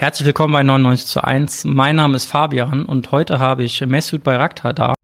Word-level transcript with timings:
Herzlich 0.00 0.24
willkommen 0.24 0.54
bei 0.54 0.62
99 0.62 1.06
zu 1.06 1.22
1. 1.22 1.64
Mein 1.66 1.96
Name 1.96 2.16
ist 2.16 2.24
Fabian 2.24 2.86
und 2.86 3.12
heute 3.12 3.38
habe 3.38 3.64
ich 3.64 3.84
Mesut 3.84 4.24
Bayraktar 4.24 4.72
da. 4.72 4.94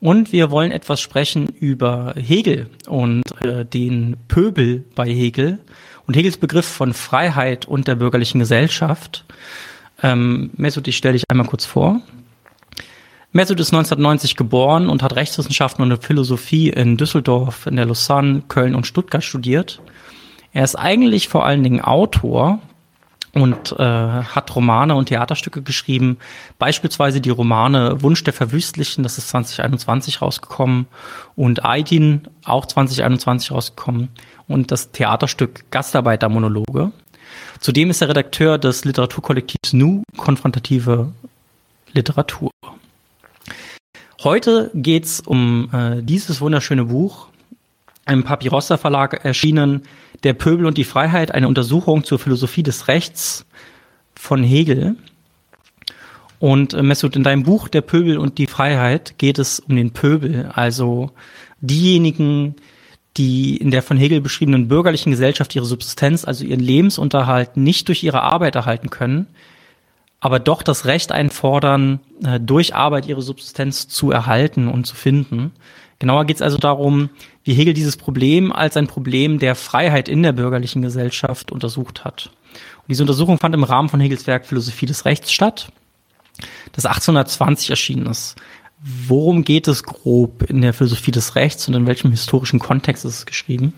Und 0.00 0.32
wir 0.32 0.50
wollen 0.50 0.72
etwas 0.72 1.00
sprechen 1.00 1.46
über 1.60 2.12
Hegel 2.16 2.68
und 2.88 3.22
äh, 3.42 3.64
den 3.64 4.16
Pöbel 4.26 4.84
bei 4.96 5.08
Hegel 5.08 5.60
und 6.08 6.16
Hegels 6.16 6.38
Begriff 6.38 6.66
von 6.66 6.92
Freiheit 6.92 7.66
und 7.66 7.86
der 7.86 7.94
bürgerlichen 7.94 8.40
Gesellschaft. 8.40 9.24
Ähm, 10.02 10.50
Mesut, 10.56 10.88
ich 10.88 10.96
stelle 10.96 11.12
dich 11.12 11.22
einmal 11.28 11.46
kurz 11.46 11.64
vor. 11.64 12.00
Mesut 13.30 13.60
ist 13.60 13.72
1990 13.72 14.34
geboren 14.34 14.88
und 14.88 15.04
hat 15.04 15.14
Rechtswissenschaften 15.14 15.84
und 15.84 16.02
Philosophie 16.02 16.70
in 16.70 16.96
Düsseldorf, 16.96 17.66
in 17.66 17.76
der 17.76 17.86
Lausanne, 17.86 18.42
Köln 18.48 18.74
und 18.74 18.88
Stuttgart 18.88 19.22
studiert. 19.22 19.80
Er 20.52 20.64
ist 20.64 20.74
eigentlich 20.74 21.28
vor 21.28 21.46
allen 21.46 21.62
Dingen 21.62 21.80
Autor, 21.80 22.58
und 23.36 23.72
äh, 23.72 23.82
hat 23.84 24.56
Romane 24.56 24.94
und 24.94 25.10
Theaterstücke 25.10 25.60
geschrieben, 25.60 26.16
beispielsweise 26.58 27.20
die 27.20 27.28
Romane 27.28 28.00
Wunsch 28.02 28.24
der 28.24 28.32
Verwüstlichen, 28.32 29.02
das 29.02 29.18
ist 29.18 29.28
2021 29.28 30.22
rausgekommen, 30.22 30.86
und 31.34 31.62
Aydin, 31.62 32.22
auch 32.46 32.64
2021 32.64 33.50
rausgekommen, 33.50 34.08
und 34.48 34.70
das 34.70 34.90
Theaterstück 34.90 35.70
Gastarbeitermonologe. 35.70 36.92
Zudem 37.60 37.90
ist 37.90 38.00
er 38.00 38.08
Redakteur 38.08 38.56
des 38.56 38.86
Literaturkollektivs 38.86 39.74
Nu, 39.74 40.02
konfrontative 40.16 41.12
Literatur. 41.92 42.50
Heute 44.22 44.70
geht's 44.72 45.20
um 45.20 45.68
äh, 45.74 46.02
dieses 46.02 46.40
wunderschöne 46.40 46.86
Buch, 46.86 47.26
im 48.08 48.24
Papyrossa 48.24 48.78
Verlag 48.78 49.24
erschienen, 49.24 49.82
Der 50.22 50.32
Pöbel 50.32 50.66
und 50.66 50.78
die 50.78 50.84
Freiheit, 50.84 51.32
eine 51.32 51.48
Untersuchung 51.48 52.04
zur 52.04 52.18
Philosophie 52.18 52.62
des 52.62 52.88
Rechts 52.88 53.46
von 54.14 54.42
Hegel. 54.42 54.96
Und 56.38 56.74
äh, 56.74 56.82
Mesut, 56.82 57.16
in 57.16 57.22
deinem 57.22 57.44
Buch 57.44 57.68
Der 57.68 57.80
Pöbel 57.80 58.18
und 58.18 58.38
die 58.38 58.46
Freiheit 58.46 59.18
geht 59.18 59.38
es 59.38 59.60
um 59.60 59.76
den 59.76 59.92
Pöbel, 59.92 60.50
also 60.54 61.10
diejenigen, 61.60 62.56
die 63.16 63.56
in 63.56 63.70
der 63.70 63.82
von 63.82 63.96
Hegel 63.96 64.20
beschriebenen 64.20 64.68
bürgerlichen 64.68 65.10
Gesellschaft 65.10 65.54
ihre 65.54 65.64
Subsistenz, 65.64 66.24
also 66.24 66.44
ihren 66.44 66.60
Lebensunterhalt 66.60 67.56
nicht 67.56 67.88
durch 67.88 68.02
ihre 68.02 68.22
Arbeit 68.22 68.54
erhalten 68.56 68.90
können, 68.90 69.26
aber 70.20 70.38
doch 70.38 70.62
das 70.62 70.84
Recht 70.84 71.12
einfordern, 71.12 72.00
äh, 72.24 72.38
durch 72.40 72.74
Arbeit 72.74 73.06
ihre 73.06 73.22
Subsistenz 73.22 73.88
zu 73.88 74.10
erhalten 74.10 74.68
und 74.68 74.86
zu 74.86 74.94
finden. 74.94 75.52
Genauer 75.98 76.26
geht 76.26 76.36
es 76.36 76.42
also 76.42 76.58
darum, 76.58 77.08
wie 77.46 77.54
Hegel 77.54 77.74
dieses 77.74 77.96
Problem 77.96 78.52
als 78.52 78.76
ein 78.76 78.88
Problem 78.88 79.38
der 79.38 79.54
Freiheit 79.54 80.08
in 80.08 80.24
der 80.24 80.32
bürgerlichen 80.32 80.82
Gesellschaft 80.82 81.52
untersucht 81.52 82.04
hat. 82.04 82.30
Und 82.78 82.88
diese 82.88 83.04
Untersuchung 83.04 83.38
fand 83.38 83.54
im 83.54 83.62
Rahmen 83.62 83.88
von 83.88 84.00
Hegels 84.00 84.26
Werk 84.26 84.46
Philosophie 84.46 84.86
des 84.86 85.04
Rechts 85.04 85.30
statt, 85.30 85.68
das 86.72 86.86
1820 86.86 87.70
erschienen 87.70 88.06
ist. 88.06 88.34
Worum 88.82 89.44
geht 89.44 89.68
es 89.68 89.84
grob 89.84 90.42
in 90.50 90.60
der 90.60 90.74
Philosophie 90.74 91.12
des 91.12 91.36
Rechts 91.36 91.68
und 91.68 91.74
in 91.74 91.86
welchem 91.86 92.10
historischen 92.10 92.58
Kontext 92.58 93.04
ist 93.04 93.14
es 93.14 93.26
geschrieben? 93.26 93.72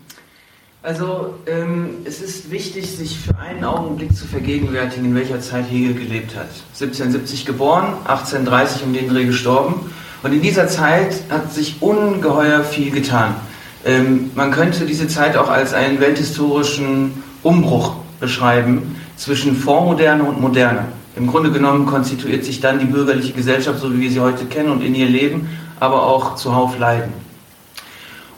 Also 0.81 1.35
ähm, 1.45 1.89
es 2.05 2.21
ist 2.21 2.49
wichtig, 2.49 2.89
sich 2.89 3.19
für 3.19 3.37
einen 3.37 3.63
Augenblick 3.63 4.15
zu 4.15 4.25
vergegenwärtigen, 4.25 5.05
in 5.05 5.15
welcher 5.15 5.41
Zeit 5.41 5.69
Hegel 5.69 5.93
gelebt 5.93 6.35
hat. 6.35 6.49
1770 6.73 7.45
geboren, 7.45 7.93
1830 8.05 8.83
um 8.83 8.93
den 8.93 9.09
Dreh 9.09 9.25
gestorben. 9.25 9.91
Und 10.23 10.33
in 10.33 10.41
dieser 10.41 10.67
Zeit 10.67 11.15
hat 11.29 11.53
sich 11.53 11.81
ungeheuer 11.81 12.63
viel 12.63 12.91
getan. 12.91 13.35
Ähm, 13.85 14.31
man 14.35 14.51
könnte 14.51 14.85
diese 14.85 15.07
Zeit 15.07 15.37
auch 15.37 15.49
als 15.49 15.73
einen 15.73 15.99
welthistorischen 15.99 17.23
Umbruch 17.43 17.95
beschreiben 18.19 18.95
zwischen 19.15 19.55
Vormoderne 19.55 20.23
und 20.23 20.41
Moderne. 20.41 20.87
Im 21.15 21.27
Grunde 21.27 21.51
genommen 21.51 21.85
konstituiert 21.85 22.45
sich 22.45 22.61
dann 22.61 22.79
die 22.79 22.85
bürgerliche 22.85 23.33
Gesellschaft, 23.33 23.79
so 23.79 23.93
wie 23.93 24.01
wir 24.01 24.11
sie 24.11 24.19
heute 24.19 24.45
kennen 24.45 24.69
und 24.69 24.81
in 24.81 24.95
ihr 24.95 25.07
leben, 25.07 25.49
aber 25.79 26.03
auch 26.03 26.35
zuhauf 26.35 26.77
leiden. 26.77 27.13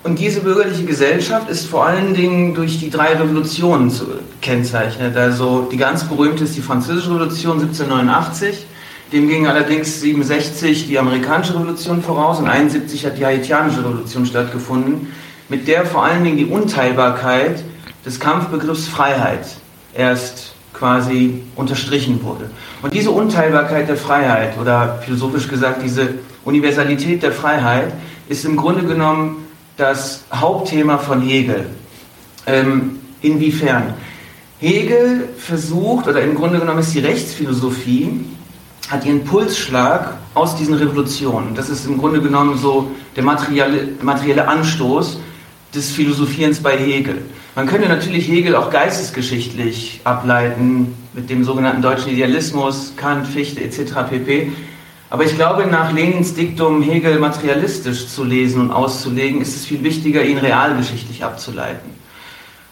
Und 0.03 0.17
diese 0.17 0.41
bürgerliche 0.41 0.83
Gesellschaft 0.83 1.47
ist 1.49 1.67
vor 1.67 1.85
allen 1.85 2.15
Dingen 2.15 2.55
durch 2.55 2.79
die 2.79 2.89
drei 2.89 3.13
Revolutionen 3.13 3.91
kennzeichnet. 4.41 5.15
Also 5.15 5.67
die 5.71 5.77
ganz 5.77 6.05
berühmte 6.05 6.45
ist 6.45 6.55
die 6.55 6.61
Französische 6.61 7.11
Revolution 7.11 7.59
1789, 7.59 8.65
dem 9.11 9.27
ging 9.27 9.45
allerdings 9.45 10.01
67 10.01 10.87
die 10.87 10.97
amerikanische 10.97 11.53
Revolution 11.53 12.01
voraus 12.01 12.39
und 12.39 12.47
71 12.47 13.05
hat 13.05 13.17
die 13.19 13.25
haitianische 13.25 13.79
Revolution 13.79 14.25
stattgefunden, 14.25 15.07
mit 15.51 15.67
der 15.67 15.85
vor 15.85 16.05
allen 16.05 16.23
Dingen 16.23 16.37
die 16.37 16.45
Unteilbarkeit 16.45 17.61
des 18.05 18.21
Kampfbegriffs 18.21 18.87
Freiheit 18.87 19.45
erst 19.93 20.53
quasi 20.71 21.43
unterstrichen 21.57 22.23
wurde. 22.23 22.49
Und 22.81 22.93
diese 22.93 23.11
Unteilbarkeit 23.11 23.89
der 23.89 23.97
Freiheit 23.97 24.57
oder 24.57 24.99
philosophisch 25.05 25.49
gesagt 25.49 25.83
diese 25.83 26.13
Universalität 26.45 27.21
der 27.21 27.33
Freiheit 27.33 27.91
ist 28.29 28.45
im 28.45 28.55
Grunde 28.55 28.83
genommen 28.83 29.45
das 29.75 30.23
Hauptthema 30.33 30.97
von 30.97 31.21
Hegel. 31.21 31.65
Ähm, 32.47 32.99
inwiefern? 33.21 33.93
Hegel 34.59 35.27
versucht, 35.37 36.07
oder 36.07 36.21
im 36.21 36.35
Grunde 36.35 36.59
genommen 36.59 36.79
ist 36.79 36.93
die 36.95 36.99
Rechtsphilosophie 36.99 38.23
hat 38.89 39.05
ihren 39.05 39.25
Pulsschlag 39.25 40.15
aus 40.33 40.55
diesen 40.55 40.75
Revolutionen. 40.75 41.55
Das 41.55 41.69
ist 41.69 41.85
im 41.85 41.97
Grunde 41.97 42.21
genommen 42.21 42.57
so 42.57 42.91
der 43.15 43.23
materielle, 43.23 43.89
materielle 44.01 44.47
Anstoß 44.47 45.19
des 45.73 45.91
Philosophierens 45.91 46.59
bei 46.59 46.77
Hegel. 46.77 47.21
Man 47.55 47.67
könnte 47.67 47.87
natürlich 47.87 48.27
Hegel 48.27 48.55
auch 48.55 48.69
geistesgeschichtlich 48.69 50.01
ableiten 50.03 50.95
mit 51.13 51.29
dem 51.29 51.43
sogenannten 51.43 51.81
deutschen 51.81 52.11
Idealismus, 52.11 52.93
Kant, 52.95 53.27
Fichte 53.27 53.61
etc. 53.61 53.93
pp. 54.09 54.51
Aber 55.09 55.25
ich 55.25 55.35
glaube, 55.35 55.67
nach 55.67 55.91
Lenins 55.91 56.33
Diktum 56.33 56.81
Hegel 56.81 57.19
materialistisch 57.19 58.07
zu 58.07 58.23
lesen 58.23 58.61
und 58.61 58.71
auszulegen, 58.71 59.41
ist 59.41 59.55
es 59.55 59.65
viel 59.65 59.83
wichtiger, 59.83 60.23
ihn 60.23 60.37
realgeschichtlich 60.37 61.23
abzuleiten. 61.23 61.91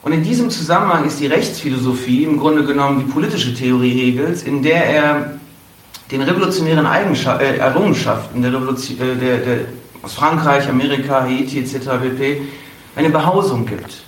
Und 0.02 0.14
in 0.14 0.24
diesem 0.24 0.50
Zusammenhang 0.50 1.06
ist 1.06 1.20
die 1.20 1.28
Rechtsphilosophie 1.28 2.24
im 2.24 2.40
Grunde 2.40 2.64
genommen 2.64 3.00
die 3.06 3.12
politische 3.12 3.54
Theorie 3.54 3.92
Hegels, 3.92 4.44
in 4.44 4.64
der 4.64 4.86
er 4.86 5.40
den 6.12 6.22
revolutionären 6.22 6.86
Eigenschaft, 6.86 7.42
äh, 7.42 7.58
Errungenschaften 7.58 8.42
der 8.42 8.54
Revolution, 8.54 8.98
äh, 9.00 9.16
der, 9.16 9.38
der, 9.38 9.58
aus 10.02 10.14
Frankreich, 10.14 10.70
Amerika, 10.70 11.24
Haiti 11.24 11.60
etc. 11.60 11.90
pp. 12.02 12.42
Eine 13.00 13.10
Behausung 13.10 13.66
gibt. 13.66 14.04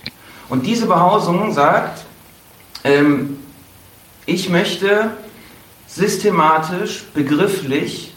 Und 0.50 0.66
diese 0.66 0.86
Behausung 0.86 1.52
sagt, 1.52 2.04
ähm, 2.84 3.38
ich 4.26 4.50
möchte 4.50 5.10
systematisch, 5.86 7.04
begrifflich 7.14 8.14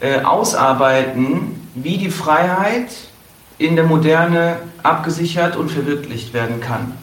äh, 0.00 0.22
ausarbeiten, 0.22 1.68
wie 1.74 1.98
die 1.98 2.10
Freiheit 2.10 2.88
in 3.58 3.76
der 3.76 3.84
Moderne 3.84 4.56
abgesichert 4.82 5.56
und 5.56 5.70
verwirklicht 5.70 6.34
werden 6.34 6.60
kann. 6.60 6.94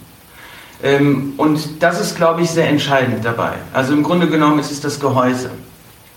Ähm, 0.83 1.35
und 1.37 1.81
das 1.81 2.01
ist, 2.01 2.17
glaube 2.17 2.41
ich, 2.41 2.49
sehr 2.49 2.67
entscheidend 2.67 3.23
dabei. 3.23 3.53
Also 3.71 3.93
im 3.93 4.03
Grunde 4.03 4.27
genommen 4.27 4.59
ist 4.59 4.71
es 4.71 4.81
das 4.81 4.99
Gehäuse. 4.99 5.51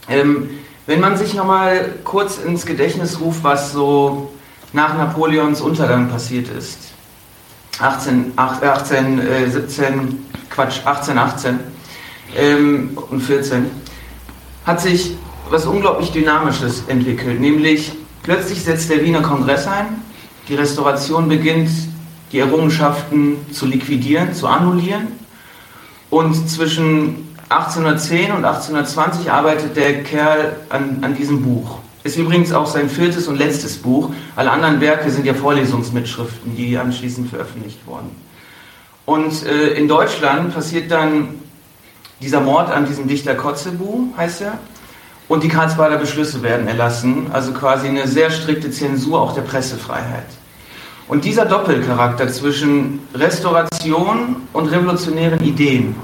Ähm, 0.08 0.50
wenn 0.87 0.98
man 0.98 1.16
sich 1.16 1.34
nochmal 1.34 1.94
kurz 2.03 2.38
ins 2.38 2.66
Gedächtnis 2.66 3.20
ruft, 3.20 3.44
was 3.44 3.72
so 3.72 4.32
nach 4.73 4.97
Napoleons 4.97 5.61
Untergang 5.61 6.09
passiert 6.09 6.49
ist. 6.49 6.79
18, 7.81 8.33
18 8.37 9.19
äh, 9.21 9.49
17, 9.49 10.27
Quatsch, 10.51 10.81
18, 10.84 11.19
18 11.19 11.61
ähm, 12.37 12.99
und 13.11 13.21
14, 13.21 13.67
hat 14.67 14.81
sich 14.81 15.17
was 15.51 15.65
unglaublich 15.65 16.11
Dynamisches 16.11 16.84
entwickelt. 16.89 17.41
Nämlich 17.41 17.93
plötzlich 18.23 18.62
setzt 18.62 18.91
der 18.91 19.05
Wiener 19.05 19.23
Kongress 19.23 19.67
ein, 19.67 20.03
die 20.49 20.55
Restauration 20.55 21.29
beginnt, 21.29 21.71
die 22.32 22.41
Errungenschaften 22.41 23.37
zu 23.53 23.67
liquidieren, 23.67 24.35
zu 24.35 24.47
annullieren. 24.47 25.09
Und 26.11 26.49
zwischen 26.49 27.29
1810 27.49 28.32
und 28.32 28.44
1820 28.44 29.31
arbeitet 29.31 29.76
der 29.76 30.03
Kerl 30.03 30.56
an, 30.69 30.99
an 31.03 31.14
diesem 31.14 31.43
Buch. 31.43 31.79
Ist 32.08 32.16
übrigens 32.16 32.55
auch 32.55 32.66
sein 32.66 32.88
viertes 32.88 33.28
und 33.28 33.37
letztes 33.37 33.76
Buch. 33.76 34.08
Alle 34.34 34.50
anderen 34.50 34.81
Werke 34.81 35.10
sind 35.10 35.26
ja 35.26 35.34
Vorlesungsmitschriften, 35.34 36.56
die 36.56 36.78
anschließend 36.78 37.28
veröffentlicht 37.28 37.81
wurden. 37.84 38.08
Und 39.05 39.44
äh, 39.44 39.75
in 39.75 39.88
Deutschland 39.88 40.55
passiert 40.55 40.90
dann 40.90 41.34
dieser 42.22 42.40
Mord 42.40 42.70
an 42.70 42.87
diesem 42.87 43.08
Dichter 43.08 43.34
Kotzebue, 43.34 44.06
heißt 44.16 44.40
er, 44.40 44.58
und 45.28 45.43
die 45.43 45.49
Karlsbader 45.49 45.99
Beschlüsse 45.99 46.43
werden 46.43 46.66
erlassen, 46.66 47.26
also 47.31 47.52
quasi 47.52 47.88
eine 47.88 48.08
sehr 48.08 48.31
strikte 48.31 48.70
Zensur 48.70 49.20
auch 49.20 49.34
der 49.34 49.43
Pressefreiheit. 49.43 50.28
Und 51.08 51.26
dieser 51.26 51.44
Doppelcharakter 51.44 52.26
zwischen 52.28 53.00
Restauration 53.12 54.37
und 54.54 54.66
revolutionären 54.69 55.44
Ideen, 55.44 55.94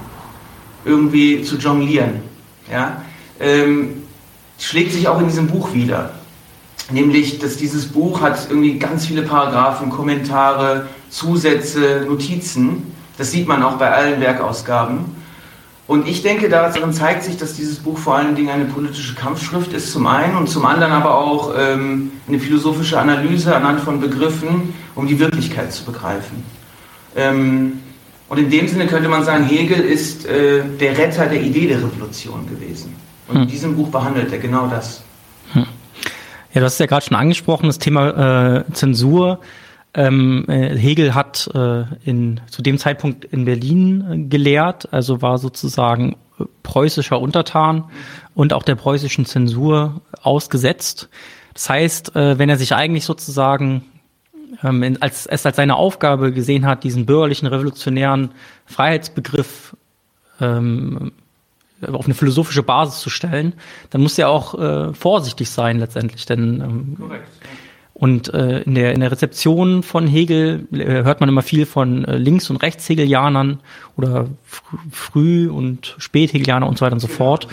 irgendwie 0.85 1.43
zu 1.43 1.57
jonglieren. 1.57 2.21
Ja? 2.71 3.03
Ähm, 3.41 4.04
schlägt 4.59 4.93
sich 4.93 5.09
auch 5.09 5.21
in 5.21 5.29
diesem 5.29 5.49
Buch 5.49 5.73
wieder. 5.73 6.11
Nämlich, 6.91 7.39
dass 7.39 7.57
dieses 7.57 7.87
Buch 7.87 8.21
hat 8.21 8.47
irgendwie 8.51 8.79
ganz 8.79 9.07
viele 9.07 9.23
Paragraphen, 9.23 9.91
Kommentare, 9.91 10.87
Zusätze, 11.09 12.05
Notizen. 12.07 12.95
Das 13.17 13.31
sieht 13.31 13.49
man 13.49 13.63
auch 13.63 13.79
bei 13.79 13.91
allen 13.91 14.21
Werkausgaben. 14.21 15.15
Und 15.87 16.09
ich 16.09 16.23
denke, 16.23 16.49
darin 16.49 16.93
zeigt 16.93 17.25
sich, 17.25 17.37
dass 17.37 17.55
dieses 17.55 17.77
Buch 17.77 17.99
vor 17.99 18.17
allen 18.17 18.35
Dingen 18.35 18.49
eine 18.49 18.65
politische 18.65 19.15
Kampfschrift 19.15 19.73
ist, 19.75 19.93
zum 19.93 20.07
einen, 20.07 20.37
und 20.37 20.49
zum 20.49 20.65
anderen 20.65 20.93
aber 20.93 21.19
auch 21.19 21.55
ähm, 21.59 22.13
eine 22.27 22.39
philosophische 22.39 22.99
Analyse 22.99 23.55
anhand 23.55 23.81
von 23.81 24.01
Begriffen, 24.01 24.73
um 24.95 25.07
die 25.07 25.19
Wirklichkeit 25.19 25.73
zu 25.73 25.85
begreifen. 25.85 26.43
Ähm, 27.17 27.81
und 28.31 28.39
in 28.39 28.51
dem 28.51 28.67
Sinne 28.67 28.87
könnte 28.87 29.11
man 29.11 29.25
sagen, 29.25 29.45
Hegel 29.45 29.81
ist 29.81 30.25
äh, 30.25 30.63
der 30.81 30.97
Retter 30.97 31.27
der 31.27 31.43
Idee 31.43 31.67
der 31.67 31.79
Revolution 31.79 32.49
gewesen. 32.49 32.97
Und 33.29 33.35
hm. 33.35 33.43
in 33.43 33.49
diesem 33.49 33.77
Buch 33.77 33.89
behandelt 33.89 34.33
er 34.33 34.39
genau 34.39 34.67
das. 34.67 35.03
Hm. 35.53 35.67
Ja, 36.53 36.61
du 36.61 36.67
hast 36.67 36.75
es 36.75 36.79
ja 36.79 36.87
gerade 36.87 37.05
schon 37.05 37.17
angesprochen, 37.17 37.67
das 37.67 37.79
Thema 37.79 38.59
äh, 38.59 38.73
Zensur. 38.73 39.41
Ähm, 39.95 40.45
äh, 40.49 40.77
Hegel 40.77 41.15
hat 41.15 41.49
äh, 41.55 41.85
in, 42.05 42.41
zu 42.51 42.63
dem 42.63 42.79
Zeitpunkt 42.79 43.25
in 43.25 43.45
Berlin 43.45 44.05
äh, 44.11 44.19
gelehrt, 44.29 44.93
also 44.93 45.23
war 45.23 45.39
sozusagen 45.39 46.17
äh, 46.39 46.45
preußischer 46.65 47.21
Untertan 47.21 47.85
und 48.35 48.53
auch 48.53 48.65
der 48.65 48.75
preußischen 48.75 49.25
Zensur 49.25 50.01
ausgesetzt. 50.23 51.09
Das 51.55 51.71
heißt, 51.71 52.17
äh, 52.17 52.39
wenn 52.39 52.49
er 52.49 52.57
sich 52.57 52.75
eigentlich 52.75 53.05
sozusagen 53.05 53.85
ähm, 54.65 54.97
als, 55.01 55.27
es 55.27 55.47
als 55.47 55.57
seine 55.57 55.77
Aufgabe 55.77 56.33
gesehen 56.33 56.67
hat, 56.67 56.85
diesen 56.85 57.07
bürgerlichen 57.07 57.47
revolutionären 57.47 58.33
Freiheitsbegriff 58.67 59.77
ähm, 60.41 61.13
auf 61.93 62.05
eine 62.05 62.15
philosophische 62.15 62.63
Basis 62.63 63.01
zu 63.01 63.11
stellen, 63.11 63.55
dann 63.91 64.01
muss 64.01 64.19
er 64.19 64.31
auch 64.31 64.59
äh, 64.59 64.95
vorsichtig 64.95 65.51
sein 65.51 65.79
letztendlich, 65.79 66.27
denn 66.27 66.61
ähm, 66.61 66.97
Korrekt. 66.99 67.29
Und 67.95 68.35
äh, 68.35 68.63
in, 68.63 68.75
der, 68.75 68.93
in 68.93 69.01
der 69.01 69.13
Rezeption 69.13 69.85
von 69.85 70.09
Hegel 70.09 70.67
äh, 70.73 71.05
hört 71.05 71.21
man 71.21 71.29
immer 71.29 71.43
viel 71.43 71.65
von 71.65 72.05
äh, 72.05 72.19
Links- 72.19 72.51
und 72.51 72.57
Rechtshegelianern 72.57 73.61
oder 73.97 74.27
fr 74.43 74.63
Früh- 74.91 75.49
und 75.49 75.95
Späthegelianer 75.99 76.67
und 76.67 76.77
so 76.77 76.85
weiter 76.85 76.95
und 76.95 77.01
so 77.01 77.07
fort. 77.07 77.47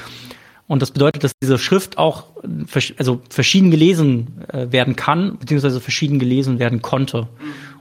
Und 0.68 0.82
das 0.82 0.92
bedeutet, 0.92 1.24
dass 1.24 1.34
diese 1.44 1.60
Schrift 1.60 1.98
auch 2.00 2.28
also 2.98 3.22
verschieden 3.30 3.70
gelesen 3.70 4.42
äh, 4.52 4.72
werden 4.72 4.96
kann, 4.96 5.38
beziehungsweise 5.38 5.80
verschieden 5.80 6.18
gelesen 6.18 6.58
werden 6.58 6.82
konnte. 6.82 7.28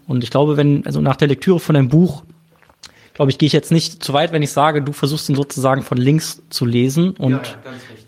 Und 0.07 0.23
ich 0.23 0.31
glaube, 0.31 0.59
wenn, 0.59 0.85
also 0.85 1.01
nach 1.01 1.17
der 1.17 1.29
Lektüre 1.29 1.61
von 1.61 1.77
einem 1.77 1.89
Buch 1.89 2.25
glaube 3.15 3.31
ich, 3.31 3.39
gehe 3.39 3.47
ich 3.47 3.53
jetzt 3.53 3.73
nicht 3.73 4.03
zu 4.03 4.13
weit, 4.13 4.33
wenn 4.33 4.43
ich 4.43 4.53
sage, 4.53 4.83
du 4.83 4.93
versuchst 4.93 5.29
ihn 5.29 5.37
sozusagen 5.37 5.83
von 5.83 5.99
links 5.99 6.43
zu 6.51 6.65
lesen 6.65 7.11
und 7.11 7.33
ja, 7.33 7.41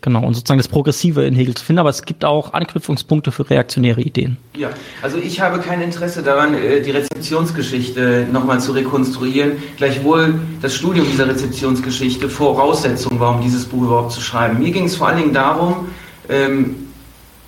genau 0.01 0.25
und 0.25 0.33
sozusagen 0.33 0.59
das 0.59 0.67
Progressive 0.67 1.25
in 1.25 1.35
Hegel 1.35 1.55
zu 1.55 1.63
finden, 1.65 1.79
aber 1.79 1.89
es 1.89 2.03
gibt 2.03 2.25
auch 2.25 2.53
Anknüpfungspunkte 2.53 3.31
für 3.31 3.49
reaktionäre 3.49 4.01
Ideen. 4.01 4.37
Ja, 4.55 4.69
also 5.01 5.17
ich 5.17 5.41
habe 5.41 5.59
kein 5.59 5.81
Interesse 5.81 6.23
daran, 6.23 6.53
äh, 6.53 6.81
die 6.81 6.91
Rezeptionsgeschichte 6.91 8.27
nochmal 8.31 8.59
zu 8.59 8.71
rekonstruieren, 8.71 9.53
gleichwohl 9.77 10.39
das 10.61 10.75
Studium 10.75 11.07
dieser 11.09 11.27
Rezeptionsgeschichte 11.27 12.29
Voraussetzung 12.29 13.19
war, 13.19 13.35
um 13.35 13.41
dieses 13.41 13.65
Buch 13.65 13.83
überhaupt 13.83 14.11
zu 14.11 14.21
schreiben. 14.21 14.59
Mir 14.59 14.71
ging 14.71 14.85
es 14.85 14.95
vor 14.95 15.07
allen 15.07 15.17
Dingen 15.17 15.33
darum, 15.33 15.89
ähm, 16.29 16.75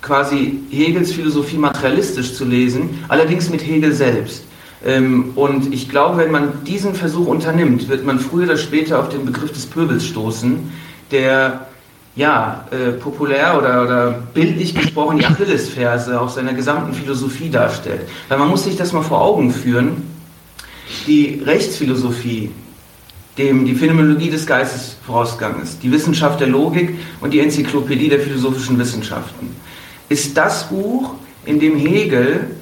quasi 0.02 0.60
Hegels 0.70 1.12
Philosophie 1.12 1.56
materialistisch 1.56 2.34
zu 2.34 2.44
lesen, 2.44 3.04
allerdings 3.08 3.50
mit 3.50 3.66
Hegel 3.66 3.92
selbst. 3.92 4.44
Ähm, 4.84 5.32
und 5.36 5.72
ich 5.72 5.88
glaube, 5.88 6.18
wenn 6.18 6.30
man 6.30 6.64
diesen 6.64 6.94
Versuch 6.94 7.26
unternimmt, 7.26 7.88
wird 7.88 8.04
man 8.04 8.18
früher 8.18 8.44
oder 8.44 8.56
später 8.56 9.00
auf 9.00 9.08
den 9.08 9.24
Begriff 9.24 9.52
des 9.52 9.66
Pöbels 9.66 10.04
stoßen, 10.04 10.70
der 11.10 11.66
ja, 12.16 12.64
äh, 12.70 12.92
populär 12.92 13.58
oder, 13.58 13.82
oder 13.82 14.10
bildlich 14.32 14.74
gesprochen 14.74 15.18
die 15.18 15.26
Achillesferse 15.26 16.18
auf 16.18 16.30
seiner 16.30 16.54
gesamten 16.54 16.94
Philosophie 16.94 17.50
darstellt. 17.50 18.08
Weil 18.28 18.38
man 18.38 18.48
muss 18.48 18.64
sich 18.64 18.76
das 18.76 18.92
mal 18.92 19.02
vor 19.02 19.20
Augen 19.20 19.50
führen. 19.50 20.02
Die 21.06 21.42
Rechtsphilosophie, 21.44 22.50
dem 23.36 23.66
die 23.66 23.74
Phänomenologie 23.74 24.30
des 24.30 24.46
Geistes 24.46 24.96
vorausgegangen 25.04 25.62
ist, 25.62 25.82
die 25.82 25.92
Wissenschaft 25.92 26.40
der 26.40 26.46
Logik 26.46 26.96
und 27.20 27.34
die 27.34 27.40
Enzyklopädie 27.40 28.08
der 28.08 28.20
philosophischen 28.20 28.78
Wissenschaften, 28.78 29.54
ist 30.08 30.36
das 30.36 30.70
Buch, 30.70 31.14
in 31.44 31.60
dem 31.60 31.76
Hegel 31.76 32.55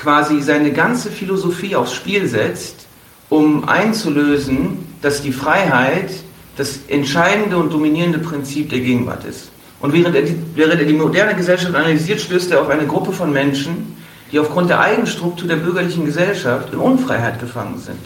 quasi 0.00 0.40
seine 0.40 0.72
ganze 0.72 1.10
Philosophie 1.10 1.76
aufs 1.76 1.92
Spiel 1.92 2.26
setzt, 2.26 2.86
um 3.28 3.68
einzulösen, 3.68 4.78
dass 5.02 5.20
die 5.22 5.32
Freiheit 5.32 6.10
das 6.56 6.80
entscheidende 6.88 7.58
und 7.58 7.72
dominierende 7.72 8.18
Prinzip 8.18 8.70
der 8.70 8.80
Gegenwart 8.80 9.24
ist. 9.24 9.50
Und 9.80 9.92
während 9.92 10.16
er, 10.16 10.22
die, 10.22 10.36
während 10.54 10.80
er 10.80 10.86
die 10.86 10.94
moderne 10.94 11.34
Gesellschaft 11.34 11.74
analysiert, 11.74 12.20
stößt 12.20 12.50
er 12.52 12.62
auf 12.62 12.68
eine 12.68 12.86
Gruppe 12.86 13.12
von 13.12 13.32
Menschen, 13.32 13.96
die 14.32 14.38
aufgrund 14.38 14.70
der 14.70 14.80
Eigenstruktur 14.80 15.48
der 15.48 15.56
bürgerlichen 15.56 16.04
Gesellschaft 16.06 16.72
in 16.72 16.78
Unfreiheit 16.78 17.38
gefangen 17.38 17.78
sind. 17.78 18.00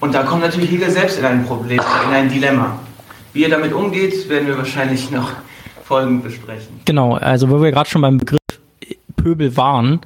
Und 0.00 0.14
da 0.14 0.24
kommt 0.24 0.42
natürlich 0.42 0.70
Hegel 0.70 0.90
selbst 0.90 1.18
in 1.18 1.24
ein 1.24 1.44
Problem, 1.44 1.80
in 2.08 2.14
ein 2.14 2.28
Dilemma. 2.28 2.78
Wie 3.32 3.44
er 3.44 3.50
damit 3.50 3.72
umgeht, 3.72 4.28
werden 4.28 4.48
wir 4.48 4.58
wahrscheinlich 4.58 5.10
noch 5.10 5.30
folgend 5.84 6.24
besprechen. 6.24 6.80
Genau, 6.84 7.14
also 7.14 7.48
wo 7.48 7.62
wir 7.62 7.70
gerade 7.70 7.88
schon 7.88 8.02
beim 8.02 8.18
Begriff 8.18 8.40
Pöbel 9.16 9.56
waren, 9.56 10.00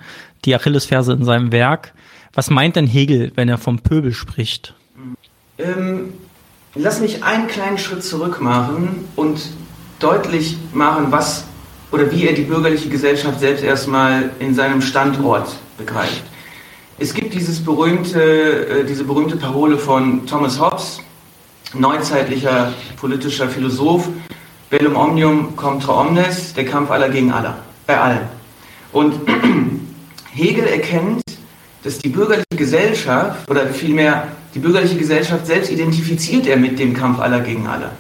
die 0.45 0.55
Achillesferse 0.55 1.13
in 1.13 1.25
seinem 1.25 1.53
Werk. 1.53 1.93
Was 2.33 2.51
meint 2.51 2.77
denn 2.77 2.87
Hegel, 2.87 3.33
wenn 3.35 3.49
er 3.49 3.59
vom 3.59 3.81
Pöbel 3.81 4.13
spricht? 4.13 4.75
Ähm, 5.59 6.13
lass 6.75 7.01
mich 7.01 7.25
einen 7.25 7.49
kleinen 7.49 7.79
Schritt 7.79 8.05
zurück 8.05 8.41
machen 8.41 9.09
und 9.17 9.41
deutlich 9.99 10.57
machen, 10.73 11.07
was 11.11 11.45
oder 11.93 12.11
wie 12.13 12.27
er 12.27 12.35
die 12.35 12.43
bürgerliche 12.43 12.89
Gesellschaft 12.89 13.41
selbst 13.41 13.65
erstmal 13.65 14.31
in 14.39 14.55
seinem 14.55 14.81
Standort 14.81 15.57
begreift. 15.77 16.23
Es 16.99 17.15
gibt 17.15 17.35
dieses 17.35 17.65
berühmte, 17.65 18.21
äh, 18.21 18.85
diese 18.85 19.05
berühmte 19.05 19.37
Parole 19.37 19.79
von 19.79 20.27
Thomas 20.27 20.61
Hobbes, 20.61 21.01
neuzeitlicher 21.75 22.73
politischer 22.97 23.49
Philosoph, 23.49 24.09
Bellum 24.69 24.95
omnium 24.95 25.57
contra 25.57 26.01
omnes, 26.01 26.55
der 26.55 26.65
Kampf 26.65 26.93
aller 26.93 27.09
gegen 27.09 27.33
aller, 27.33 27.59
bei 27.87 28.01
allen. 28.01 28.29
Und 28.93 29.15
Hegel 30.33 30.67
erkennt, 30.67 31.23
dass 31.83 31.99
die 31.99 32.09
bürgerliche 32.09 32.57
Gesellschaft, 32.57 33.51
oder 33.51 33.67
vielmehr 33.69 34.29
die 34.55 34.59
bürgerliche 34.59 34.97
Gesellschaft 34.97 35.47
selbst 35.47 35.71
identifiziert 35.71 36.47
er 36.47 36.57
mit 36.57 36.79
dem 36.79 36.95
Kampf 36.95 37.21
aller 37.21 37.41
gegen 37.41 37.67
alle. 37.67 37.91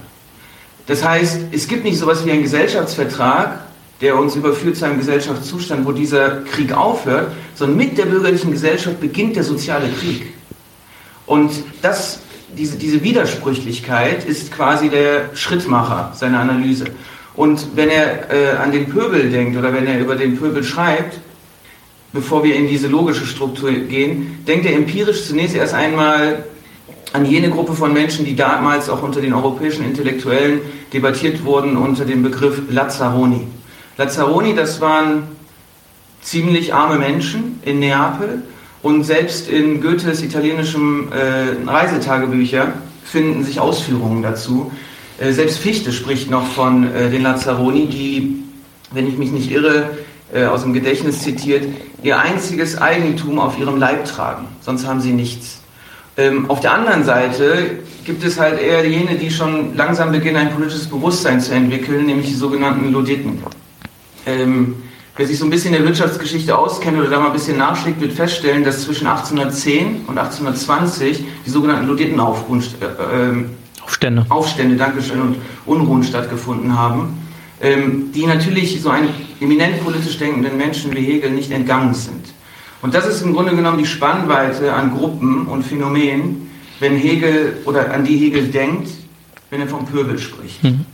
Das 0.86 1.04
heißt, 1.04 1.42
es 1.52 1.68
gibt 1.68 1.84
nicht 1.84 1.98
so 1.98 2.04
etwas 2.06 2.26
wie 2.26 2.32
einen 2.32 2.42
Gesellschaftsvertrag, 2.42 3.60
der 4.00 4.18
uns 4.18 4.34
überführt 4.34 4.76
zu 4.76 4.86
einem 4.86 4.98
Gesellschaftszustand, 4.98 5.86
wo 5.86 5.92
dieser 5.92 6.42
Krieg 6.42 6.72
aufhört, 6.72 7.32
sondern 7.54 7.76
mit 7.76 7.98
der 7.98 8.06
bürgerlichen 8.06 8.50
Gesellschaft 8.50 9.00
beginnt 9.00 9.36
der 9.36 9.44
soziale 9.44 9.88
Krieg. 9.88 10.32
Und 11.26 11.52
das, 11.82 12.20
diese, 12.56 12.76
diese 12.76 13.02
Widersprüchlichkeit 13.02 14.24
ist 14.24 14.50
quasi 14.50 14.88
der 14.88 15.30
Schrittmacher 15.34 16.12
seiner 16.14 16.40
Analyse. 16.40 16.86
Und 17.36 17.76
wenn 17.76 17.88
er 17.88 18.30
äh, 18.30 18.56
an 18.56 18.72
den 18.72 18.88
Pöbel 18.88 19.30
denkt 19.30 19.56
oder 19.56 19.72
wenn 19.72 19.86
er 19.86 20.00
über 20.00 20.16
den 20.16 20.36
Pöbel 20.38 20.64
schreibt, 20.64 21.20
bevor 22.12 22.44
wir 22.44 22.56
in 22.56 22.68
diese 22.68 22.88
logische 22.88 23.26
Struktur 23.26 23.70
gehen, 23.70 24.38
denkt 24.46 24.66
er 24.66 24.74
empirisch 24.74 25.26
zunächst 25.26 25.54
erst 25.54 25.74
einmal 25.74 26.44
an 27.12 27.26
jene 27.26 27.50
Gruppe 27.50 27.74
von 27.74 27.92
Menschen, 27.92 28.24
die 28.24 28.36
damals 28.36 28.88
auch 28.88 29.02
unter 29.02 29.20
den 29.20 29.34
europäischen 29.34 29.84
Intellektuellen 29.84 30.60
debattiert 30.92 31.44
wurden 31.44 31.76
unter 31.76 32.04
dem 32.04 32.22
Begriff 32.22 32.62
Lazzaroni. 32.68 33.46
Lazzaroni, 33.96 34.54
das 34.54 34.80
waren 34.80 35.24
ziemlich 36.22 36.72
arme 36.72 36.98
Menschen 36.98 37.60
in 37.64 37.80
Neapel 37.80 38.42
und 38.82 39.04
selbst 39.04 39.48
in 39.48 39.80
Goethes 39.80 40.22
italienischem 40.22 41.08
äh, 41.12 41.68
Reisetagebücher 41.68 42.72
finden 43.04 43.44
sich 43.44 43.58
Ausführungen 43.58 44.22
dazu. 44.22 44.70
Äh, 45.18 45.32
selbst 45.32 45.58
Fichte 45.58 45.92
spricht 45.92 46.30
noch 46.30 46.46
von 46.46 46.94
äh, 46.94 47.10
den 47.10 47.22
Lazzaroni, 47.22 47.86
die, 47.86 48.42
wenn 48.92 49.08
ich 49.08 49.18
mich 49.18 49.32
nicht 49.32 49.50
irre, 49.50 49.90
äh, 50.32 50.44
aus 50.44 50.62
dem 50.62 50.72
Gedächtnis 50.72 51.22
zitiert, 51.22 51.64
ihr 52.02 52.18
einziges 52.18 52.78
Eigentum 52.78 53.38
auf 53.38 53.58
ihrem 53.58 53.78
Leib 53.78 54.04
tragen, 54.04 54.46
sonst 54.60 54.86
haben 54.86 55.00
sie 55.00 55.12
nichts. 55.12 55.60
Ähm, 56.16 56.50
auf 56.50 56.60
der 56.60 56.72
anderen 56.72 57.04
Seite 57.04 57.78
gibt 58.04 58.24
es 58.24 58.38
halt 58.38 58.60
eher 58.60 58.86
jene, 58.86 59.16
die 59.16 59.30
schon 59.30 59.76
langsam 59.76 60.12
beginnen, 60.12 60.36
ein 60.36 60.50
politisches 60.52 60.86
Bewusstsein 60.86 61.40
zu 61.40 61.52
entwickeln, 61.52 62.06
nämlich 62.06 62.26
die 62.26 62.34
sogenannten 62.34 62.92
Luditen. 62.92 63.42
Ähm, 64.26 64.76
wer 65.16 65.26
sich 65.26 65.38
so 65.38 65.44
ein 65.44 65.50
bisschen 65.50 65.74
in 65.74 65.80
der 65.80 65.88
Wirtschaftsgeschichte 65.88 66.56
auskennt 66.56 66.98
oder 66.98 67.08
da 67.08 67.20
mal 67.20 67.26
ein 67.26 67.32
bisschen 67.32 67.58
nachschlägt, 67.58 68.00
wird 68.00 68.12
feststellen, 68.12 68.64
dass 68.64 68.82
zwischen 68.82 69.06
1810 69.06 70.04
und 70.06 70.18
1820 70.18 71.24
die 71.46 71.50
sogenannten 71.50 71.86
Luditenaufstände, 71.86 72.86
äh, 72.86 73.30
äh, 73.30 73.44
Aufstände, 73.82 74.26
Aufstände 74.28 74.76
Dankeschön, 74.76 75.20
und 75.20 75.36
Unruhen 75.66 76.02
stattgefunden 76.02 76.76
haben 76.78 77.00
ähm, 77.08 77.29
die 77.62 78.26
natürlich 78.26 78.80
so 78.80 78.88
einen 78.88 79.10
eminent 79.40 79.84
politisch 79.84 80.18
denkenden 80.18 80.56
Menschen 80.56 80.96
wie 80.96 81.02
Hegel 81.02 81.30
nicht 81.30 81.50
entgangen 81.50 81.92
sind. 81.92 82.32
Und 82.82 82.94
das 82.94 83.06
ist 83.06 83.20
im 83.22 83.34
Grunde 83.34 83.54
genommen 83.54 83.78
die 83.78 83.86
Spannweite 83.86 84.72
an 84.72 84.96
Gruppen 84.96 85.46
und 85.46 85.62
Phänomenen, 85.62 86.50
wenn 86.78 86.96
Hegel 86.96 87.58
oder 87.66 87.92
an 87.92 88.04
die 88.04 88.16
Hegel 88.16 88.48
denkt, 88.48 88.88
wenn 89.50 89.60
er 89.60 89.68
vom 89.68 89.84
Pöbel 89.84 90.18
spricht. 90.18 90.64
Mhm. 90.64 90.86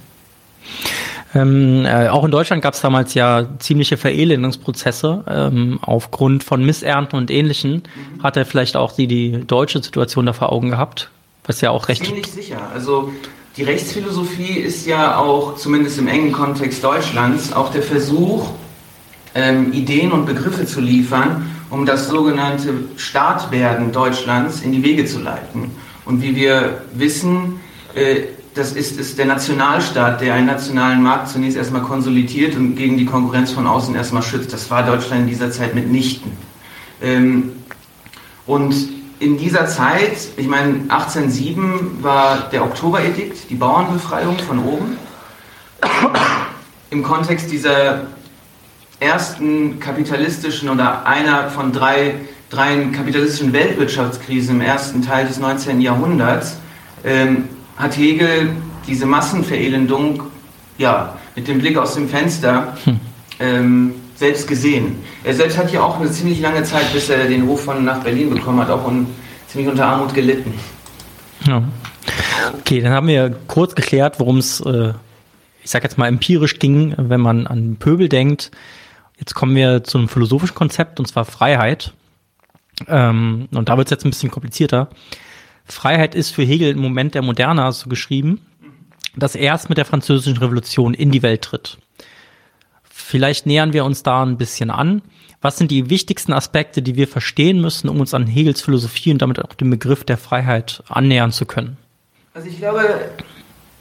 Ähm, 1.34 1.84
äh, 1.84 2.08
auch 2.08 2.24
in 2.24 2.30
Deutschland 2.30 2.62
gab 2.62 2.74
es 2.74 2.80
damals 2.80 3.14
ja 3.14 3.46
ziemliche 3.58 3.96
Verelendungsprozesse 3.96 5.24
ähm, 5.28 5.78
aufgrund 5.82 6.42
von 6.42 6.64
Missernten 6.64 7.18
und 7.18 7.30
Ähnlichem. 7.30 7.72
Mhm. 7.72 8.22
Hat 8.22 8.36
er 8.36 8.46
vielleicht 8.46 8.76
auch 8.76 8.92
die, 8.92 9.06
die 9.06 9.44
deutsche 9.46 9.82
Situation 9.82 10.26
da 10.26 10.32
vor 10.32 10.50
Augen 10.52 10.70
gehabt? 10.70 11.10
Was 11.44 11.60
ja 11.60 11.70
auch 11.70 11.88
recht. 11.88 12.04
Ziemlich 12.04 12.26
sicher. 12.26 12.70
Also 12.74 13.12
Die 13.56 13.62
Rechtsphilosophie 13.62 14.58
ist 14.58 14.86
ja 14.86 15.16
auch, 15.16 15.56
zumindest 15.56 15.98
im 15.98 16.08
engen 16.08 16.30
Kontext 16.30 16.84
Deutschlands, 16.84 17.54
auch 17.54 17.72
der 17.72 17.82
Versuch, 17.82 18.50
ähm, 19.34 19.72
Ideen 19.72 20.12
und 20.12 20.26
Begriffe 20.26 20.66
zu 20.66 20.82
liefern, 20.82 21.50
um 21.70 21.86
das 21.86 22.08
sogenannte 22.08 22.74
Staatwerden 22.96 23.92
Deutschlands 23.92 24.60
in 24.60 24.72
die 24.72 24.82
Wege 24.82 25.06
zu 25.06 25.20
leiten. 25.20 25.70
Und 26.04 26.20
wie 26.22 26.36
wir 26.36 26.82
wissen, 26.92 27.58
äh, 27.94 28.24
das 28.54 28.72
ist, 28.72 28.98
ist 29.00 29.18
der 29.18 29.26
Nationalstaat, 29.26 30.20
der 30.20 30.34
einen 30.34 30.46
nationalen 30.46 31.02
Markt 31.02 31.30
zunächst 31.30 31.56
erstmal 31.56 31.82
konsolidiert 31.82 32.56
und 32.56 32.76
gegen 32.76 32.98
die 32.98 33.06
Konkurrenz 33.06 33.52
von 33.52 33.66
außen 33.66 33.94
erstmal 33.94 34.22
schützt. 34.22 34.52
Das 34.52 34.70
war 34.70 34.82
Deutschland 34.82 35.22
in 35.22 35.28
dieser 35.28 35.50
Zeit 35.50 35.74
mitnichten. 35.74 36.30
Ähm, 37.02 37.52
und 38.46 38.95
in 39.18 39.38
dieser 39.38 39.66
Zeit, 39.66 40.16
ich 40.36 40.46
meine, 40.46 40.82
1807 40.88 42.02
war 42.02 42.50
der 42.50 42.64
Oktoberedikt, 42.64 43.48
die 43.50 43.54
Bauernbefreiung 43.54 44.38
von 44.38 44.58
oben. 44.58 44.98
Im 46.90 47.02
Kontext 47.02 47.50
dieser 47.50 48.06
ersten 49.00 49.78
kapitalistischen 49.80 50.68
oder 50.68 51.06
einer 51.06 51.50
von 51.50 51.72
drei, 51.72 52.14
drei 52.50 52.76
kapitalistischen 52.94 53.52
Weltwirtschaftskrisen 53.52 54.56
im 54.56 54.60
ersten 54.60 55.02
Teil 55.02 55.26
des 55.26 55.38
19. 55.38 55.80
Jahrhunderts 55.80 56.58
ähm, 57.04 57.48
hat 57.76 57.96
Hegel 57.96 58.50
diese 58.86 59.06
Massenverelendung 59.06 60.22
ja, 60.78 61.16
mit 61.34 61.48
dem 61.48 61.58
Blick 61.58 61.76
aus 61.76 61.94
dem 61.94 62.08
Fenster 62.08 62.76
hm. 62.84 63.00
ähm, 63.40 63.94
selbst 64.16 64.48
gesehen. 64.48 64.96
Er 65.24 65.34
selbst 65.34 65.58
hat 65.58 65.72
ja 65.72 65.82
auch 65.82 66.00
eine 66.00 66.10
ziemlich 66.10 66.40
lange 66.40 66.62
Zeit, 66.62 66.92
bis 66.92 67.08
er 67.08 67.26
den 67.26 67.46
Ruf 67.46 67.64
von 67.64 67.84
nach 67.84 68.02
Berlin 68.02 68.30
bekommen 68.30 68.60
hat, 68.60 68.70
auch 68.70 68.86
un, 68.86 69.06
ziemlich 69.46 69.70
unter 69.70 69.86
Armut 69.86 70.14
gelitten. 70.14 70.54
Ja. 71.46 71.62
Okay, 72.58 72.80
dann 72.80 72.92
haben 72.92 73.08
wir 73.08 73.36
kurz 73.46 73.74
geklärt, 73.74 74.18
worum 74.18 74.38
es, 74.38 74.60
äh, 74.60 74.92
ich 75.62 75.70
sag 75.70 75.82
jetzt 75.82 75.98
mal, 75.98 76.08
empirisch 76.08 76.58
ging, 76.58 76.94
wenn 76.96 77.20
man 77.20 77.46
an 77.46 77.76
Pöbel 77.76 78.08
denkt. 78.08 78.50
Jetzt 79.18 79.34
kommen 79.34 79.54
wir 79.54 79.84
zu 79.84 79.98
einem 79.98 80.08
philosophischen 80.08 80.54
Konzept, 80.54 80.98
und 80.98 81.06
zwar 81.06 81.24
Freiheit. 81.24 81.92
Ähm, 82.88 83.48
und 83.52 83.68
da 83.68 83.76
wird 83.76 83.88
es 83.88 83.90
jetzt 83.90 84.04
ein 84.04 84.10
bisschen 84.10 84.30
komplizierter. 84.30 84.88
Freiheit 85.64 86.14
ist 86.14 86.30
für 86.30 86.42
Hegel 86.42 86.70
im 86.70 86.80
Moment 86.80 87.14
der 87.14 87.22
Moderne 87.22 87.62
so 87.62 87.66
also 87.66 87.88
geschrieben, 87.88 88.40
dass 89.16 89.34
er 89.34 89.42
erst 89.42 89.68
mit 89.68 89.78
der 89.78 89.84
französischen 89.84 90.38
Revolution 90.38 90.94
in 90.94 91.10
die 91.10 91.22
Welt 91.22 91.42
tritt. 91.42 91.78
Vielleicht 93.08 93.46
nähern 93.46 93.72
wir 93.72 93.84
uns 93.84 94.02
da 94.02 94.24
ein 94.24 94.36
bisschen 94.36 94.68
an. 94.68 95.00
Was 95.40 95.58
sind 95.58 95.70
die 95.70 95.90
wichtigsten 95.90 96.32
Aspekte, 96.32 96.82
die 96.82 96.96
wir 96.96 97.06
verstehen 97.06 97.60
müssen, 97.60 97.88
um 97.88 98.00
uns 98.00 98.12
an 98.14 98.26
Hegels 98.26 98.62
Philosophie 98.62 99.12
und 99.12 99.22
damit 99.22 99.38
auch 99.38 99.54
dem 99.54 99.70
Begriff 99.70 100.02
der 100.02 100.18
Freiheit 100.18 100.82
annähern 100.88 101.30
zu 101.30 101.46
können? 101.46 101.76
Also 102.34 102.48
ich 102.48 102.58
glaube, 102.58 102.82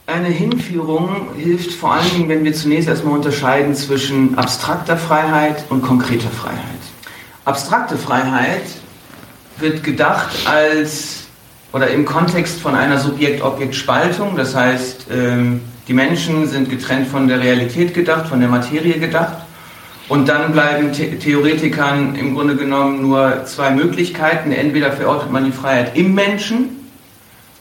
eine 0.06 0.28
Hinführung 0.28 1.34
hilft 1.34 1.72
vor 1.72 1.94
allen 1.94 2.08
Dingen, 2.10 2.28
wenn 2.28 2.44
wir 2.44 2.52
zunächst 2.52 2.88
erstmal 2.88 3.14
unterscheiden 3.14 3.74
zwischen 3.74 4.38
abstrakter 4.38 4.96
Freiheit 4.96 5.64
und 5.70 5.82
konkreter 5.82 6.30
Freiheit. 6.30 6.60
Abstrakte 7.44 7.98
Freiheit 7.98 8.62
wird 9.58 9.82
gedacht 9.82 10.36
als 10.46 11.24
oder 11.72 11.88
im 11.88 12.04
Kontext 12.04 12.60
von 12.60 12.76
einer 12.76 13.00
Subjekt-Objekt-Spaltung, 13.00 14.36
das 14.36 14.54
heißt, 14.54 15.08
ähm, 15.10 15.62
die 15.88 15.94
Menschen 15.94 16.48
sind 16.48 16.68
getrennt 16.68 17.08
von 17.08 17.28
der 17.28 17.40
Realität 17.40 17.94
gedacht, 17.94 18.28
von 18.28 18.40
der 18.40 18.48
Materie 18.48 18.98
gedacht. 18.98 19.36
Und 20.08 20.28
dann 20.28 20.52
bleiben 20.52 20.94
The 20.94 21.16
Theoretikern 21.16 22.14
im 22.14 22.34
Grunde 22.34 22.56
genommen 22.56 23.02
nur 23.02 23.44
zwei 23.44 23.70
Möglichkeiten. 23.70 24.52
Entweder 24.52 24.92
verortet 24.92 25.32
man 25.32 25.44
die 25.44 25.52
Freiheit 25.52 25.96
im 25.96 26.14
Menschen, 26.14 26.76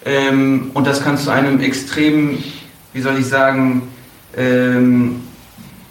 ähm, 0.06 0.70
und 0.76 0.86
das 0.86 1.04
kann 1.04 1.18
zu 1.18 1.32
einem 1.32 1.60
extremen, 1.60 2.44
wie 2.94 3.02
soll 3.02 3.18
ich 3.18 3.26
sagen, 3.26 3.88
ähm, 4.38 5.22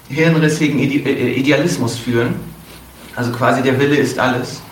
hirnrissigen 0.08 0.78
Ide 0.78 1.10
äh, 1.10 1.32
Idealismus 1.32 1.98
führen. 1.98 2.36
Also 3.16 3.32
quasi 3.32 3.62
der 3.62 3.78
Wille 3.80 3.96
ist 3.96 4.18
alles. 4.18 4.62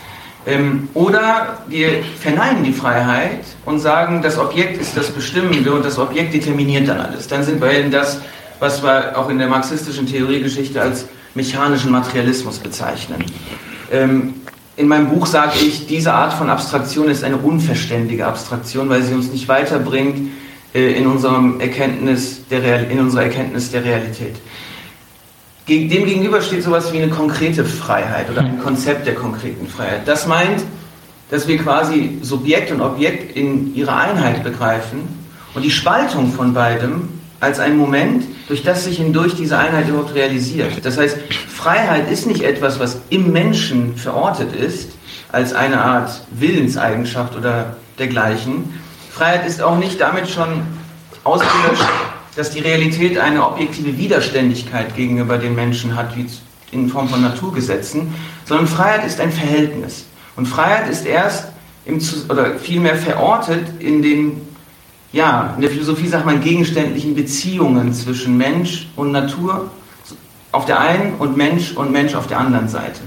Ähm, 0.47 0.89
oder 0.95 1.59
wir 1.69 2.03
verneinen 2.19 2.65
die 2.65 2.73
Freiheit 2.73 3.45
und 3.65 3.79
sagen, 3.79 4.23
das 4.23 4.39
Objekt 4.39 4.81
ist 4.81 4.97
das 4.97 5.11
Bestimmende 5.11 5.73
und 5.73 5.85
das 5.85 5.99
Objekt 5.99 6.35
determiniert 6.35 6.89
dann 6.89 7.01
alles. 7.01 7.29
Dann 7.29 7.45
sind 7.45 7.61
wir 7.61 7.71
in 7.71 7.91
das, 7.91 8.21
was 8.59 8.83
wir 8.83 9.17
auch 9.17 9.29
in 9.29 9.39
der 9.39 9.49
marxistischen 9.49 10.07
Theoriegeschichte 10.07 10.81
als 10.81 11.07
mechanischen 11.35 11.93
Materialismus 11.93 12.59
bezeichnen. 12.59 13.25
Ähm, 13.93 14.35
in 14.77 14.89
meinem 14.89 15.11
Buch 15.11 15.27
sage 15.27 15.59
ich, 15.61 15.87
diese 15.87 16.13
Art 16.13 16.33
von 16.33 16.49
Abstraktion 16.51 17.09
ist 17.09 17.23
eine 17.23 17.37
unverständige 17.37 18.27
Abstraktion, 18.27 18.89
weil 18.89 19.03
sie 19.03 19.15
uns 19.15 19.31
nicht 19.31 19.47
weiterbringt 19.47 20.31
äh, 20.75 20.93
in, 20.93 21.07
unserem 21.07 21.61
Erkenntnis 21.61 22.47
der 22.49 22.63
Real 22.63 22.87
in 22.91 22.99
unserer 22.99 23.25
Erkenntnis 23.25 23.71
der 23.71 23.85
Realität. 23.85 24.37
Dem 25.69 25.89
gegenüber 25.89 26.43
steht 26.43 26.65
sowas 26.65 26.93
wie 26.93 27.01
eine 27.01 27.11
konkrete 27.11 27.65
Freiheit 27.65 28.29
oder 28.31 28.41
ein 28.41 28.61
Konzept 28.61 29.07
der 29.07 29.15
konkreten 29.15 29.69
Freiheit. 29.69 30.03
Das 30.07 30.27
meint, 30.27 30.63
dass 31.31 31.47
wir 31.47 31.57
quasi 31.59 32.19
Subjekt 32.21 32.73
und 32.73 32.81
Objekt 32.81 33.37
in 33.37 33.75
ihrer 33.75 33.97
Einheit 33.97 34.43
begreifen 34.43 35.01
und 35.55 35.63
die 35.63 35.71
Spaltung 35.71 36.33
von 36.33 36.53
beidem 36.53 37.09
als 37.39 37.59
ein 37.59 37.77
Moment, 37.77 38.25
durch 38.49 38.63
das 38.63 38.85
sich 38.85 38.99
hindurch 38.99 39.35
diese 39.35 39.57
Einheit 39.59 39.89
überhaupt 39.89 40.15
realisiert. 40.15 40.85
Das 40.85 40.99
heißt, 40.99 41.17
Freiheit 41.49 42.11
ist 42.11 42.27
nicht 42.27 42.43
etwas, 42.43 42.79
was 42.79 43.01
im 43.11 43.33
Menschen 43.33 43.97
verortet 43.97 44.55
ist, 44.55 44.91
als 45.31 45.53
eine 45.55 45.81
Art 45.81 46.23
Willenseigenschaft 46.31 47.37
oder 47.37 47.77
dergleichen. 47.99 48.81
Freiheit 49.11 49.47
ist 49.47 49.63
auch 49.63 49.79
nicht 49.79 50.01
damit 50.01 50.29
schon 50.29 50.63
ausgelöscht, 51.25 51.89
dass 52.37 52.51
die 52.51 52.61
Realität 52.61 53.19
eine 53.19 53.47
objektive 53.47 53.99
Widerständigkeit 53.99 54.97
gegenüber 54.97 55.39
den 55.39 55.55
Menschen 55.55 55.95
hat, 55.97 56.17
wie 56.17 56.27
in 56.71 56.89
Form 56.89 57.09
von 57.09 57.21
Naturgesetzen, 57.21 58.15
sondern 58.47 58.67
Freiheit 58.67 59.05
ist 59.05 59.21
ein 59.21 59.31
Verhältnis. 59.31 60.07
Und 60.37 60.47
Freiheit 60.47 60.89
ist 60.89 61.05
erst 61.05 61.49
im, 61.85 62.01
oder 62.29 62.59
vielmehr 62.59 62.97
verortet 62.97 63.81
in 63.81 64.03
den, 64.03 64.41
ja, 65.13 65.53
in 65.57 65.63
der 65.63 65.71
Philosophie 65.71 66.09
sagt 66.09 66.25
man, 66.25 66.41
gegenständlichen 66.41 67.15
Beziehungen 67.15 67.93
zwischen 67.93 68.39
Mensch 68.39 68.89
und 68.97 69.13
Natur 69.13 69.71
auf 70.53 70.65
der 70.65 70.81
einen 70.81 71.15
und 71.15 71.37
Mensch 71.37 71.73
und 71.73 71.93
Mensch 71.93 72.15
auf 72.15 72.27
der 72.27 72.39
anderen 72.39 72.69
Seite. 72.69 73.01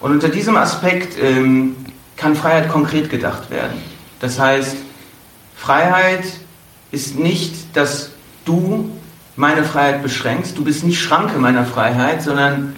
Und 0.00 0.12
unter 0.12 0.28
diesem 0.28 0.56
Aspekt 0.56 1.16
ähm, 1.22 1.76
kann 2.16 2.34
Freiheit 2.34 2.68
konkret 2.68 3.10
gedacht 3.10 3.50
werden. 3.50 3.78
Das 4.20 4.38
heißt, 4.38 4.76
Freiheit 5.56 6.24
ist 6.90 7.18
nicht 7.18 7.54
das 7.74 8.10
du 8.44 8.90
meine 9.36 9.64
Freiheit 9.64 10.02
beschränkst. 10.02 10.56
Du 10.56 10.64
bist 10.64 10.84
nicht 10.84 11.00
Schranke 11.00 11.38
meiner 11.38 11.64
Freiheit, 11.64 12.22
sondern 12.22 12.76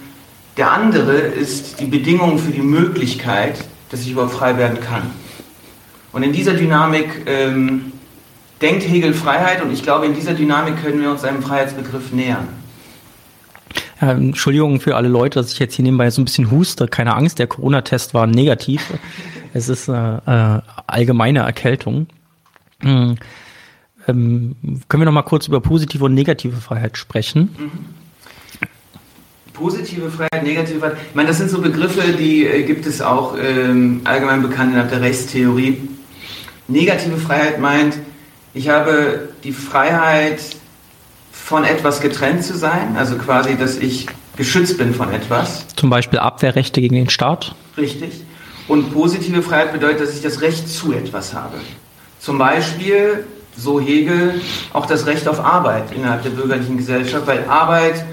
der 0.57 0.71
andere 0.71 1.13
ist 1.13 1.79
die 1.79 1.85
Bedingung 1.85 2.39
für 2.39 2.51
die 2.51 2.61
Möglichkeit, 2.61 3.63
dass 3.89 4.01
ich 4.01 4.11
überhaupt 4.11 4.33
frei 4.33 4.57
werden 4.57 4.79
kann. 4.79 5.03
Und 6.11 6.23
in 6.23 6.33
dieser 6.33 6.53
Dynamik 6.53 7.27
ähm, 7.27 7.91
denkt 8.61 8.87
Hegel 8.87 9.13
Freiheit 9.13 9.61
und 9.61 9.71
ich 9.71 9.83
glaube, 9.83 10.07
in 10.07 10.15
dieser 10.15 10.33
Dynamik 10.33 10.81
können 10.81 11.01
wir 11.01 11.11
uns 11.11 11.23
einem 11.23 11.43
Freiheitsbegriff 11.43 12.11
nähern. 12.11 12.47
Ja, 14.01 14.11
Entschuldigung 14.11 14.79
für 14.79 14.95
alle 14.95 15.07
Leute, 15.07 15.39
dass 15.39 15.53
ich 15.53 15.59
jetzt 15.59 15.75
hier 15.75 15.83
nebenbei 15.83 16.09
so 16.09 16.21
ein 16.21 16.25
bisschen 16.25 16.51
huste. 16.51 16.87
Keine 16.87 17.15
Angst, 17.15 17.39
der 17.39 17.47
Corona-Test 17.47 18.13
war 18.13 18.27
negativ. 18.27 18.81
es 19.53 19.69
ist 19.69 19.89
eine 19.89 20.63
äh, 20.65 20.81
allgemeine 20.87 21.39
Erkältung. 21.39 22.07
Hm. 22.81 23.17
Ähm, 24.07 24.55
können 24.87 25.01
wir 25.01 25.05
noch 25.05 25.11
mal 25.11 25.23
kurz 25.23 25.47
über 25.47 25.59
positive 25.59 26.05
und 26.05 26.13
negative 26.13 26.57
Freiheit 26.57 26.97
sprechen? 26.97 27.55
Mhm. 27.57 27.71
Positive 29.53 30.09
Freiheit, 30.11 30.43
negative 30.43 30.79
Freiheit. 30.79 30.97
Ich 31.09 31.15
meine, 31.15 31.29
das 31.29 31.39
sind 31.39 31.49
so 31.49 31.61
Begriffe, 31.61 32.13
die 32.13 32.45
äh, 32.45 32.63
gibt 32.63 32.85
es 32.85 33.01
auch 33.01 33.35
ähm, 33.41 34.01
allgemein 34.03 34.41
bekannt 34.41 34.75
in 34.75 34.89
der 34.89 35.01
Rechtstheorie. 35.01 35.89
Negative 36.67 37.17
Freiheit 37.17 37.59
meint, 37.59 37.97
ich 38.53 38.69
habe 38.69 39.29
die 39.43 39.51
Freiheit, 39.51 40.39
von 41.47 41.63
etwas 41.63 42.01
getrennt 42.01 42.43
zu 42.43 42.57
sein, 42.57 42.97
also 42.97 43.15
quasi, 43.17 43.55
dass 43.55 43.77
ich 43.77 44.07
geschützt 44.35 44.77
bin 44.77 44.93
von 44.93 45.13
etwas. 45.13 45.65
Zum 45.77 45.89
Beispiel 45.89 46.19
Abwehrrechte 46.19 46.81
gegen 46.81 46.95
den 46.95 47.09
Staat. 47.09 47.55
Richtig. 47.77 48.25
Und 48.67 48.91
positive 48.91 49.41
Freiheit 49.41 49.71
bedeutet, 49.71 50.01
dass 50.01 50.13
ich 50.13 50.21
das 50.21 50.41
Recht 50.41 50.67
zu 50.67 50.91
etwas 50.91 51.33
habe. 51.33 51.55
Zum 52.19 52.37
Beispiel 52.37 53.25
so 53.57 53.79
Hegel, 53.79 54.39
auch 54.73 54.85
das 54.85 55.05
Recht 55.07 55.27
auf 55.27 55.43
Arbeit 55.43 55.91
innerhalb 55.91 56.23
der 56.23 56.29
bürgerlichen 56.29 56.77
Gesellschaft, 56.77 57.25
weil 57.25 57.45
Arbeit 57.45 58.05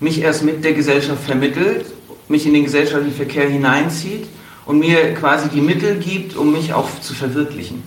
mich 0.00 0.20
erst 0.20 0.44
mit 0.44 0.64
der 0.64 0.72
Gesellschaft 0.72 1.22
vermittelt, 1.24 1.86
mich 2.28 2.46
in 2.46 2.54
den 2.54 2.64
gesellschaftlichen 2.64 3.16
Verkehr 3.16 3.48
hineinzieht 3.48 4.28
und 4.64 4.78
mir 4.78 5.14
quasi 5.14 5.48
die 5.48 5.60
Mittel 5.60 5.96
gibt, 5.96 6.36
um 6.36 6.52
mich 6.52 6.72
auch 6.72 6.88
zu 7.00 7.14
verwirklichen. 7.14 7.82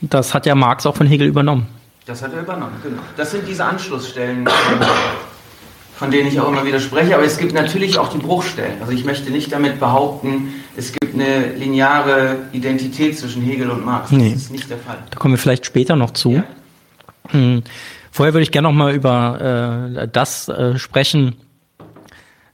Das 0.00 0.32
hat 0.32 0.46
ja 0.46 0.54
Marx 0.54 0.86
auch 0.86 0.96
von 0.96 1.06
Hegel 1.06 1.28
übernommen. 1.28 1.66
Das 2.06 2.22
hat 2.22 2.32
er 2.32 2.40
übernommen, 2.40 2.76
genau. 2.82 3.02
Das 3.16 3.32
sind 3.32 3.46
diese 3.46 3.64
Anschlussstellen, 3.64 4.48
von 5.96 6.10
denen 6.10 6.28
ich 6.28 6.40
auch 6.40 6.48
immer 6.48 6.64
wieder 6.64 6.80
spreche. 6.80 7.14
Aber 7.14 7.24
es 7.24 7.36
gibt 7.36 7.52
natürlich 7.52 7.98
auch 7.98 8.08
die 8.08 8.18
Bruchstellen. 8.18 8.80
Also 8.80 8.92
ich 8.92 9.04
möchte 9.04 9.30
nicht 9.30 9.52
damit 9.52 9.78
behaupten, 9.78 10.54
es 10.78 10.92
gibt 10.92 11.12
eine 11.14 11.54
lineare 11.54 12.36
Identität 12.52 13.18
zwischen 13.18 13.42
Hegel 13.42 13.68
und 13.70 13.84
Marx. 13.84 14.12
Nee. 14.12 14.32
Das 14.32 14.42
ist 14.42 14.52
nicht 14.52 14.70
der 14.70 14.78
Fall. 14.78 14.98
Da 15.10 15.18
kommen 15.18 15.34
wir 15.34 15.38
vielleicht 15.38 15.66
später 15.66 15.96
noch 15.96 16.12
zu. 16.12 16.34
Ja. 16.34 16.44
Hm. 17.30 17.64
Vorher 18.12 18.32
würde 18.32 18.44
ich 18.44 18.52
gerne 18.52 18.68
noch 18.68 18.74
mal 18.74 18.94
über 18.94 19.90
äh, 19.98 20.08
das 20.08 20.48
äh, 20.48 20.78
sprechen, 20.78 21.34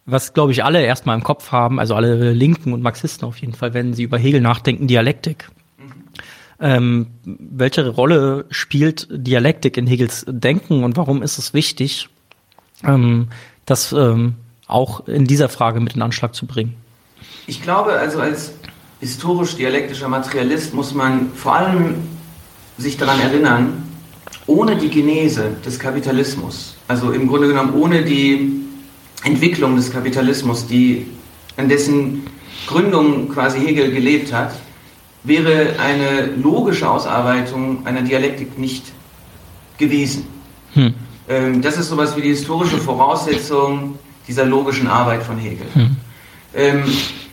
was, 0.06 0.32
glaube 0.32 0.52
ich, 0.52 0.64
alle 0.64 0.82
erstmal 0.82 1.16
im 1.16 1.22
Kopf 1.22 1.52
haben, 1.52 1.78
also 1.78 1.94
alle 1.94 2.32
Linken 2.32 2.72
und 2.72 2.82
Marxisten 2.82 3.26
auf 3.26 3.36
jeden 3.36 3.52
Fall, 3.52 3.74
wenn 3.74 3.92
sie 3.92 4.02
über 4.02 4.18
Hegel 4.18 4.40
nachdenken, 4.40 4.86
Dialektik. 4.86 5.50
Mhm. 5.78 5.92
Ähm, 6.60 7.06
welche 7.24 7.86
Rolle 7.88 8.46
spielt 8.50 9.06
Dialektik 9.10 9.76
in 9.76 9.86
Hegels 9.86 10.24
Denken 10.26 10.82
und 10.82 10.96
warum 10.96 11.22
ist 11.22 11.36
es 11.36 11.52
wichtig, 11.52 12.08
ähm, 12.84 13.28
das 13.66 13.92
ähm, 13.92 14.34
auch 14.66 15.06
in 15.08 15.26
dieser 15.26 15.50
Frage 15.50 15.80
mit 15.80 15.94
in 15.94 16.02
Anschlag 16.02 16.34
zu 16.34 16.46
bringen? 16.46 16.74
Ich 17.46 17.62
glaube, 17.62 17.92
also 17.92 18.20
als 18.20 18.52
historisch-dialektischer 19.00 20.08
Materialist 20.08 20.72
muss 20.72 20.94
man 20.94 21.32
vor 21.34 21.56
allem 21.56 21.96
sich 22.78 22.96
daran 22.96 23.20
erinnern, 23.20 23.82
ohne 24.46 24.76
die 24.76 24.88
Genese 24.88 25.56
des 25.64 25.78
Kapitalismus, 25.78 26.76
also 26.88 27.12
im 27.12 27.28
Grunde 27.28 27.48
genommen 27.48 27.74
ohne 27.74 28.02
die 28.02 28.64
Entwicklung 29.24 29.76
des 29.76 29.90
Kapitalismus, 29.90 30.66
die, 30.66 31.06
an 31.56 31.68
dessen 31.68 32.26
Gründung 32.66 33.28
quasi 33.28 33.60
Hegel 33.60 33.90
gelebt 33.90 34.32
hat, 34.32 34.54
wäre 35.22 35.76
eine 35.78 36.26
logische 36.36 36.88
Ausarbeitung 36.88 37.86
einer 37.86 38.02
Dialektik 38.02 38.58
nicht 38.58 38.84
gewesen. 39.78 40.26
Hm. 40.74 40.94
Ähm, 41.28 41.62
das 41.62 41.78
ist 41.78 41.88
sowas 41.88 42.16
wie 42.16 42.22
die 42.22 42.28
historische 42.28 42.78
Voraussetzung 42.78 43.98
dieser 44.28 44.44
logischen 44.44 44.86
Arbeit 44.86 45.22
von 45.22 45.38
Hegel. 45.38 45.66
Hm. 45.72 45.96
Ähm, 46.54 46.84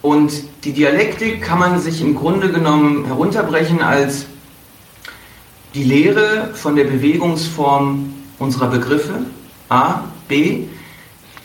und 0.01 0.31
die 0.63 0.73
Dialektik 0.73 1.41
kann 1.41 1.59
man 1.59 1.79
sich 1.79 2.01
im 2.01 2.15
Grunde 2.15 2.51
genommen 2.51 3.05
herunterbrechen 3.05 3.81
als 3.81 4.25
die 5.73 5.83
Lehre 5.83 6.51
von 6.53 6.75
der 6.75 6.85
Bewegungsform 6.85 8.13
unserer 8.39 8.67
Begriffe, 8.67 9.25
A, 9.69 10.01
B, 10.27 10.63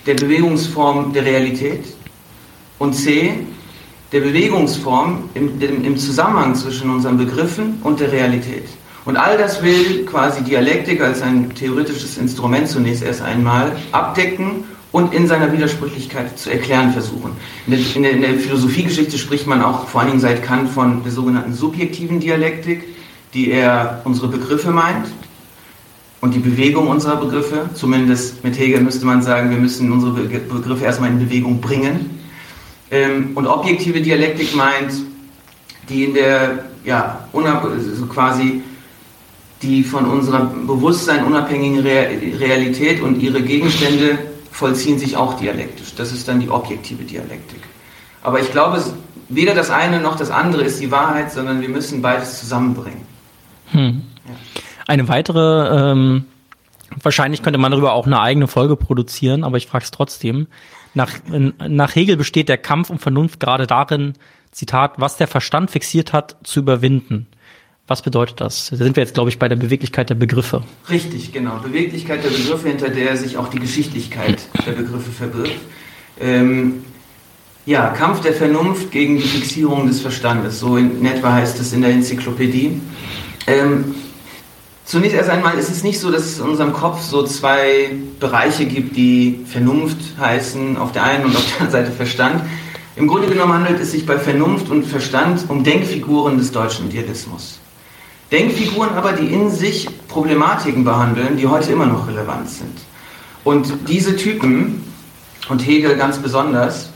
der 0.06 0.14
Bewegungsform 0.14 1.12
der 1.12 1.24
Realität 1.24 1.84
und 2.78 2.94
C, 2.94 3.34
der 4.12 4.20
Bewegungsform 4.20 5.28
im, 5.34 5.60
im, 5.60 5.98
Zusammenhang 5.98 6.54
zwischen 6.54 6.90
unseren 6.90 7.18
Begriffen 7.18 7.80
und 7.82 8.00
der 8.00 8.12
Realität. 8.12 8.68
Und 9.04 9.16
all 9.16 9.36
das 9.36 9.62
will 9.62 10.04
quasi 10.06 10.42
Dialektik 10.42 11.00
als 11.00 11.22
ein 11.22 11.54
theoretisches 11.54 12.16
Instrument 12.18 12.68
zunächst 12.68 13.02
erst 13.02 13.22
einmal 13.22 13.76
abdecken 13.92 14.64
und 14.92 15.12
in 15.12 15.26
seiner 15.26 15.52
Widersprüchlichkeit 15.52 16.38
zu 16.38 16.50
erklären 16.50 16.92
versuchen. 16.92 17.32
In 17.66 18.02
der, 18.02 18.12
in 18.12 18.22
der, 18.22 18.34
Philosophiegeschichte 18.34 19.18
spricht 19.18 19.46
man 19.46 19.62
auch 19.62 19.88
vor 19.88 20.00
allen 20.00 20.10
Dingen 20.10 20.20
seit 20.20 20.42
Kant 20.42 20.70
von 20.70 21.02
der 21.02 21.12
sogenannten 21.12 21.52
subjektiven 21.52 22.20
Dialektik, 22.20 22.84
die 23.34 23.50
er 23.50 24.00
unsere 24.04 24.28
Begriffe 24.28 24.70
meint 24.70 25.06
und 26.20 26.34
die 26.34 26.38
Bewegung 26.38 26.88
unserer 26.88 27.16
Begriffe. 27.16 27.68
Zumindest 27.74 28.42
mit 28.42 28.58
Hegel 28.58 28.80
müsste 28.80 29.06
man 29.06 29.22
sagen, 29.22 29.50
wir 29.50 29.58
müssen 29.58 29.92
unsere 29.92 30.12
Begriffe 30.12 30.84
erstmal 30.84 31.10
in 31.10 31.18
Bewegung 31.18 31.60
bringen. 31.60 32.18
Ähm, 32.90 33.32
und 33.34 33.46
objektive 33.46 34.00
Dialektik 34.00 34.54
meint, 34.54 34.92
die 35.88 36.04
in 36.04 36.14
der, 36.14 36.66
ja, 36.84 37.28
also 37.32 38.06
quasi 38.06 38.62
die 39.62 39.82
von 39.82 40.04
unserem 40.06 40.66
Bewusstsein 40.66 41.24
unabhängigen 41.24 41.80
Realität 41.80 43.00
und 43.00 43.22
ihre 43.22 43.42
Gegenstände 43.42 44.18
vollziehen 44.56 44.98
sich 44.98 45.16
auch 45.16 45.34
dialektisch. 45.34 45.94
Das 45.96 46.12
ist 46.12 46.26
dann 46.28 46.40
die 46.40 46.48
objektive 46.48 47.04
Dialektik. 47.04 47.60
Aber 48.22 48.40
ich 48.40 48.50
glaube, 48.50 48.82
weder 49.28 49.54
das 49.54 49.70
eine 49.70 50.00
noch 50.00 50.16
das 50.16 50.30
andere 50.30 50.62
ist 50.62 50.80
die 50.80 50.90
Wahrheit, 50.90 51.30
sondern 51.30 51.60
wir 51.60 51.68
müssen 51.68 52.00
beides 52.00 52.40
zusammenbringen. 52.40 53.02
Hm. 53.72 54.02
Ja. 54.26 54.34
Eine 54.86 55.08
weitere, 55.08 55.92
ähm, 55.92 56.24
wahrscheinlich 57.02 57.42
könnte 57.42 57.58
man 57.58 57.70
darüber 57.70 57.92
auch 57.92 58.06
eine 58.06 58.18
eigene 58.18 58.48
Folge 58.48 58.76
produzieren, 58.76 59.44
aber 59.44 59.58
ich 59.58 59.66
frage 59.66 59.84
es 59.84 59.90
trotzdem. 59.90 60.46
Nach, 60.94 61.10
nach 61.28 61.94
Hegel 61.94 62.16
besteht 62.16 62.48
der 62.48 62.56
Kampf 62.56 62.88
um 62.88 62.98
Vernunft 62.98 63.40
gerade 63.40 63.66
darin, 63.66 64.14
Zitat, 64.52 64.94
was 64.96 65.18
der 65.18 65.28
Verstand 65.28 65.70
fixiert 65.70 66.14
hat, 66.14 66.36
zu 66.44 66.60
überwinden. 66.60 67.26
Was 67.88 68.02
bedeutet 68.02 68.40
das? 68.40 68.70
Da 68.70 68.76
sind 68.76 68.96
wir 68.96 69.02
jetzt, 69.02 69.14
glaube 69.14 69.30
ich, 69.30 69.38
bei 69.38 69.48
der 69.48 69.56
Beweglichkeit 69.56 70.10
der 70.10 70.16
Begriffe. 70.16 70.64
Richtig, 70.90 71.32
genau. 71.32 71.58
Beweglichkeit 71.58 72.24
der 72.24 72.30
Begriffe, 72.30 72.68
hinter 72.68 72.88
der 72.88 73.16
sich 73.16 73.36
auch 73.36 73.48
die 73.48 73.60
Geschichtlichkeit 73.60 74.42
der 74.66 74.72
Begriffe 74.72 75.10
verbirgt. 75.12 75.60
Ähm, 76.20 76.84
ja, 77.64 77.88
Kampf 77.88 78.22
der 78.22 78.32
Vernunft 78.32 78.90
gegen 78.90 79.16
die 79.18 79.22
Fixierung 79.22 79.86
des 79.86 80.00
Verstandes. 80.00 80.58
So 80.58 80.76
in 80.76 81.04
etwa 81.04 81.32
heißt 81.32 81.60
es 81.60 81.72
in 81.72 81.82
der 81.82 81.90
Enzyklopädie. 81.90 82.80
Ähm, 83.46 83.94
zunächst 84.84 85.16
erst 85.16 85.30
einmal 85.30 85.56
ist 85.56 85.70
es 85.70 85.84
nicht 85.84 86.00
so, 86.00 86.10
dass 86.10 86.24
es 86.24 86.40
in 86.40 86.46
unserem 86.46 86.72
Kopf 86.72 87.02
so 87.02 87.24
zwei 87.24 87.90
Bereiche 88.18 88.66
gibt, 88.66 88.96
die 88.96 89.44
Vernunft 89.46 89.98
heißen, 90.18 90.76
auf 90.76 90.90
der 90.90 91.04
einen 91.04 91.26
und 91.26 91.36
auf 91.36 91.44
der 91.44 91.60
anderen 91.60 91.72
Seite 91.72 91.92
Verstand. 91.92 92.42
Im 92.96 93.06
Grunde 93.06 93.28
genommen 93.28 93.52
handelt 93.52 93.78
es 93.78 93.92
sich 93.92 94.06
bei 94.06 94.18
Vernunft 94.18 94.70
und 94.70 94.84
Verstand 94.84 95.44
um 95.48 95.62
Denkfiguren 95.62 96.38
des 96.38 96.50
deutschen 96.50 96.88
Idealismus. 96.88 97.55
Denkfiguren 98.32 98.90
aber, 98.90 99.12
die 99.12 99.32
in 99.32 99.50
sich 99.50 99.88
Problematiken 100.08 100.84
behandeln, 100.84 101.36
die 101.36 101.46
heute 101.46 101.72
immer 101.72 101.86
noch 101.86 102.08
relevant 102.08 102.48
sind. 102.48 102.78
Und 103.44 103.72
diese 103.88 104.16
Typen, 104.16 104.84
und 105.48 105.64
Hegel 105.64 105.96
ganz 105.96 106.18
besonders, 106.18 106.90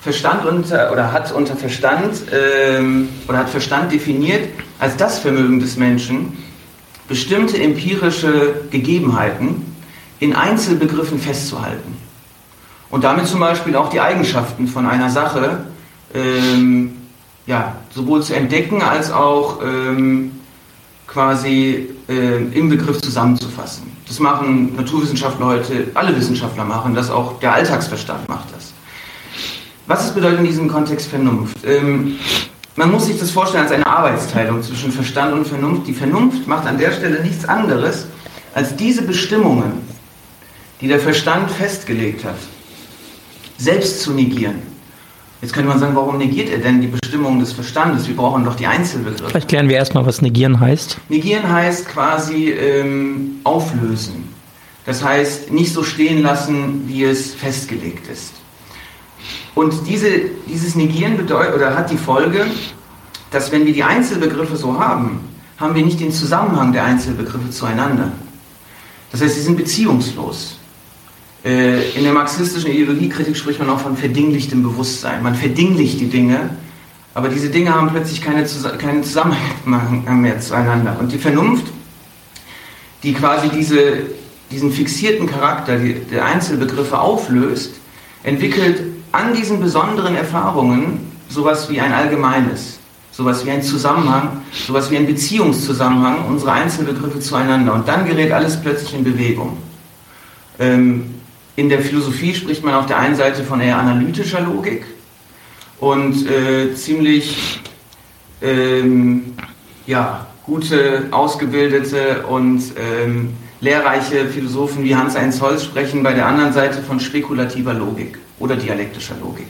Verstand 0.00 0.46
unter, 0.46 0.92
oder 0.92 1.12
hat 1.12 1.32
unter 1.32 1.56
Verstand 1.56 2.22
ähm, 2.32 3.08
oder 3.28 3.38
hat 3.38 3.50
Verstand 3.50 3.92
definiert 3.92 4.48
als 4.78 4.96
das 4.96 5.18
Vermögen 5.18 5.60
des 5.60 5.76
Menschen, 5.76 6.38
bestimmte 7.06 7.60
empirische 7.60 8.62
Gegebenheiten 8.70 9.76
in 10.20 10.34
Einzelbegriffen 10.34 11.18
festzuhalten. 11.18 11.96
Und 12.90 13.04
damit 13.04 13.26
zum 13.26 13.40
Beispiel 13.40 13.76
auch 13.76 13.90
die 13.90 14.00
Eigenschaften 14.00 14.68
von 14.68 14.86
einer 14.86 15.10
Sache 15.10 15.66
ähm, 16.14 16.96
ja, 17.46 17.76
sowohl 17.90 18.22
zu 18.22 18.34
entdecken 18.34 18.82
als 18.82 19.12
auch 19.12 19.60
ähm, 19.62 20.39
quasi 21.12 21.88
äh, 22.08 22.36
im 22.52 22.68
Begriff 22.68 23.00
zusammenzufassen. 23.00 23.90
Das 24.06 24.20
machen 24.20 24.76
Naturwissenschaftler 24.76 25.46
heute, 25.46 25.88
alle 25.94 26.16
Wissenschaftler 26.16 26.64
machen 26.64 26.94
das, 26.94 27.10
auch 27.10 27.40
der 27.40 27.52
Alltagsverstand 27.52 28.28
macht 28.28 28.54
das. 28.54 28.72
Was 29.86 30.06
ist 30.06 30.14
bedeutet 30.14 30.40
in 30.40 30.46
diesem 30.46 30.68
Kontext 30.68 31.08
Vernunft? 31.08 31.56
Ähm, 31.64 32.16
man 32.76 32.92
muss 32.92 33.06
sich 33.06 33.18
das 33.18 33.30
vorstellen 33.30 33.64
als 33.64 33.72
eine 33.72 33.86
Arbeitsteilung 33.86 34.62
zwischen 34.62 34.92
Verstand 34.92 35.32
und 35.32 35.46
Vernunft. 35.46 35.88
Die 35.88 35.92
Vernunft 35.92 36.46
macht 36.46 36.66
an 36.66 36.78
der 36.78 36.92
Stelle 36.92 37.22
nichts 37.22 37.44
anderes, 37.44 38.06
als 38.54 38.76
diese 38.76 39.02
Bestimmungen, 39.02 39.72
die 40.80 40.86
der 40.86 41.00
Verstand 41.00 41.50
festgelegt 41.50 42.24
hat, 42.24 42.38
selbst 43.58 44.00
zu 44.00 44.12
negieren. 44.12 44.69
Jetzt 45.42 45.54
könnte 45.54 45.70
man 45.70 45.78
sagen, 45.78 45.96
warum 45.96 46.18
negiert 46.18 46.50
er 46.50 46.58
denn 46.58 46.82
die 46.82 46.86
Bestimmungen 46.86 47.40
des 47.40 47.52
Verstandes? 47.52 48.06
Wir 48.06 48.16
brauchen 48.16 48.44
doch 48.44 48.56
die 48.56 48.66
Einzelbegriffe. 48.66 49.30
Vielleicht 49.30 49.48
klären 49.48 49.68
wir 49.68 49.76
erstmal, 49.76 50.04
was 50.04 50.20
negieren 50.20 50.60
heißt. 50.60 50.98
Negieren 51.08 51.50
heißt 51.50 51.88
quasi 51.88 52.50
ähm, 52.50 53.40
auflösen. 53.44 54.28
Das 54.84 55.02
heißt, 55.02 55.50
nicht 55.50 55.72
so 55.72 55.82
stehen 55.82 56.22
lassen, 56.22 56.84
wie 56.86 57.04
es 57.04 57.34
festgelegt 57.34 58.08
ist. 58.08 58.34
Und 59.54 59.86
diese, 59.88 60.08
dieses 60.46 60.74
Negieren 60.74 61.16
bedeutet, 61.16 61.54
oder 61.54 61.74
hat 61.74 61.90
die 61.90 61.96
Folge, 61.96 62.46
dass 63.30 63.50
wenn 63.50 63.64
wir 63.64 63.72
die 63.72 63.82
Einzelbegriffe 63.82 64.56
so 64.56 64.78
haben, 64.78 65.20
haben 65.58 65.74
wir 65.74 65.84
nicht 65.84 66.00
den 66.00 66.12
Zusammenhang 66.12 66.72
der 66.72 66.84
Einzelbegriffe 66.84 67.50
zueinander. 67.50 68.12
Das 69.12 69.20
heißt, 69.22 69.34
sie 69.34 69.42
sind 69.42 69.56
beziehungslos. 69.56 70.58
Äh, 71.44 71.79
in 71.96 72.04
der 72.04 72.12
marxistischen 72.12 72.70
Ideologiekritik 72.70 73.36
spricht 73.36 73.58
man 73.58 73.70
auch 73.70 73.80
von 73.80 73.96
verdinglichtem 73.96 74.62
Bewusstsein. 74.62 75.22
Man 75.22 75.34
verdinglicht 75.34 76.00
die 76.00 76.08
Dinge, 76.08 76.50
aber 77.14 77.28
diese 77.28 77.48
Dinge 77.50 77.74
haben 77.74 77.90
plötzlich 77.90 78.22
keine, 78.22 78.44
keinen 78.78 79.02
Zusammenhang 79.02 80.20
mehr 80.20 80.40
zueinander. 80.40 80.96
Und 81.00 81.12
die 81.12 81.18
Vernunft, 81.18 81.66
die 83.02 83.12
quasi 83.12 83.48
diese, 83.48 84.04
diesen 84.50 84.72
fixierten 84.72 85.26
Charakter 85.26 85.78
der 85.78 86.24
Einzelbegriffe 86.24 86.98
auflöst, 86.98 87.74
entwickelt 88.22 88.82
an 89.12 89.34
diesen 89.34 89.60
besonderen 89.60 90.14
Erfahrungen 90.14 91.10
sowas 91.28 91.68
wie 91.70 91.80
ein 91.80 91.92
allgemeines, 91.92 92.78
sowas 93.10 93.44
wie 93.44 93.50
ein 93.50 93.62
Zusammenhang, 93.62 94.42
sowas 94.66 94.90
wie 94.90 94.96
ein 94.96 95.06
Beziehungszusammenhang 95.06 96.26
unserer 96.26 96.52
Einzelbegriffe 96.52 97.20
zueinander. 97.20 97.74
Und 97.74 97.88
dann 97.88 98.06
gerät 98.06 98.32
alles 98.32 98.60
plötzlich 98.60 98.94
in 98.94 99.04
Bewegung. 99.04 99.56
Ähm, 100.58 101.19
in 101.56 101.68
der 101.68 101.80
Philosophie 101.80 102.34
spricht 102.34 102.64
man 102.64 102.74
auf 102.74 102.86
der 102.86 102.98
einen 102.98 103.16
Seite 103.16 103.44
von 103.44 103.60
eher 103.60 103.78
analytischer 103.78 104.40
Logik 104.40 104.84
und 105.78 106.26
äh, 106.26 106.74
ziemlich 106.74 107.60
ähm, 108.42 109.34
ja, 109.86 110.26
gute, 110.44 111.08
ausgebildete 111.10 112.26
und 112.26 112.62
ähm, 112.78 113.34
lehrreiche 113.60 114.26
Philosophen 114.26 114.84
wie 114.84 114.94
Hans-Heinz 114.94 115.40
Holz 115.40 115.64
sprechen 115.64 116.02
bei 116.02 116.12
der 116.12 116.26
anderen 116.26 116.52
Seite 116.52 116.82
von 116.82 116.98
spekulativer 117.00 117.74
Logik 117.74 118.18
oder 118.38 118.56
dialektischer 118.56 119.16
Logik. 119.20 119.48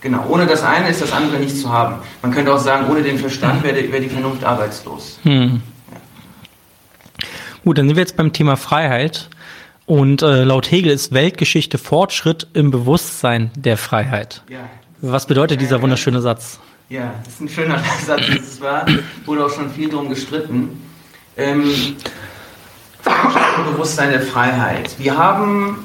Genau, 0.00 0.26
ohne 0.28 0.46
das 0.46 0.64
eine 0.64 0.88
ist 0.88 1.00
das 1.00 1.12
andere 1.12 1.38
nicht 1.38 1.56
zu 1.56 1.72
haben. 1.72 1.96
Man 2.22 2.32
könnte 2.32 2.52
auch 2.52 2.58
sagen, 2.58 2.90
ohne 2.90 3.02
den 3.02 3.18
Verstand 3.18 3.62
wäre 3.62 3.92
wär 3.92 4.00
die 4.00 4.08
Vernunft 4.08 4.42
arbeitslos. 4.42 5.18
Hm. 5.22 5.62
Gut, 7.64 7.78
dann 7.78 7.86
sind 7.86 7.96
wir 7.96 8.02
jetzt 8.02 8.16
beim 8.16 8.32
Thema 8.32 8.56
Freiheit. 8.56 9.28
Und 9.86 10.22
äh, 10.22 10.44
laut 10.44 10.70
Hegel 10.70 10.92
ist 10.92 11.12
Weltgeschichte 11.12 11.78
Fortschritt 11.78 12.46
im 12.52 12.70
Bewusstsein 12.70 13.50
der 13.56 13.76
Freiheit. 13.76 14.42
Ja. 14.48 14.68
Was 15.00 15.26
bedeutet 15.26 15.60
dieser 15.60 15.82
wunderschöne 15.82 16.20
Satz? 16.20 16.60
Ja, 16.88 17.14
das 17.24 17.34
ist 17.34 17.40
ein 17.40 17.48
schöner 17.48 17.82
Satz, 18.06 18.22
das 18.26 18.36
ist 18.36 18.60
wahr. 18.60 18.86
Wurde 19.24 19.46
auch 19.46 19.50
schon 19.50 19.70
viel 19.70 19.88
drum 19.88 20.08
gestritten. 20.08 20.80
Ähm, 21.36 21.64
Bewusstsein 23.72 24.10
der 24.10 24.22
Freiheit. 24.22 24.94
Wir 24.98 25.16
haben 25.16 25.78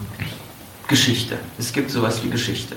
Geschichte. 0.88 1.38
Es 1.58 1.74
gibt 1.74 1.90
sowas 1.90 2.24
wie 2.24 2.30
Geschichte. 2.30 2.76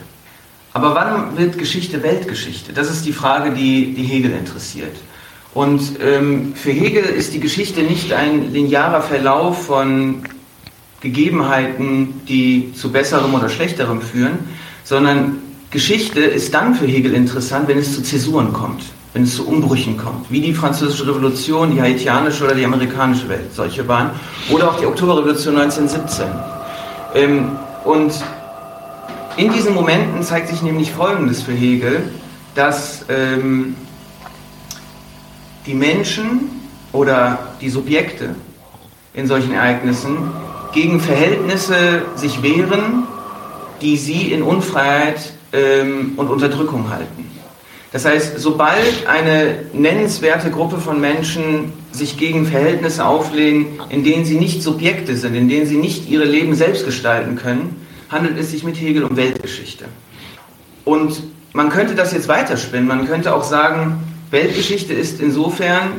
Aber 0.73 0.95
wann 0.95 1.37
wird 1.37 1.59
Geschichte 1.59 2.03
Weltgeschichte? 2.03 2.73
Das 2.73 2.91
ist 2.91 3.05
die 3.05 3.13
Frage, 3.13 3.53
die, 3.53 3.93
die 3.93 4.05
Hegel 4.05 4.31
interessiert. 4.31 4.97
Und 5.53 6.01
ähm, 6.01 6.55
für 6.55 6.71
Hegel 6.71 7.05
ist 7.05 7.35
die 7.35 7.41
Geschichte 7.41 7.83
nicht 7.83 8.13
ein 8.13 8.53
linearer 8.53 9.03
Verlauf 9.03 9.67
von 9.67 10.23
Gegebenheiten, 11.01 12.21
die 12.29 12.73
zu 12.75 12.93
besserem 12.93 13.35
oder 13.35 13.49
schlechterem 13.49 14.03
führen, 14.03 14.39
sondern 14.85 15.39
Geschichte 15.71 16.21
ist 16.21 16.53
dann 16.53 16.75
für 16.75 16.87
Hegel 16.87 17.15
interessant, 17.15 17.69
wenn 17.69 17.79
es 17.79 17.95
zu 17.95 18.03
Zäsuren 18.03 18.53
kommt, 18.53 18.83
wenn 19.13 19.23
es 19.23 19.37
zu 19.37 19.47
Umbrüchen 19.47 19.97
kommt, 19.97 20.31
wie 20.31 20.41
die 20.41 20.53
französische 20.53 21.07
Revolution, 21.07 21.73
die 21.73 21.81
haitianische 21.81 22.45
oder 22.45 22.55
die 22.55 22.65
amerikanische 22.65 23.29
Welt 23.29 23.55
solche 23.55 23.87
waren, 23.87 24.11
oder 24.51 24.71
auch 24.71 24.81
die 24.81 24.87
Oktoberrevolution 24.87 25.57
1917. 25.57 26.27
Ähm, 27.15 27.53
und 27.85 28.13
in 29.37 29.53
diesen 29.53 29.75
Momenten 29.75 30.23
zeigt 30.23 30.49
sich 30.49 30.61
nämlich 30.63 30.91
Folgendes 30.91 31.43
für 31.43 31.53
Hegel, 31.53 32.11
dass 32.55 33.05
ähm, 33.09 33.77
die 35.67 35.75
Menschen 35.75 36.51
oder 36.93 37.39
die 37.61 37.71
Subjekte 37.71 38.35
in 39.15 39.27
solchen 39.27 39.53
Ereignissen 39.53 40.33
gegen 40.73 41.01
Verhältnisse 41.01 42.03
sich 42.15 42.43
wehren, 42.43 43.05
die 43.81 43.97
sie 43.97 44.33
in 44.33 44.43
Unfreiheit 44.43 45.33
ähm, 45.53 46.13
und 46.17 46.29
Unterdrückung 46.29 46.91
halten. 46.91 47.31
Das 47.93 48.05
heißt, 48.05 48.39
sobald 48.39 49.07
eine 49.09 49.65
nennenswerte 49.73 50.51
Gruppe 50.51 50.79
von 50.79 51.01
Menschen 51.01 51.73
sich 51.91 52.17
gegen 52.17 52.47
Verhältnisse 52.47 53.05
auflehnen, 53.05 53.81
in 53.89 54.05
denen 54.05 54.25
sie 54.25 54.39
nicht 54.39 54.63
Subjekte 54.63 55.17
sind, 55.17 55.35
in 55.35 55.49
denen 55.49 55.67
sie 55.67 55.77
nicht 55.77 56.09
ihre 56.09 56.25
Leben 56.25 56.55
selbst 56.55 56.85
gestalten 56.85 57.35
können, 57.35 57.85
handelt 58.09 58.39
es 58.39 58.53
sich 58.53 58.63
mit 58.63 58.81
Hegel 58.81 59.05
um 59.05 59.17
Weltgeschichte. 59.17 59.87
Und 60.85 61.21
man 61.53 61.69
könnte 61.71 61.97
das 61.97 62.13
jetzt 62.13 62.29
weiterspinnen. 62.29 62.87
Man 62.87 63.09
könnte 63.09 63.35
auch 63.35 63.43
sagen, 63.43 64.05
Weltgeschichte 64.31 64.95
ist 64.95 65.21
insofern 65.21 65.93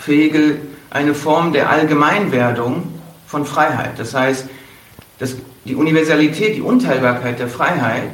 für 0.00 0.12
Hegel 0.12 0.60
eine 0.90 1.14
Form 1.14 1.52
der 1.52 1.70
Allgemeinwerdung 1.70 2.82
von 3.32 3.46
Freiheit. 3.46 3.98
Das 3.98 4.12
heißt, 4.12 4.46
dass 5.18 5.36
die 5.64 5.74
Universalität, 5.74 6.54
die 6.54 6.60
Unteilbarkeit 6.60 7.38
der 7.38 7.48
Freiheit 7.48 8.12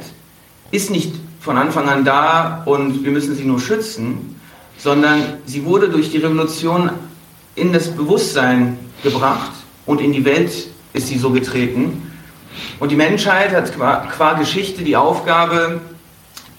ist 0.71 0.89
nicht 0.89 1.13
von 1.41 1.57
Anfang 1.57 1.89
an 1.89 2.05
da 2.05 2.63
und 2.65 3.03
wir 3.03 3.11
müssen 3.11 3.35
sie 3.35 3.43
nur 3.43 3.59
schützen, 3.59 4.39
sondern 4.77 5.21
sie 5.45 5.65
wurde 5.65 5.89
durch 5.89 6.09
die 6.09 6.19
Revolution 6.19 6.89
in 7.55 7.73
das 7.73 7.89
Bewusstsein 7.89 8.79
gebracht 9.03 9.51
und 9.85 9.99
in 9.99 10.13
die 10.13 10.23
Welt 10.23 10.51
ist 10.93 11.07
sie 11.07 11.17
so 11.17 11.31
getreten. 11.31 12.09
Und 12.79 12.89
die 12.91 12.95
Menschheit 12.95 13.51
hat 13.51 13.75
qua, 13.75 14.07
qua 14.15 14.33
Geschichte 14.33 14.83
die 14.83 14.95
Aufgabe, 14.95 15.81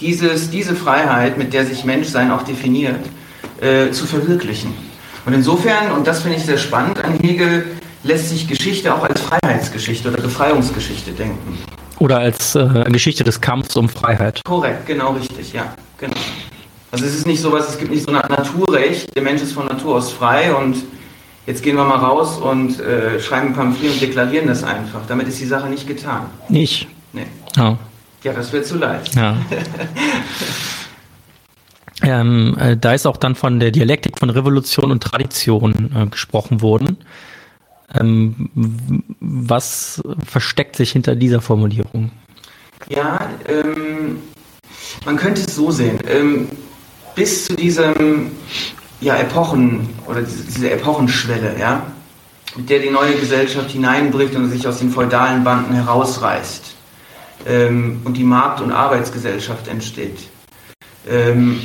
dieses, 0.02 0.50
diese 0.50 0.76
Freiheit, 0.76 1.38
mit 1.38 1.54
der 1.54 1.64
sich 1.64 1.84
Menschsein 1.86 2.30
auch 2.30 2.42
definiert, 2.42 3.00
äh, 3.62 3.90
zu 3.90 4.04
verwirklichen. 4.04 4.74
Und 5.24 5.32
insofern, 5.32 5.92
und 5.92 6.06
das 6.06 6.20
finde 6.22 6.36
ich 6.36 6.44
sehr 6.44 6.58
spannend 6.58 7.02
an 7.02 7.18
Hegel, 7.22 7.64
lässt 8.02 8.28
sich 8.30 8.48
Geschichte 8.48 8.94
auch 8.94 9.02
als 9.02 9.20
Freiheitsgeschichte 9.20 10.10
oder 10.10 10.22
Befreiungsgeschichte 10.22 11.12
denken. 11.12 11.58
Oder 11.98 12.18
als 12.18 12.54
äh, 12.54 12.84
Geschichte 12.90 13.24
des 13.24 13.40
Kampfs 13.40 13.76
um 13.76 13.88
Freiheit. 13.88 14.40
Korrekt, 14.44 14.86
genau 14.86 15.12
richtig, 15.12 15.52
ja. 15.52 15.74
Genau. 15.98 16.16
Also 16.90 17.04
es 17.04 17.14
ist 17.14 17.26
nicht 17.26 17.40
so 17.40 17.52
was, 17.52 17.68
es 17.68 17.78
gibt 17.78 17.90
nicht 17.92 18.04
so 18.04 18.12
ein 18.12 18.28
Naturrecht, 18.28 19.14
der 19.14 19.22
Mensch 19.22 19.42
ist 19.42 19.52
von 19.52 19.66
Natur 19.66 19.96
aus 19.96 20.10
frei 20.10 20.54
und 20.54 20.76
jetzt 21.46 21.62
gehen 21.62 21.76
wir 21.76 21.84
mal 21.84 21.98
raus 21.98 22.38
und 22.38 22.80
äh, 22.80 23.20
schreiben 23.20 23.48
ein 23.48 23.54
Pamphlet 23.54 23.92
und 23.92 24.00
deklarieren 24.00 24.48
das 24.48 24.64
einfach. 24.64 25.00
Damit 25.06 25.28
ist 25.28 25.38
die 25.40 25.46
Sache 25.46 25.68
nicht 25.68 25.86
getan. 25.86 26.26
Nicht? 26.48 26.88
Nee. 27.12 27.26
Oh. 27.58 27.76
Ja, 28.24 28.32
das 28.32 28.52
wird 28.52 28.66
zu 28.66 28.76
leicht. 28.76 29.14
Ja. 29.14 29.36
ähm, 32.02 32.56
äh, 32.58 32.76
da 32.76 32.92
ist 32.92 33.06
auch 33.06 33.18
dann 33.18 33.34
von 33.34 33.60
der 33.60 33.70
Dialektik 33.70 34.18
von 34.18 34.30
Revolution 34.30 34.90
und 34.90 35.02
Tradition 35.02 35.94
äh, 35.94 36.06
gesprochen 36.06 36.60
worden. 36.60 36.98
Ähm, 37.98 38.50
was 39.20 40.00
versteckt 40.24 40.76
sich 40.76 40.92
hinter 40.92 41.16
dieser 41.16 41.40
Formulierung? 41.40 42.12
Ja, 42.88 43.30
ähm, 43.48 44.18
man 45.04 45.16
könnte 45.16 45.42
es 45.42 45.54
so 45.54 45.70
sehen. 45.70 45.98
Ähm, 46.08 46.48
bis 47.14 47.46
zu 47.46 47.54
diesem 47.54 48.30
ja, 49.00 49.16
Epochen 49.16 49.88
oder 50.06 50.22
diese, 50.22 50.44
diese 50.44 50.70
Epochenschwelle, 50.70 51.58
ja, 51.58 51.86
mit 52.56 52.70
der 52.70 52.80
die 52.80 52.90
neue 52.90 53.14
Gesellschaft 53.14 53.70
hineinbricht 53.70 54.34
und 54.34 54.50
sich 54.50 54.66
aus 54.66 54.78
den 54.78 54.90
feudalen 54.90 55.42
Banden 55.44 55.74
herausreißt 55.74 56.74
ähm, 57.46 58.00
und 58.04 58.16
die 58.16 58.24
Markt- 58.24 58.60
und 58.60 58.72
Arbeitsgesellschaft 58.72 59.68
entsteht, 59.68 60.28
ähm, 61.08 61.60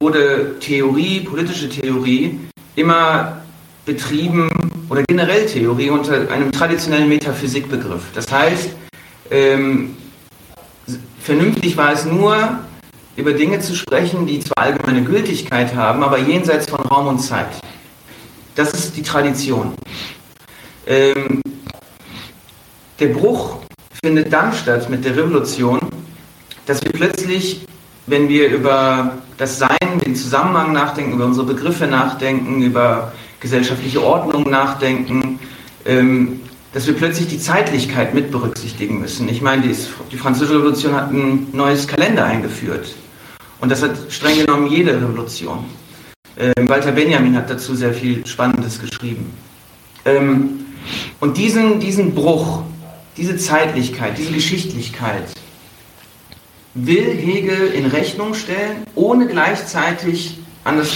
wurde 0.00 0.58
Theorie, 0.60 1.20
politische 1.20 1.68
Theorie, 1.68 2.38
immer 2.76 3.42
betrieben 3.86 4.48
oder 4.88 5.02
generell 5.08 5.46
Theorie 5.46 5.90
unter 5.90 6.30
einem 6.30 6.52
traditionellen 6.52 7.08
Metaphysikbegriff. 7.08 8.02
Das 8.14 8.30
heißt, 8.30 8.70
ähm, 9.30 9.96
vernünftig 11.20 11.76
war 11.76 11.92
es 11.92 12.04
nur, 12.04 12.60
über 13.16 13.32
Dinge 13.32 13.58
zu 13.58 13.74
sprechen, 13.74 14.26
die 14.26 14.40
zwar 14.40 14.64
allgemeine 14.64 15.02
Gültigkeit 15.02 15.74
haben, 15.74 16.02
aber 16.02 16.18
jenseits 16.18 16.70
von 16.70 16.80
Raum 16.80 17.08
und 17.08 17.18
Zeit. 17.18 17.48
Das 18.54 18.72
ist 18.72 18.96
die 18.96 19.02
Tradition. 19.02 19.74
Ähm, 20.86 21.42
der 22.98 23.08
Bruch 23.08 23.58
findet 24.02 24.32
dann 24.32 24.52
statt 24.52 24.88
mit 24.88 25.04
der 25.04 25.16
Revolution, 25.16 25.80
dass 26.66 26.82
wir 26.82 26.92
plötzlich, 26.92 27.66
wenn 28.06 28.28
wir 28.28 28.48
über 28.48 29.18
das 29.36 29.58
Sein, 29.58 29.98
den 30.04 30.14
Zusammenhang 30.14 30.72
nachdenken, 30.72 31.12
über 31.14 31.26
unsere 31.26 31.46
Begriffe 31.46 31.86
nachdenken, 31.86 32.62
über 32.62 33.12
gesellschaftliche 33.40 34.02
Ordnung 34.02 34.48
nachdenken, 34.50 35.38
ähm, 35.84 36.40
dass 36.72 36.86
wir 36.86 36.94
plötzlich 36.94 37.28
die 37.28 37.38
Zeitlichkeit 37.38 38.14
mit 38.14 38.30
berücksichtigen 38.30 39.00
müssen. 39.00 39.28
Ich 39.28 39.40
meine, 39.40 39.62
die, 39.62 39.74
die 40.12 40.16
Französische 40.16 40.58
Revolution 40.58 40.94
hat 40.94 41.10
ein 41.10 41.48
neues 41.52 41.88
Kalender 41.88 42.24
eingeführt. 42.24 42.94
Und 43.60 43.70
das 43.70 43.82
hat 43.82 43.96
streng 44.10 44.38
genommen 44.38 44.68
jede 44.68 44.94
Revolution. 44.94 45.64
Ähm, 46.38 46.68
Walter 46.68 46.92
Benjamin 46.92 47.36
hat 47.36 47.50
dazu 47.50 47.74
sehr 47.74 47.92
viel 47.92 48.24
Spannendes 48.26 48.78
geschrieben. 48.78 49.32
Ähm, 50.04 50.66
und 51.20 51.36
diesen, 51.36 51.80
diesen 51.80 52.14
Bruch, 52.14 52.62
diese 53.16 53.36
Zeitlichkeit, 53.36 54.16
diese 54.16 54.32
Geschichtlichkeit 54.32 55.24
will 56.74 57.16
Hegel 57.16 57.68
in 57.68 57.86
Rechnung 57.86 58.34
stellen, 58.34 58.84
ohne 58.94 59.26
gleichzeitig 59.26 60.38
an 60.68 60.76
das, 60.76 60.90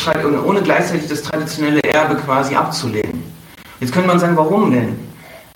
ohne 0.44 0.62
gleichzeitig 0.62 1.08
das 1.08 1.22
traditionelle 1.22 1.82
Erbe 1.82 2.16
quasi 2.16 2.54
abzulehnen. 2.54 3.22
Jetzt 3.80 3.92
könnte 3.92 4.08
man 4.08 4.18
sagen, 4.18 4.36
warum 4.36 4.70
denn? 4.70 4.96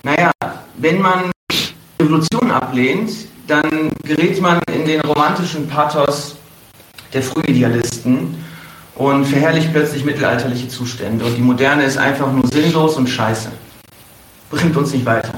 Naja, 0.03 0.31
wenn 0.77 0.99
man 0.99 1.31
Revolution 2.01 2.51
ablehnt, 2.51 3.11
dann 3.47 3.91
gerät 4.03 4.41
man 4.41 4.59
in 4.73 4.85
den 4.85 5.01
romantischen 5.01 5.67
Pathos 5.67 6.35
der 7.13 7.21
Frühidealisten 7.21 8.43
und 8.95 9.25
verherrlicht 9.25 9.71
plötzlich 9.71 10.03
mittelalterliche 10.03 10.67
Zustände. 10.67 11.23
Und 11.23 11.35
die 11.35 11.41
Moderne 11.41 11.83
ist 11.83 11.97
einfach 11.97 12.31
nur 12.31 12.47
sinnlos 12.47 12.97
und 12.97 13.07
scheiße. 13.07 13.51
Bringt 14.49 14.75
uns 14.75 14.93
nicht 14.93 15.05
weiter. 15.05 15.33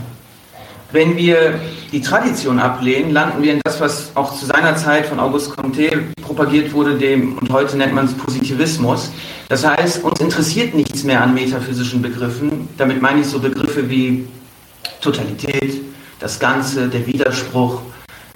Wenn 0.92 1.16
wir 1.16 1.60
die 1.92 2.02
Tradition 2.02 2.60
ablehnen, 2.60 3.12
landen 3.12 3.44
wir 3.44 3.54
in 3.54 3.62
das, 3.64 3.80
was 3.80 4.12
auch 4.16 4.36
zu 4.36 4.48
seiner 4.48 4.76
Zeit 4.76 5.06
von 5.06 5.20
Auguste 5.20 5.52
Comte 5.52 6.06
propagiert 6.24 6.74
wurde, 6.74 6.98
dem, 6.98 7.38
und 7.38 7.52
heute 7.52 7.78
nennt 7.78 7.94
man 7.94 8.06
es 8.06 8.14
Positivismus. 8.14 9.12
Das 9.50 9.64
heißt, 9.64 10.04
uns 10.04 10.20
interessiert 10.20 10.74
nichts 10.74 11.04
mehr 11.04 11.22
an 11.22 11.36
metaphysischen 11.36 12.02
Begriffen. 12.02 12.70
Damit 12.76 13.04
meine 13.04 13.22
ich 13.22 13.28
so 13.28 13.38
Begriffe 13.40 13.88
wie 13.88 14.28
Totalität, 15.00 15.80
das 16.20 16.40
Ganze, 16.40 16.88
der 16.88 17.06
Widerspruch, 17.06 17.82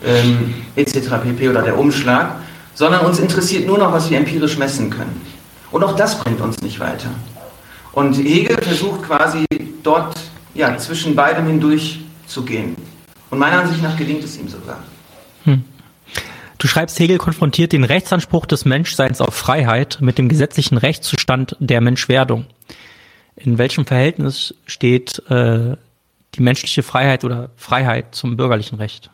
ähm, 0.06 0.54
etc. 0.76 1.10
pp. 1.24 1.50
oder 1.50 1.64
der 1.64 1.80
Umschlag, 1.80 2.36
sondern 2.76 3.04
uns 3.04 3.18
interessiert 3.18 3.66
nur 3.66 3.80
noch, 3.80 3.92
was 3.92 4.12
wir 4.12 4.18
empirisch 4.20 4.60
messen 4.60 4.92
können. 4.92 5.20
Und 5.72 5.84
auch 5.84 5.96
das 5.96 6.20
bringt 6.20 6.40
uns 6.40 6.62
nicht 6.62 6.80
weiter. 6.80 7.10
Und 7.94 8.16
Hegel 8.16 8.58
versucht 8.62 9.04
quasi 9.08 9.44
dort 9.82 10.20
ja, 10.54 10.78
zwischen 10.78 11.16
beidem 11.16 11.48
hindurch 11.48 12.03
zu 12.34 12.44
gehen. 12.44 12.76
Und 13.30 13.40
meiner 13.40 13.62
Ansicht 13.62 13.82
nach 13.82 13.96
gelingt 13.96 14.24
es 14.24 14.38
ihm 14.38 14.48
sogar. 14.48 14.84
Hm. 15.46 15.64
Du 16.58 16.68
schreibst, 16.68 17.00
Hegel 17.00 17.18
konfrontiert 17.18 17.74
den 17.74 17.84
Rechtsanspruch 17.84 18.46
des 18.46 18.64
Menschseins 18.66 19.22
auf 19.22 19.34
Freiheit 19.34 19.98
mit 20.02 20.18
dem 20.18 20.30
gesetzlichen 20.30 20.78
Rechtszustand 20.78 21.56
der 21.60 21.82
Menschwerdung. 21.82 22.46
in 23.36 23.58
welchem 23.58 23.86
Verhältnis 23.86 24.54
steht 24.68 25.22
äh, 25.30 25.76
die 26.36 26.42
menschliche 26.42 26.84
Freiheit 26.84 27.24
oder 27.24 27.50
Freiheit 27.58 28.14
zum 28.16 28.38
bürgerlichen 28.38 28.78
Recht? 28.78 29.10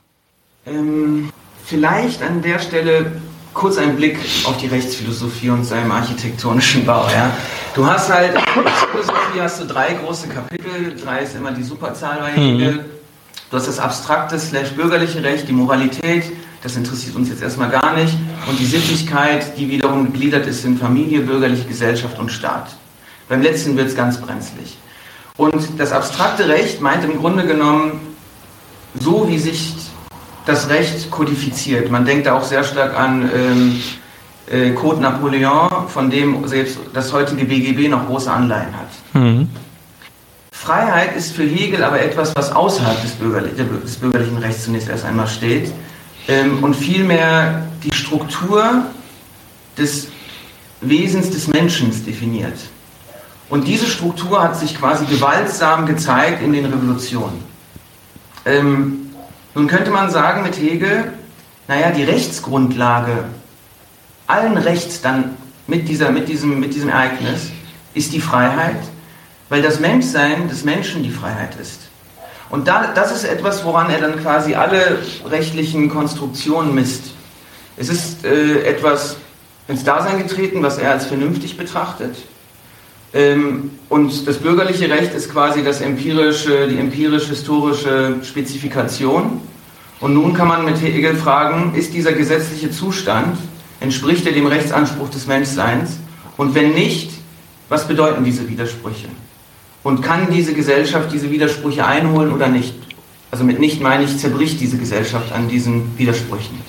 Ähm, 0.66 1.32
vielleicht 1.66 2.22
an 2.22 2.42
der 2.42 2.60
Stelle 2.60 3.14
kurz 3.54 3.78
ein 3.78 3.96
Blick 3.96 4.18
auf 4.46 4.58
die 4.58 4.68
Rechtsphilosophie 4.68 5.50
und 5.50 5.64
seinem 5.64 5.92
architektonischen 5.92 6.86
Bau. 6.86 7.08
Ja. 7.08 7.36
Du 7.74 7.86
hast 7.86 8.10
halt, 8.14 8.36
in 8.36 8.42
der 8.56 8.66
Rechtsphilosophie 8.66 9.42
hast 9.42 9.62
du 9.62 9.66
drei 9.66 9.94
große 9.94 10.28
Kapitel, 10.28 10.96
drei 11.04 11.22
ist 11.22 11.36
immer 11.36 11.52
die 11.52 11.64
Superzahl 11.64 12.20
bei 12.20 12.32
Hegel. 12.32 12.74
Mhm. 12.74 12.99
Du 13.50 13.58
hast 13.58 13.68
das 13.68 13.80
abstrakte 13.80 14.38
slash 14.40 14.72
bürgerliche 14.74 15.24
Recht, 15.24 15.48
die 15.48 15.54
Moralität, 15.54 16.24
das 16.62 16.76
interessiert 16.76 17.16
uns 17.16 17.30
jetzt 17.30 17.42
erstmal 17.42 17.70
gar 17.70 17.96
nicht, 17.96 18.14
und 18.48 18.60
die 18.60 18.66
Sittlichkeit, 18.66 19.58
die 19.58 19.70
wiederum 19.70 20.12
gegliedert 20.12 20.46
ist 20.46 20.66
in 20.66 20.78
Familie, 20.78 21.22
bürgerliche 21.22 21.68
Gesellschaft 21.68 22.20
und 22.20 22.32
Staat. 22.32 22.68
Beim 23.28 23.42
letzten 23.42 23.76
wird 23.76 23.88
es 23.88 23.96
ganz 23.96 24.22
brenzlig. 24.22 24.78
Und 25.36 25.80
das 25.80 25.92
abstrakte 25.92 26.48
Recht 26.48 26.82
meint 26.82 27.04
im 27.04 27.18
Grunde 27.18 27.48
genommen, 27.48 28.02
so 29.00 29.28
wie 29.28 29.40
sich 29.40 29.74
das 30.46 30.70
Recht 30.70 31.10
kodifiziert. 31.10 31.90
Man 31.90 32.06
denkt 32.06 32.28
da 32.28 32.34
auch 32.34 32.44
sehr 32.44 32.64
stark 32.64 32.98
an 32.98 33.30
ähm, 33.34 33.82
äh, 34.52 34.72
Code 34.72 35.02
Napoleon, 35.02 35.88
von 35.88 36.10
dem 36.10 36.48
selbst 36.48 36.78
das 36.94 37.14
heutige 37.14 37.46
BGB 37.46 37.90
noch 37.90 38.06
große 38.06 38.32
Anleihen 38.32 38.74
hat. 38.76 38.90
Mhm. 39.14 39.50
Freiheit 40.62 41.16
ist 41.16 41.32
für 41.32 41.44
Hegel 41.44 41.86
aber 41.86 42.02
etwas, 42.02 42.36
was 42.36 42.52
außerhalb 42.52 43.02
des, 43.02 43.12
bürgerlich, 43.14 43.54
des 43.56 43.96
bürgerlichen 43.96 44.38
Rechts 44.40 44.66
zunächst 44.66 44.90
erst 44.90 45.06
einmal 45.06 45.28
steht 45.28 45.72
ähm, 46.28 46.62
und 46.62 46.76
vielmehr 46.76 47.66
die 47.82 47.96
Struktur 47.96 48.84
des 49.78 50.10
Wesens 50.82 51.30
des 51.30 51.48
Menschen 51.48 51.92
definiert. 52.06 52.58
Und 53.50 53.70
diese 53.70 53.88
Struktur 53.88 54.44
hat 54.44 54.60
sich 54.60 54.78
quasi 54.78 55.06
gewaltsam 55.06 55.86
gezeigt 55.86 56.44
in 56.44 56.52
den 56.52 56.66
Revolutionen. 56.66 57.42
Ähm, 58.46 59.12
nun 59.56 59.68
könnte 59.68 59.92
man 59.92 60.12
sagen 60.12 60.44
mit 60.44 60.60
Hegel, 60.60 61.14
naja, 61.70 61.92
die 61.92 62.04
Rechtsgrundlage 62.04 63.24
allen 64.28 64.58
Rechts 64.58 65.00
dann 65.00 65.38
mit, 65.68 65.88
dieser, 65.88 66.12
mit, 66.12 66.28
diesem, 66.28 66.60
mit 66.60 66.76
diesem 66.76 66.90
Ereignis 66.90 67.50
ist 67.94 68.12
die 68.12 68.20
Freiheit, 68.20 68.82
weil 69.50 69.62
das 69.62 69.80
Menschsein 69.80 70.48
des 70.48 70.64
Menschen 70.64 71.04
die 71.04 71.12
Freiheit 71.12 71.56
ist. 71.60 71.82
Und 72.50 72.68
da, 72.68 72.94
das 72.94 73.12
ist 73.12 73.26
etwas, 73.26 73.64
woran 73.66 73.90
er 73.90 74.00
dann 74.00 74.20
quasi 74.22 74.56
alle 74.56 75.00
rechtlichen 75.26 75.90
Konstruktionen 75.90 76.74
misst. 76.74 77.12
Es 77.78 77.90
ist 77.90 78.26
äh, 78.26 78.64
etwas 78.64 79.18
ins 79.68 79.84
Dasein 79.84 80.18
getreten, 80.18 80.64
was 80.64 80.78
er 80.78 80.92
als 80.92 81.06
vernünftig 81.06 81.58
betrachtet. 81.58 82.16
Ähm, 83.14 83.72
und 83.88 84.28
das 84.28 84.38
bürgerliche 84.38 84.90
Recht 84.90 85.14
ist 85.14 85.32
quasi 85.32 85.64
das 85.64 85.82
empirische, 85.82 86.68
die 86.68 86.78
empirisch-historische 86.78 88.18
Spezifikation. 88.24 89.42
Und 90.00 90.14
nun 90.14 90.34
kann 90.34 90.48
man 90.48 90.66
mit 90.66 90.82
Hegel 90.82 91.16
fragen, 91.16 91.74
ist 91.76 91.94
dieser 91.94 92.14
gesetzliche 92.14 92.72
Zustand, 92.72 93.38
entspricht 93.80 94.26
er 94.26 94.34
dem 94.34 94.48
Rechtsanspruch 94.48 95.10
des 95.10 95.28
Menschseins? 95.28 95.98
Und 96.38 96.56
wenn 96.56 96.74
nicht, 96.74 97.12
was 97.68 97.88
bedeuten 97.88 98.24
diese 98.24 98.48
Widersprüche? 98.48 99.08
Und 99.84 100.02
kann 100.02 100.32
diese 100.32 100.54
Gesellschaft 100.54 101.12
diese 101.12 101.32
Widersprüche 101.32 101.86
einholen 101.86 102.32
oder 102.32 102.48
nicht? 102.48 102.74
Also 103.32 103.44
mit 103.44 103.60
nicht 103.60 103.82
meine 103.82 104.04
ich, 104.04 104.18
zerbricht 104.18 104.60
diese 104.60 104.78
Gesellschaft 104.78 105.32
an 105.32 105.48
diesen 105.48 105.98
Widersprüchen. 105.98 106.60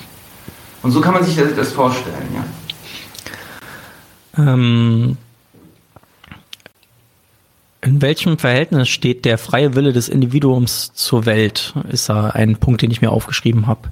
Und 0.82 0.92
so 0.92 1.00
kann 1.00 1.14
man 1.14 1.24
sich 1.24 1.36
das, 1.36 1.54
das 1.54 1.72
vorstellen, 1.72 2.28
ja. 2.34 2.44
Ähm, 4.38 5.16
in 7.82 8.02
welchem 8.02 8.38
Verhältnis 8.38 8.88
steht 8.88 9.24
der 9.24 9.38
freie 9.38 9.74
Wille 9.74 9.92
des 9.92 10.08
Individuums 10.08 10.92
zur 10.94 11.26
Welt? 11.26 11.74
Ist 11.90 12.08
da 12.08 12.28
ein 12.28 12.56
Punkt, 12.56 12.82
den 12.82 12.90
ich 12.90 13.00
mir 13.00 13.10
aufgeschrieben 13.10 13.66
habe. 13.66 13.88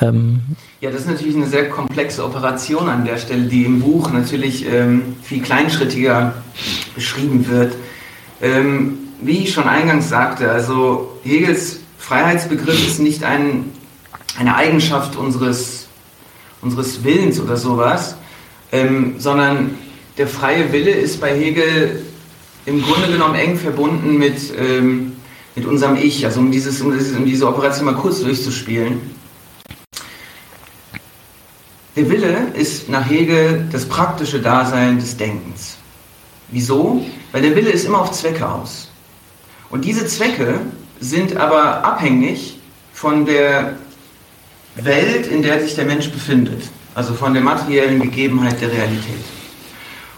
Ähm 0.00 0.40
ja, 0.80 0.90
das 0.90 1.02
ist 1.02 1.08
natürlich 1.08 1.36
eine 1.36 1.46
sehr 1.46 1.68
komplexe 1.68 2.24
Operation 2.24 2.88
an 2.88 3.04
der 3.04 3.18
Stelle, 3.18 3.44
die 3.44 3.64
im 3.64 3.80
Buch 3.80 4.10
natürlich 4.10 4.66
ähm, 4.66 5.16
viel 5.22 5.42
kleinschrittiger 5.42 6.34
beschrieben 6.94 7.46
wird. 7.48 7.74
Ähm, 8.42 8.98
wie 9.20 9.44
ich 9.44 9.52
schon 9.52 9.68
eingangs 9.68 10.08
sagte, 10.08 10.50
also 10.50 11.18
Hegels 11.22 11.78
Freiheitsbegriff 11.96 12.86
ist 12.86 12.98
nicht 12.98 13.22
ein, 13.22 13.70
eine 14.36 14.56
Eigenschaft 14.56 15.14
unseres, 15.14 15.86
unseres 16.60 17.04
Willens 17.04 17.38
oder 17.38 17.56
sowas, 17.56 18.16
ähm, 18.72 19.14
sondern 19.18 19.78
der 20.18 20.26
freie 20.26 20.72
Wille 20.72 20.90
ist 20.90 21.20
bei 21.20 21.32
Hegel 21.32 22.04
im 22.66 22.82
Grunde 22.82 23.08
genommen 23.08 23.36
eng 23.36 23.56
verbunden 23.56 24.18
mit, 24.18 24.52
ähm, 24.58 25.12
mit 25.54 25.64
unserem 25.64 25.96
Ich, 25.96 26.24
also 26.24 26.40
um, 26.40 26.50
dieses, 26.50 26.80
um, 26.80 26.92
dieses, 26.92 27.16
um 27.16 27.24
diese 27.24 27.46
Operation 27.46 27.84
mal 27.84 27.94
kurz 27.94 28.20
durchzuspielen. 28.20 29.00
Der 31.94 32.10
Wille 32.10 32.48
ist 32.54 32.88
nach 32.88 33.08
Hegel 33.08 33.68
das 33.70 33.84
praktische 33.84 34.40
Dasein 34.40 34.98
des 34.98 35.16
Denkens. 35.16 35.76
Wieso? 36.52 37.04
Weil 37.32 37.42
der 37.42 37.56
Wille 37.56 37.70
ist 37.70 37.84
immer 37.84 38.00
auf 38.00 38.12
Zwecke 38.12 38.48
aus. 38.48 38.90
Und 39.70 39.84
diese 39.84 40.06
Zwecke 40.06 40.60
sind 41.00 41.36
aber 41.36 41.82
abhängig 41.84 42.60
von 42.92 43.24
der 43.24 43.76
Welt, 44.76 45.26
in 45.26 45.42
der 45.42 45.60
sich 45.60 45.74
der 45.74 45.86
Mensch 45.86 46.10
befindet, 46.10 46.62
also 46.94 47.14
von 47.14 47.32
der 47.32 47.42
materiellen 47.42 48.00
Gegebenheit 48.00 48.60
der 48.60 48.70
Realität. 48.70 49.24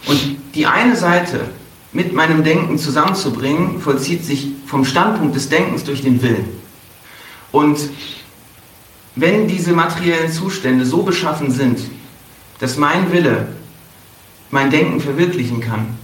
Und 0.07 0.37
die 0.53 0.65
eine 0.65 0.95
Seite 0.95 1.45
mit 1.93 2.13
meinem 2.13 2.43
Denken 2.43 2.77
zusammenzubringen, 2.77 3.79
vollzieht 3.79 4.25
sich 4.25 4.49
vom 4.67 4.83
Standpunkt 4.83 5.35
des 5.35 5.47
Denkens 5.47 5.85
durch 5.85 6.01
den 6.01 6.21
Willen. 6.21 6.49
Und 7.53 7.79
wenn 9.15 9.47
diese 9.47 9.71
materiellen 9.71 10.31
Zustände 10.31 10.85
so 10.85 11.03
beschaffen 11.03 11.51
sind, 11.51 11.79
dass 12.59 12.77
mein 12.77 13.13
Wille 13.13 13.47
mein 14.51 14.69
Denken 14.69 14.99
verwirklichen 14.99 15.61
kann, 15.61 15.97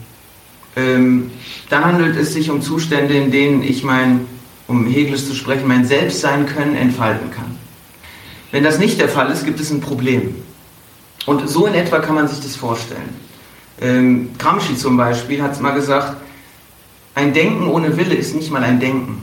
ähm, 0.75 1.31
dann 1.69 1.85
handelt 1.85 2.15
es 2.15 2.33
sich 2.33 2.49
um 2.49 2.61
Zustände, 2.61 3.13
in 3.13 3.31
denen 3.31 3.63
ich 3.63 3.83
mein, 3.83 4.27
um 4.67 4.87
Hegelisch 4.87 5.25
zu 5.25 5.35
sprechen, 5.35 5.67
mein 5.67 5.85
Selbstsein 5.85 6.45
können 6.45 6.75
entfalten 6.75 7.31
kann. 7.31 7.57
Wenn 8.51 8.63
das 8.63 8.79
nicht 8.79 8.99
der 8.99 9.09
Fall 9.09 9.31
ist, 9.31 9.45
gibt 9.45 9.59
es 9.59 9.71
ein 9.71 9.81
Problem. 9.81 10.35
Und 11.25 11.49
so 11.49 11.65
in 11.65 11.73
etwa 11.73 11.99
kann 11.99 12.15
man 12.15 12.27
sich 12.27 12.39
das 12.39 12.55
vorstellen. 12.55 13.09
Ähm, 13.79 14.31
Gramsci 14.37 14.75
zum 14.75 14.97
Beispiel 14.97 15.41
hat 15.41 15.59
mal 15.61 15.73
gesagt, 15.73 16.17
ein 17.15 17.33
Denken 17.33 17.67
ohne 17.67 17.97
Wille 17.97 18.15
ist 18.15 18.35
nicht 18.35 18.51
mal 18.51 18.63
ein 18.63 18.79
Denken. 18.79 19.21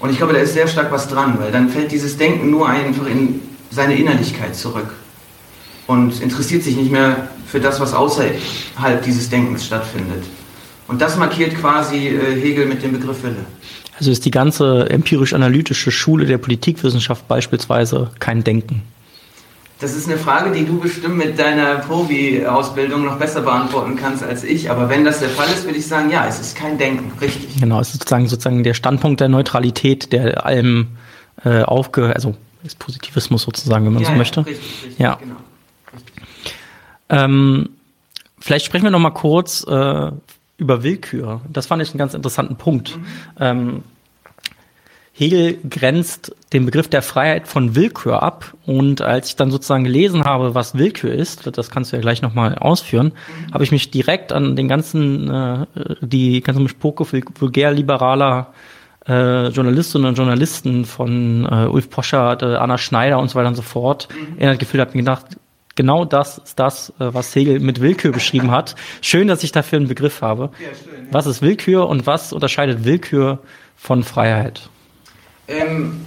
Und 0.00 0.10
ich 0.10 0.16
glaube, 0.16 0.32
da 0.32 0.40
ist 0.40 0.54
sehr 0.54 0.66
stark 0.66 0.90
was 0.90 1.08
dran, 1.08 1.38
weil 1.38 1.52
dann 1.52 1.68
fällt 1.68 1.92
dieses 1.92 2.16
Denken 2.16 2.50
nur 2.50 2.68
einfach 2.68 3.06
in 3.06 3.40
seine 3.70 3.94
Innerlichkeit 3.94 4.56
zurück 4.56 4.92
und 5.86 6.20
interessiert 6.20 6.62
sich 6.64 6.76
nicht 6.76 6.90
mehr 6.90 7.28
für 7.46 7.60
das, 7.60 7.80
was 7.80 7.94
außerhalb 7.94 9.02
dieses 9.04 9.30
Denkens 9.30 9.64
stattfindet. 9.64 10.24
Und 10.92 11.00
das 11.00 11.16
markiert 11.16 11.54
quasi 11.54 12.08
äh, 12.08 12.38
Hegel 12.38 12.66
mit 12.66 12.82
dem 12.82 12.92
Begriff 12.92 13.22
Wille. 13.22 13.46
Also 13.98 14.10
ist 14.10 14.26
die 14.26 14.30
ganze 14.30 14.90
empirisch-analytische 14.90 15.90
Schule 15.90 16.26
der 16.26 16.36
Politikwissenschaft 16.36 17.26
beispielsweise 17.28 18.10
kein 18.18 18.44
Denken. 18.44 18.82
Das 19.80 19.96
ist 19.96 20.06
eine 20.06 20.18
Frage, 20.18 20.52
die 20.52 20.66
du 20.66 20.78
bestimmt 20.78 21.16
mit 21.16 21.38
deiner 21.38 21.76
Profi-Ausbildung 21.76 23.06
noch 23.06 23.16
besser 23.18 23.40
beantworten 23.40 23.96
kannst 23.96 24.22
als 24.22 24.44
ich. 24.44 24.70
Aber 24.70 24.90
wenn 24.90 25.02
das 25.02 25.20
der 25.20 25.30
Fall 25.30 25.48
ist, 25.48 25.64
würde 25.64 25.78
ich 25.78 25.86
sagen, 25.86 26.10
ja, 26.10 26.26
es 26.26 26.38
ist 26.40 26.56
kein 26.56 26.76
Denken, 26.76 27.10
richtig. 27.22 27.58
Genau, 27.58 27.80
es 27.80 27.88
ist 27.88 27.94
sozusagen, 27.94 28.28
sozusagen 28.28 28.62
der 28.62 28.74
Standpunkt 28.74 29.20
der 29.22 29.28
Neutralität, 29.28 30.12
der 30.12 30.44
allem 30.44 30.88
äh, 31.42 31.62
aufge... 31.62 32.14
also 32.14 32.36
ist 32.64 32.78
Positivismus 32.78 33.42
sozusagen, 33.42 33.86
wenn 33.86 33.94
man 33.94 34.02
ja, 34.02 34.08
so 34.08 34.12
ja, 34.12 34.18
möchte. 34.18 34.46
Richtig, 34.46 34.84
richtig, 34.84 34.98
ja. 34.98 35.14
genau. 35.14 35.36
Richtig. 35.94 36.14
Ähm, 37.08 37.70
vielleicht 38.38 38.66
sprechen 38.66 38.84
wir 38.84 38.90
noch 38.90 39.00
mal 39.00 39.10
kurz 39.10 39.66
äh, 39.66 40.10
über 40.62 40.82
Willkür. 40.82 41.42
Das 41.52 41.66
fand 41.66 41.82
ich 41.82 41.90
einen 41.90 41.98
ganz 41.98 42.14
interessanten 42.14 42.56
Punkt. 42.56 42.96
Mhm. 42.96 43.04
Ähm, 43.40 43.82
Hegel 45.14 45.58
grenzt 45.68 46.34
den 46.54 46.64
Begriff 46.64 46.88
der 46.88 47.02
Freiheit 47.02 47.46
von 47.46 47.74
Willkür 47.76 48.22
ab. 48.22 48.54
Und 48.64 49.02
als 49.02 49.28
ich 49.28 49.36
dann 49.36 49.50
sozusagen 49.50 49.84
gelesen 49.84 50.24
habe, 50.24 50.54
was 50.54 50.78
Willkür 50.78 51.12
ist, 51.12 51.54
das 51.56 51.70
kannst 51.70 51.92
du 51.92 51.96
ja 51.96 52.02
gleich 52.02 52.22
nochmal 52.22 52.56
ausführen, 52.56 53.12
mhm. 53.12 53.52
habe 53.52 53.64
ich 53.64 53.72
mich 53.72 53.90
direkt 53.90 54.32
an 54.32 54.56
den 54.56 54.68
ganzen, 54.68 55.30
äh, 55.30 55.66
die 56.00 56.40
ganze 56.40 56.66
Spoke 56.68 57.04
vulgär-liberaler 57.04 58.54
äh, 59.06 59.48
Journalistinnen 59.48 60.08
und 60.08 60.16
Journalisten 60.16 60.84
von 60.84 61.44
äh, 61.44 61.66
Ulf 61.66 61.90
Poschert, 61.90 62.42
äh, 62.42 62.54
Anna 62.54 62.78
Schneider 62.78 63.18
und 63.18 63.28
so 63.28 63.34
weiter 63.34 63.48
und 63.48 63.56
so 63.56 63.62
fort 63.62 64.08
mhm. 64.10 64.38
erinnert 64.38 64.60
gefühlt, 64.60 64.80
habe 64.80 64.92
mir 64.92 65.02
gedacht, 65.02 65.26
genau 65.74 66.04
das 66.04 66.38
ist 66.38 66.58
das, 66.58 66.90
äh, 66.98 67.12
was 67.12 67.34
Hegel 67.34 67.60
mit 67.60 67.80
Willkür 67.80 68.12
beschrieben 68.12 68.50
hat. 68.50 68.74
Schön, 69.00 69.28
dass 69.28 69.42
ich 69.42 69.52
dafür 69.52 69.78
einen 69.78 69.88
Begriff 69.88 70.22
habe. 70.22 70.50
Ja, 70.58 70.68
schön, 70.68 71.06
ja. 71.06 71.12
Was 71.12 71.26
ist 71.26 71.42
Willkür 71.42 71.88
und 71.88 72.06
was 72.06 72.32
unterscheidet 72.32 72.84
Willkür 72.84 73.38
von 73.76 74.02
Freiheit? 74.02 74.68
Ähm, 75.48 76.00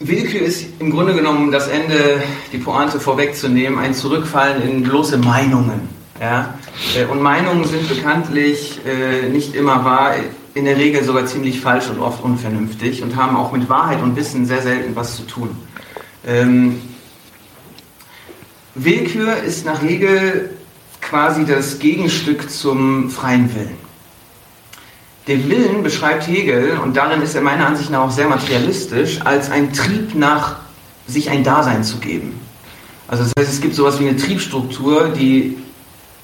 Willkür 0.00 0.42
ist 0.42 0.66
im 0.78 0.90
Grunde 0.90 1.14
genommen 1.14 1.50
das 1.50 1.68
Ende, 1.68 2.22
die 2.52 2.58
Pointe 2.58 3.00
vorwegzunehmen, 3.00 3.78
ein 3.78 3.94
Zurückfallen 3.94 4.62
in 4.62 4.82
bloße 4.84 5.18
Meinungen. 5.18 5.88
Ja? 6.20 6.54
Äh, 6.96 7.06
und 7.06 7.20
Meinungen 7.20 7.64
sind 7.64 7.88
bekanntlich 7.88 8.80
äh, 8.86 9.28
nicht 9.28 9.54
immer 9.54 9.84
wahr, 9.84 10.14
in 10.54 10.64
der 10.64 10.76
Regel 10.76 11.04
sogar 11.04 11.26
ziemlich 11.26 11.60
falsch 11.60 11.88
und 11.88 12.00
oft 12.00 12.22
unvernünftig 12.22 13.02
und 13.02 13.16
haben 13.16 13.36
auch 13.36 13.52
mit 13.52 13.68
Wahrheit 13.68 14.02
und 14.02 14.16
Wissen 14.16 14.46
sehr 14.46 14.62
selten 14.62 14.96
was 14.96 15.16
zu 15.16 15.22
tun. 15.22 15.50
Ähm, 16.26 16.80
Willkür 18.80 19.36
ist 19.38 19.66
nach 19.66 19.82
Hegel 19.82 20.50
quasi 21.00 21.44
das 21.44 21.80
Gegenstück 21.80 22.48
zum 22.48 23.10
freien 23.10 23.52
Willen. 23.52 23.76
Den 25.26 25.48
Willen 25.50 25.82
beschreibt 25.82 26.28
Hegel, 26.28 26.78
und 26.78 26.96
darin 26.96 27.20
ist 27.20 27.34
er 27.34 27.42
meiner 27.42 27.66
Ansicht 27.66 27.90
nach 27.90 28.04
auch 28.04 28.10
sehr 28.10 28.28
materialistisch, 28.28 29.20
als 29.24 29.50
ein 29.50 29.72
Trieb 29.72 30.14
nach 30.14 30.56
sich 31.08 31.28
ein 31.28 31.42
Dasein 31.42 31.82
zu 31.82 31.98
geben. 31.98 32.40
Also 33.08 33.24
das 33.24 33.32
heißt, 33.38 33.52
es 33.52 33.60
gibt 33.60 33.74
sowas 33.74 33.98
wie 33.98 34.08
eine 34.08 34.16
Triebstruktur, 34.16 35.08
die 35.08 35.58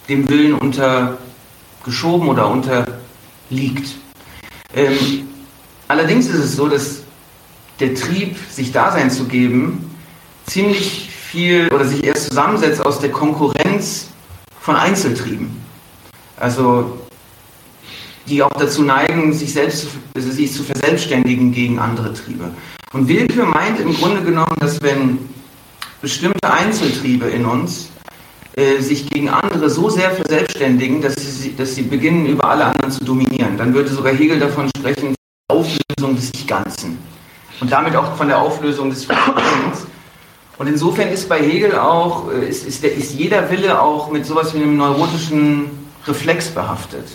dem 0.09 0.29
Willen 0.29 0.55
untergeschoben 0.55 2.29
oder 2.29 2.49
unterliegt. 2.49 3.97
Ähm, 4.77 5.29
allerdings 5.89 6.27
ist 6.29 6.39
es 6.39 6.57
so, 6.57 6.69
dass 6.69 7.03
der 7.81 7.95
Trieb, 7.95 8.37
sich 8.49 8.71
Dasein 8.71 9.11
zu 9.11 9.25
geben, 9.25 9.91
ziemlich 10.47 11.11
viel 11.35 11.69
oder 11.73 11.85
sich 11.85 12.05
erst 12.05 12.29
zusammensetzt 12.29 12.81
aus 12.87 13.01
der 13.01 13.11
Konkurrenz 13.11 14.09
von 14.61 14.77
Einzeltrieben. 14.77 15.51
Also 16.39 16.97
die 18.27 18.43
auch 18.43 18.53
dazu 18.57 18.83
neigen, 18.83 19.33
sich 19.35 19.53
selbst 19.53 19.89
also 20.15 20.31
sich 20.31 20.53
zu 20.53 20.63
verselbstständigen 20.63 21.53
gegen 21.53 21.79
andere 21.79 22.15
Triebe. 22.15 22.51
Und 22.93 23.09
Willkür 23.09 23.47
meint 23.47 23.81
im 23.81 23.93
Grunde 23.95 24.23
genommen, 24.23 24.57
dass 24.61 24.81
wenn 24.81 25.19
bestimmte 26.01 26.51
Einzeltriebe 26.51 27.27
in 27.27 27.45
uns 27.45 27.89
äh, 28.57 28.81
sich 28.81 29.11
gegen 29.11 29.29
andere 29.29 29.69
so 29.69 29.91
sehr 29.91 30.13
verselbstständigen, 30.13 31.03
dass 31.03 31.17
sie, 31.17 31.55
dass 31.57 31.75
sie 31.75 31.83
beginnen, 31.83 32.27
über 32.27 32.49
alle 32.49 32.65
anderen 32.67 32.93
zu 32.93 33.05
dominieren, 33.05 33.59
dann 33.59 33.75
würde 33.75 33.91
sogar 33.91 34.15
Hegel 34.15 34.39
davon 34.39 34.71
sprechen, 34.79 35.15
Auflösung 35.49 36.15
des 36.15 36.31
Ich-Ganzen. 36.33 36.97
Und 37.61 37.73
damit 37.73 37.97
auch 37.97 38.17
von 38.17 38.29
der 38.29 38.39
Auflösung 38.39 38.91
des 38.91 39.05
Verstands. 39.05 39.87
Und 40.57 40.69
insofern 40.69 41.09
ist 41.09 41.29
bei 41.29 41.41
Hegel 41.41 41.77
auch, 41.77 42.31
äh, 42.31 42.49
ist, 42.49 42.67
ist, 42.67 42.83
der, 42.83 42.95
ist 42.95 43.13
jeder 43.15 43.51
Wille 43.51 43.81
auch 43.81 44.11
mit 44.11 44.25
sowas 44.25 44.55
wie 44.55 44.59
einem 44.59 44.77
neurotischen 44.77 45.71
Reflex 46.07 46.49
behaftet. 46.49 47.07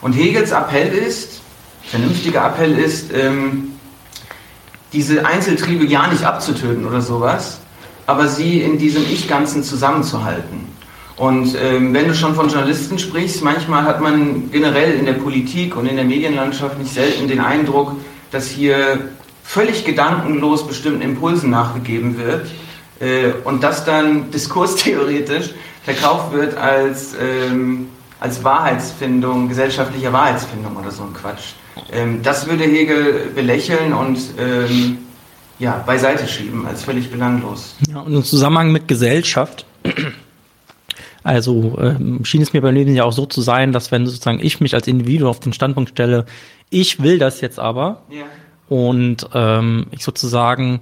Und 0.00 0.12
Hegels 0.12 0.50
Appell 0.50 0.92
ist, 0.92 1.40
vernünftiger 1.84 2.44
Appell 2.44 2.78
ist, 2.78 3.12
ähm, 3.14 3.72
diese 4.92 5.24
Einzeltriebe 5.24 5.86
ja 5.86 6.06
nicht 6.08 6.24
abzutöten 6.24 6.86
oder 6.86 7.00
sowas, 7.00 7.60
aber 8.06 8.28
sie 8.28 8.60
in 8.60 8.78
diesem 8.78 9.04
Ich-Ganzen 9.04 9.62
zusammenzuhalten. 9.62 10.66
Und 11.16 11.56
ähm, 11.62 11.94
wenn 11.94 12.08
du 12.08 12.14
schon 12.14 12.34
von 12.34 12.48
Journalisten 12.48 12.98
sprichst, 12.98 13.42
manchmal 13.42 13.84
hat 13.84 14.00
man 14.00 14.50
generell 14.50 14.98
in 14.98 15.06
der 15.06 15.12
Politik 15.14 15.76
und 15.76 15.86
in 15.86 15.96
der 15.96 16.04
Medienlandschaft 16.04 16.78
nicht 16.78 16.92
selten 16.92 17.28
den 17.28 17.40
Eindruck, 17.40 17.96
dass 18.30 18.48
hier 18.48 19.10
völlig 19.44 19.84
gedankenlos 19.84 20.66
bestimmten 20.66 21.02
Impulsen 21.02 21.50
nachgegeben 21.50 22.18
wird 22.18 22.46
und 23.44 23.62
das 23.62 23.84
dann 23.84 24.30
diskurstheoretisch 24.30 25.50
verkauft 25.84 26.32
wird 26.32 26.56
als 26.56 27.14
ähm, 27.20 27.88
als 28.22 28.44
Wahrheitsfindung, 28.44 29.48
gesellschaftliche 29.48 30.12
Wahrheitsfindung 30.12 30.76
oder 30.76 30.92
so 30.92 31.02
ein 31.02 31.12
Quatsch. 31.12 31.54
Ähm, 31.90 32.22
das 32.22 32.46
würde 32.46 32.62
Hegel 32.64 33.30
belächeln 33.34 33.92
und 33.92 34.18
ähm, 34.38 34.98
ja, 35.58 35.82
beiseite 35.84 36.28
schieben, 36.28 36.64
als 36.64 36.84
völlig 36.84 37.10
belanglos. 37.10 37.74
Ja, 37.88 38.00
und 38.00 38.14
im 38.14 38.22
Zusammenhang 38.22 38.70
mit 38.70 38.86
Gesellschaft, 38.86 39.66
also 41.24 41.76
ähm, 41.80 42.24
schien 42.24 42.42
es 42.42 42.52
mir 42.52 42.62
beim 42.62 42.74
Leben 42.74 42.94
ja 42.94 43.02
auch 43.02 43.12
so 43.12 43.26
zu 43.26 43.42
sein, 43.42 43.72
dass 43.72 43.90
wenn 43.90 44.06
sozusagen 44.06 44.38
ich 44.40 44.60
mich 44.60 44.74
als 44.74 44.86
Individuum 44.86 45.30
auf 45.30 45.40
den 45.40 45.52
Standpunkt 45.52 45.90
stelle, 45.90 46.26
ich 46.70 47.02
will 47.02 47.18
das 47.18 47.40
jetzt 47.40 47.58
aber 47.58 48.02
ja. 48.08 48.22
und 48.68 49.28
ähm, 49.34 49.86
ich 49.90 50.04
sozusagen 50.04 50.80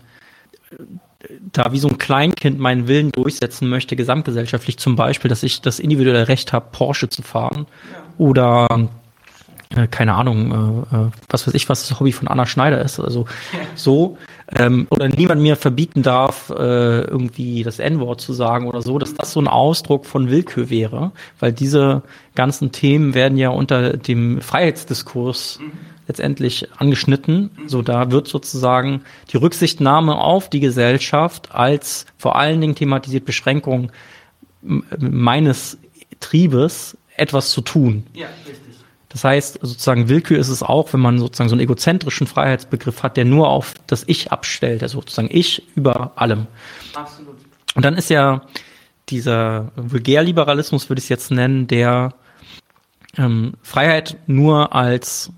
da 1.52 1.72
wie 1.72 1.78
so 1.78 1.88
ein 1.88 1.98
Kleinkind 1.98 2.58
meinen 2.58 2.88
Willen 2.88 3.12
durchsetzen 3.12 3.68
möchte, 3.68 3.96
gesamtgesellschaftlich 3.96 4.78
zum 4.78 4.96
Beispiel, 4.96 5.28
dass 5.28 5.42
ich 5.42 5.60
das 5.60 5.78
individuelle 5.78 6.28
Recht 6.28 6.52
habe, 6.52 6.68
Porsche 6.72 7.08
zu 7.08 7.22
fahren 7.22 7.66
ja. 7.92 7.98
oder 8.18 8.88
äh, 9.76 9.86
keine 9.86 10.14
Ahnung, 10.14 10.86
äh, 10.90 10.96
äh, 10.96 11.10
was 11.28 11.46
weiß 11.46 11.54
ich, 11.54 11.68
was 11.68 11.86
das 11.86 12.00
Hobby 12.00 12.12
von 12.12 12.26
Anna 12.26 12.46
Schneider 12.46 12.80
ist, 12.82 12.98
also 12.98 13.26
so, 13.74 14.16
ähm, 14.56 14.86
oder 14.90 15.08
niemand 15.08 15.42
mir 15.42 15.56
verbieten 15.56 16.02
darf, 16.02 16.50
äh, 16.50 17.02
irgendwie 17.02 17.62
das 17.62 17.78
N-Wort 17.78 18.20
zu 18.20 18.32
sagen 18.32 18.66
oder 18.66 18.82
so, 18.82 18.98
dass 18.98 19.14
das 19.14 19.32
so 19.32 19.40
ein 19.40 19.48
Ausdruck 19.48 20.06
von 20.06 20.30
Willkür 20.30 20.70
wäre, 20.70 21.12
weil 21.38 21.52
diese 21.52 22.02
ganzen 22.34 22.72
Themen 22.72 23.14
werden 23.14 23.36
ja 23.36 23.50
unter 23.50 23.96
dem 23.96 24.40
Freiheitsdiskurs 24.40 25.58
mhm 25.60 25.90
letztendlich 26.10 26.68
angeschnitten. 26.76 27.50
So, 27.66 27.82
da 27.82 28.10
wird 28.10 28.26
sozusagen 28.26 29.02
die 29.32 29.36
Rücksichtnahme 29.36 30.16
auf 30.16 30.50
die 30.50 30.58
Gesellschaft 30.58 31.54
als 31.54 32.04
vor 32.18 32.36
allen 32.36 32.60
Dingen 32.60 32.74
thematisiert 32.74 33.24
Beschränkung 33.24 33.92
meines 34.60 35.78
Triebes 36.18 36.96
etwas 37.16 37.50
zu 37.50 37.60
tun. 37.60 38.06
Ja, 38.12 38.26
richtig. 38.46 38.70
Das 39.08 39.24
heißt, 39.24 39.58
sozusagen 39.62 40.08
Willkür 40.08 40.38
ist 40.38 40.48
es 40.48 40.62
auch, 40.62 40.92
wenn 40.92 41.00
man 41.00 41.18
sozusagen 41.18 41.48
so 41.48 41.54
einen 41.54 41.62
egozentrischen 41.62 42.26
Freiheitsbegriff 42.26 43.02
hat, 43.02 43.16
der 43.16 43.24
nur 43.24 43.48
auf 43.48 43.74
das 43.86 44.04
Ich 44.06 44.30
abstellt, 44.30 44.82
also 44.82 45.00
sozusagen 45.00 45.28
Ich 45.30 45.64
über 45.76 46.12
allem. 46.16 46.46
Absolut. 46.94 47.36
Und 47.74 47.84
dann 47.84 47.96
ist 47.96 48.10
ja 48.10 48.42
dieser 49.08 49.72
Vulgärliberalismus, 49.76 50.88
würde 50.88 50.98
ich 50.98 51.06
es 51.06 51.08
jetzt 51.08 51.30
nennen, 51.30 51.66
der 51.66 52.14
ähm, 53.16 53.54
Freiheit 53.62 54.16
nur 54.26 54.74
als 54.74 55.32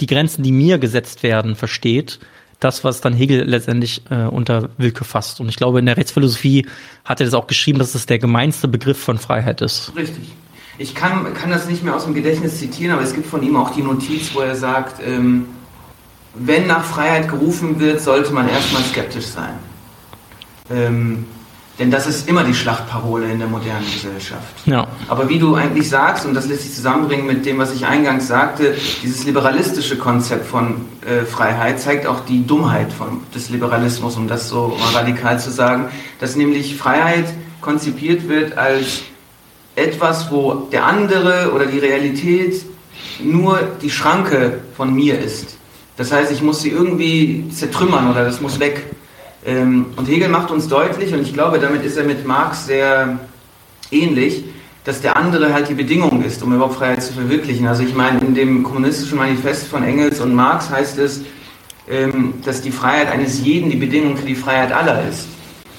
die 0.00 0.06
Grenzen, 0.06 0.42
die 0.42 0.52
mir 0.52 0.78
gesetzt 0.78 1.22
werden, 1.22 1.56
versteht, 1.56 2.18
das, 2.58 2.84
was 2.84 3.00
dann 3.00 3.14
Hegel 3.14 3.44
letztendlich 3.44 4.02
äh, 4.10 4.24
unter 4.24 4.70
Willkür 4.76 5.06
fasst. 5.06 5.40
Und 5.40 5.48
ich 5.48 5.56
glaube, 5.56 5.78
in 5.78 5.86
der 5.86 5.96
Rechtsphilosophie 5.96 6.66
hat 7.04 7.20
er 7.20 7.26
das 7.26 7.34
auch 7.34 7.46
geschrieben, 7.46 7.78
dass 7.78 7.94
es 7.94 8.06
der 8.06 8.18
gemeinste 8.18 8.68
Begriff 8.68 9.02
von 9.02 9.18
Freiheit 9.18 9.62
ist. 9.62 9.92
Richtig. 9.96 10.24
Ich 10.78 10.94
kann, 10.94 11.32
kann 11.34 11.50
das 11.50 11.68
nicht 11.68 11.82
mehr 11.82 11.94
aus 11.94 12.04
dem 12.04 12.14
Gedächtnis 12.14 12.58
zitieren, 12.58 12.92
aber 12.92 13.02
es 13.02 13.14
gibt 13.14 13.26
von 13.26 13.42
ihm 13.42 13.56
auch 13.56 13.74
die 13.74 13.82
Notiz, 13.82 14.34
wo 14.34 14.40
er 14.40 14.54
sagt, 14.54 15.02
ähm, 15.04 15.46
wenn 16.34 16.66
nach 16.66 16.84
Freiheit 16.84 17.28
gerufen 17.28 17.80
wird, 17.80 18.00
sollte 18.00 18.32
man 18.32 18.48
erstmal 18.48 18.82
skeptisch 18.82 19.26
sein. 19.26 19.54
Ähm, 20.70 21.26
denn 21.80 21.90
das 21.90 22.06
ist 22.06 22.28
immer 22.28 22.44
die 22.44 22.54
Schlachtparole 22.54 23.32
in 23.32 23.38
der 23.38 23.48
modernen 23.48 23.86
Gesellschaft. 23.90 24.54
Ja. 24.66 24.86
Aber 25.08 25.30
wie 25.30 25.38
du 25.38 25.54
eigentlich 25.54 25.88
sagst, 25.88 26.26
und 26.26 26.34
das 26.34 26.46
lässt 26.46 26.62
sich 26.62 26.74
zusammenbringen 26.74 27.26
mit 27.26 27.46
dem, 27.46 27.56
was 27.56 27.74
ich 27.74 27.86
eingangs 27.86 28.28
sagte, 28.28 28.76
dieses 29.02 29.24
liberalistische 29.24 29.96
Konzept 29.96 30.46
von 30.46 30.84
äh, 31.06 31.24
Freiheit 31.24 31.80
zeigt 31.80 32.06
auch 32.06 32.20
die 32.26 32.46
Dummheit 32.46 32.92
von, 32.92 33.22
des 33.34 33.48
Liberalismus, 33.48 34.18
um 34.18 34.28
das 34.28 34.50
so 34.50 34.76
mal 34.78 35.00
radikal 35.00 35.40
zu 35.40 35.50
sagen, 35.50 35.88
dass 36.20 36.36
nämlich 36.36 36.76
Freiheit 36.76 37.24
konzipiert 37.62 38.28
wird 38.28 38.58
als 38.58 39.00
etwas, 39.74 40.30
wo 40.30 40.68
der 40.70 40.84
andere 40.84 41.52
oder 41.54 41.64
die 41.64 41.78
Realität 41.78 42.62
nur 43.22 43.58
die 43.80 43.90
Schranke 43.90 44.60
von 44.76 44.92
mir 44.94 45.18
ist. 45.18 45.56
Das 45.96 46.12
heißt, 46.12 46.30
ich 46.30 46.42
muss 46.42 46.60
sie 46.60 46.70
irgendwie 46.70 47.48
zertrümmern 47.48 48.10
oder 48.10 48.24
das 48.24 48.42
muss 48.42 48.60
weg. 48.60 48.84
Ähm, 49.44 49.86
und 49.96 50.08
Hegel 50.08 50.28
macht 50.28 50.50
uns 50.50 50.68
deutlich, 50.68 51.12
und 51.12 51.22
ich 51.22 51.32
glaube, 51.32 51.58
damit 51.58 51.84
ist 51.84 51.96
er 51.96 52.04
mit 52.04 52.26
Marx 52.26 52.66
sehr 52.66 53.18
ähnlich, 53.90 54.44
dass 54.84 55.00
der 55.00 55.16
andere 55.16 55.52
halt 55.52 55.68
die 55.68 55.74
Bedingung 55.74 56.22
ist, 56.22 56.42
um 56.42 56.54
überhaupt 56.54 56.76
Freiheit 56.76 57.02
zu 57.02 57.12
verwirklichen. 57.12 57.66
Also 57.66 57.82
ich 57.82 57.94
meine, 57.94 58.20
in 58.20 58.34
dem 58.34 58.62
kommunistischen 58.62 59.18
Manifest 59.18 59.66
von 59.68 59.82
Engels 59.82 60.20
und 60.20 60.34
Marx 60.34 60.70
heißt 60.70 60.98
es, 60.98 61.22
ähm, 61.88 62.34
dass 62.44 62.62
die 62.62 62.70
Freiheit 62.70 63.10
eines 63.10 63.40
jeden 63.40 63.70
die 63.70 63.76
Bedingung 63.76 64.16
für 64.16 64.26
die 64.26 64.34
Freiheit 64.34 64.72
aller 64.72 65.06
ist. 65.08 65.26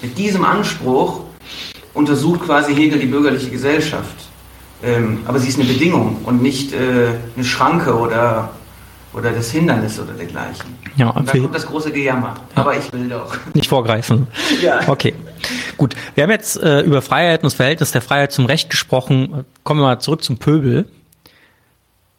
Mit 0.01 0.17
diesem 0.17 0.43
Anspruch 0.43 1.21
untersucht 1.93 2.45
quasi 2.45 2.73
Hegel 2.75 2.99
die 2.99 3.07
bürgerliche 3.07 3.49
Gesellschaft. 3.49 4.15
Ähm, 4.83 5.19
aber 5.25 5.39
sie 5.39 5.47
ist 5.47 5.59
eine 5.59 5.67
Bedingung 5.67 6.17
und 6.23 6.41
nicht 6.41 6.73
äh, 6.73 7.09
eine 7.35 7.45
Schranke 7.45 7.95
oder 7.95 8.51
oder 9.13 9.31
das 9.31 9.51
Hindernis 9.51 9.99
oder 9.99 10.13
dergleichen. 10.13 10.77
Ja, 10.95 11.09
und 11.09 11.27
da 11.27 11.31
kommt 11.37 11.55
das 11.55 11.65
große 11.65 11.91
Gejammer. 11.91 12.35
Ja. 12.55 12.61
Aber 12.61 12.77
ich 12.77 12.91
will 12.93 13.09
doch. 13.09 13.35
Nicht 13.53 13.67
vorgreifen. 13.67 14.27
ja. 14.61 14.87
Okay. 14.87 15.13
Gut. 15.77 15.95
Wir 16.15 16.23
haben 16.23 16.31
jetzt 16.31 16.61
äh, 16.61 16.81
über 16.81 17.01
Freiheit 17.01 17.41
und 17.41 17.47
das 17.47 17.55
Verhältnis 17.55 17.91
der 17.91 18.01
Freiheit 18.01 18.31
zum 18.31 18.45
Recht 18.45 18.69
gesprochen. 18.69 19.45
Kommen 19.63 19.81
wir 19.81 19.85
mal 19.85 19.99
zurück 19.99 20.23
zum 20.23 20.37
Pöbel. 20.37 20.87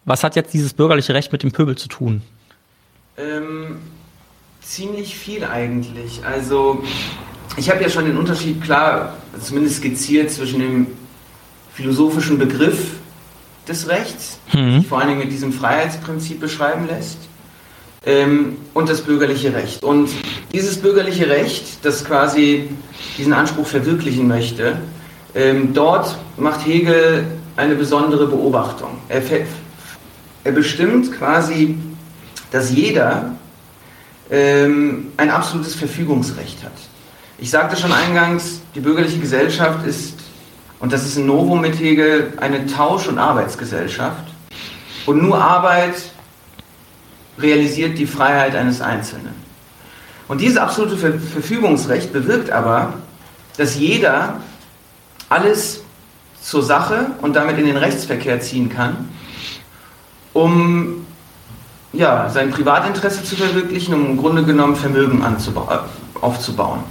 Was 0.05 0.25
hat 0.25 0.37
jetzt 0.37 0.53
dieses 0.53 0.75
bürgerliche 0.75 1.15
Recht 1.15 1.33
mit 1.33 1.43
dem 1.43 1.53
Pöbel 1.53 1.77
zu 1.77 1.89
tun? 1.89 2.23
Ähm, 3.17 3.79
ziemlich 4.61 5.17
viel 5.17 5.45
eigentlich. 5.45 6.25
Also 6.25 6.83
ich 7.57 7.71
habe 7.71 7.83
ja 7.83 7.89
schon 7.89 8.07
den 8.07 8.17
Unterschied 8.17 8.63
klar, 8.63 9.17
zumindest 9.41 9.77
skizziert 9.77 10.31
zwischen 10.31 10.61
dem 10.61 10.87
philosophischen 11.75 12.39
Begriff 12.39 12.97
des 13.69 13.89
Rechts, 13.89 14.39
mhm. 14.53 14.85
vor 14.85 14.99
allen 14.99 15.09
Dingen 15.09 15.21
mit 15.21 15.33
diesem 15.33 15.53
Freiheitsprinzip 15.53 16.41
beschreiben 16.41 16.87
lässt, 16.87 17.19
ähm, 18.05 18.57
und 18.75 18.89
das 18.89 19.03
bürgerliche 19.03 19.55
Recht. 19.55 19.83
Und 19.85 20.11
dieses 20.53 20.79
bürgerliche 20.79 21.29
Recht, 21.29 21.85
das 21.85 22.05
quasi 22.05 22.69
diesen 23.19 23.33
Anspruch 23.33 23.67
verwirklichen 23.67 24.27
möchte, 24.27 24.79
Ähm, 25.35 25.73
dort 25.73 26.19
macht 26.37 26.67
Hegel 26.67 27.25
eine 27.57 27.75
besondere 27.75 28.27
Beobachtung. 28.27 28.99
Er, 29.09 29.23
er 30.45 30.53
bestimmt 30.53 31.11
quasi, 31.11 31.79
dass 32.51 32.71
jeder 32.71 33.35
ähm, 34.31 35.07
ein 35.17 35.31
absolutes 35.31 35.75
Verfügungsrecht 35.75 36.63
hat. 36.63 36.73
Ich 37.39 37.49
sagte 37.49 37.77
schon 37.77 37.93
eingangs, 37.93 38.61
die 38.75 38.81
bürgerliche 38.81 39.19
Gesellschaft 39.19 39.87
ist, 39.87 40.19
und 40.83 40.93
das 40.93 41.07
ist 41.07 41.17
ein 41.17 41.27
Novum 41.27 41.61
mit 41.61 41.79
Hegel, 41.79 42.33
eine 42.39 42.67
Tausch- 42.67 43.07
und 43.07 43.17
Arbeitsgesellschaft. 43.17 44.25
Und 45.07 45.23
nur 45.23 45.41
Arbeit 45.41 45.95
realisiert 47.39 47.99
die 47.99 48.07
Freiheit 48.07 48.57
eines 48.57 48.81
Einzelnen. 48.81 49.33
Und 50.27 50.41
dieses 50.41 50.59
absolute 50.59 50.97
Verfügungsrecht 50.97 52.13
bewirkt 52.13 52.51
aber, 52.51 52.95
dass 53.57 53.77
jeder 53.77 54.41
alles 55.29 55.85
zur 56.41 56.65
Sache 56.65 57.13
und 57.21 57.37
damit 57.37 57.59
in 57.59 57.67
den 57.67 57.77
Rechtsverkehr 57.77 58.41
ziehen 58.41 58.69
kann, 58.69 59.09
um 60.33 61.07
ja, 61.93 62.29
sein 62.29 62.51
Privatinteresse 62.51 63.23
zu 63.23 63.37
verwirklichen, 63.37 63.95
um 63.95 64.07
im 64.07 64.17
Grunde 64.17 64.43
genommen 64.43 64.75
Vermögen 64.75 65.25
aufzubauen. 66.21 66.83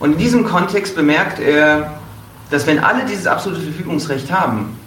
Und 0.00 0.14
in 0.14 0.18
diesem 0.18 0.44
Kontext 0.44 0.96
bemerkt 0.96 1.38
er, 1.38 2.01
dass 2.52 2.66
wenn 2.66 2.78
alle 2.78 3.04
dieses 3.04 3.26
absolute 3.26 3.62
Verfügungsrecht 3.62 4.30
haben, 4.30 4.78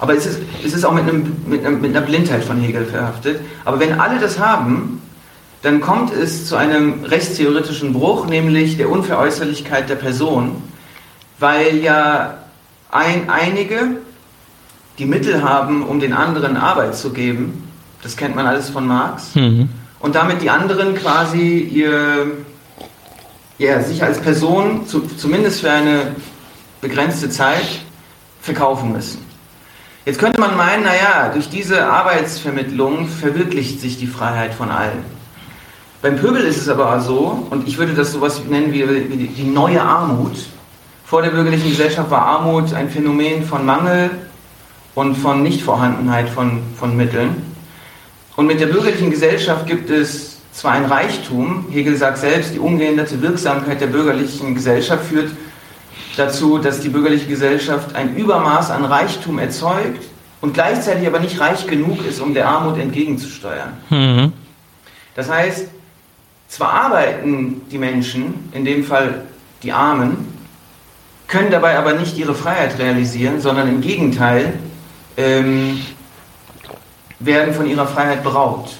aber 0.00 0.14
es 0.16 0.26
ist, 0.26 0.40
es 0.64 0.74
ist 0.74 0.84
auch 0.84 0.92
mit, 0.92 1.04
einem, 1.04 1.36
mit, 1.46 1.64
einem, 1.64 1.80
mit 1.80 1.96
einer 1.96 2.04
Blindheit 2.04 2.44
von 2.44 2.60
Hegel 2.60 2.84
verhaftet, 2.84 3.40
aber 3.64 3.78
wenn 3.78 3.98
alle 4.00 4.18
das 4.18 4.38
haben, 4.38 5.00
dann 5.62 5.80
kommt 5.80 6.12
es 6.12 6.46
zu 6.46 6.56
einem 6.56 7.04
rechtstheoretischen 7.04 7.94
Bruch, 7.94 8.26
nämlich 8.26 8.76
der 8.76 8.90
Unveräußerlichkeit 8.90 9.88
der 9.88 9.94
Person, 9.94 10.62
weil 11.38 11.78
ja 11.78 12.38
ein, 12.90 13.30
einige 13.30 13.96
die 14.98 15.06
Mittel 15.06 15.42
haben, 15.42 15.84
um 15.84 16.00
den 16.00 16.12
anderen 16.12 16.56
Arbeit 16.56 16.96
zu 16.96 17.10
geben, 17.12 17.68
das 18.02 18.16
kennt 18.16 18.36
man 18.36 18.46
alles 18.46 18.70
von 18.70 18.86
Marx, 18.86 19.34
mhm. 19.34 19.68
und 20.00 20.14
damit 20.14 20.42
die 20.42 20.50
anderen 20.50 20.94
quasi 20.94 21.60
ihr, 21.60 22.26
ja, 23.58 23.80
sich 23.80 24.02
als 24.02 24.20
Person, 24.20 24.86
zu, 24.86 25.00
zumindest 25.16 25.60
für 25.60 25.70
eine 25.70 26.14
begrenzte 26.84 27.30
Zeit, 27.30 27.80
verkaufen 28.42 28.92
müssen. 28.92 29.24
Jetzt 30.04 30.18
könnte 30.18 30.38
man 30.38 30.54
meinen, 30.54 30.84
naja, 30.84 31.30
durch 31.32 31.48
diese 31.48 31.86
Arbeitsvermittlung 31.86 33.08
verwirklicht 33.08 33.80
sich 33.80 33.98
die 33.98 34.06
Freiheit 34.06 34.52
von 34.52 34.70
allen. 34.70 35.02
Beim 36.02 36.16
Pöbel 36.16 36.42
ist 36.42 36.58
es 36.58 36.68
aber 36.68 37.00
so, 37.00 37.46
und 37.48 37.66
ich 37.66 37.78
würde 37.78 37.94
das 37.94 38.12
sowas 38.12 38.42
nennen 38.44 38.70
wie, 38.70 38.84
die 39.28 39.44
neue 39.44 39.80
Armut. 39.80 40.36
Vor 41.06 41.22
der 41.22 41.30
bürgerlichen 41.30 41.70
Gesellschaft 41.70 42.10
war 42.10 42.20
Armut 42.20 42.74
ein 42.74 42.90
Phänomen 42.90 43.44
von 43.44 43.64
Mangel 43.64 44.10
und 44.94 45.14
von 45.14 45.42
Nichtvorhandenheit 45.42 46.28
von, 46.28 46.60
von 46.78 46.94
Mitteln. 46.94 47.42
Und 48.36 48.46
mit 48.46 48.60
der 48.60 48.66
bürgerlichen 48.66 49.10
Gesellschaft 49.10 49.66
gibt 49.66 49.88
es 49.88 50.36
zwar 50.52 50.72
ein 50.72 50.84
Reichtum, 50.84 51.64
Hegel 51.70 51.96
sagt 51.96 52.18
selbst, 52.18 52.52
die 52.52 52.58
ungeänderte 52.58 53.22
Wirksamkeit 53.22 53.80
der 53.80 53.86
bürgerlichen 53.86 54.54
Gesellschaft 54.54 55.06
führt 55.06 55.30
dazu, 56.16 56.58
dass 56.58 56.80
die 56.80 56.88
bürgerliche 56.88 57.26
Gesellschaft 57.26 57.94
ein 57.94 58.16
Übermaß 58.16 58.70
an 58.70 58.84
Reichtum 58.84 59.38
erzeugt 59.38 60.04
und 60.40 60.54
gleichzeitig 60.54 61.06
aber 61.06 61.20
nicht 61.20 61.40
reich 61.40 61.66
genug 61.66 62.04
ist, 62.06 62.20
um 62.20 62.34
der 62.34 62.48
Armut 62.48 62.78
entgegenzusteuern. 62.78 63.72
Mhm. 63.90 64.32
Das 65.14 65.30
heißt, 65.30 65.68
zwar 66.48 66.72
arbeiten 66.72 67.62
die 67.70 67.78
Menschen, 67.78 68.50
in 68.52 68.64
dem 68.64 68.84
Fall 68.84 69.22
die 69.62 69.72
Armen, 69.72 70.32
können 71.26 71.50
dabei 71.50 71.78
aber 71.78 71.94
nicht 71.94 72.16
ihre 72.18 72.34
Freiheit 72.34 72.78
realisieren, 72.78 73.40
sondern 73.40 73.68
im 73.68 73.80
Gegenteil 73.80 74.52
ähm, 75.16 75.80
werden 77.18 77.54
von 77.54 77.66
ihrer 77.66 77.86
Freiheit 77.86 78.22
beraubt. 78.22 78.76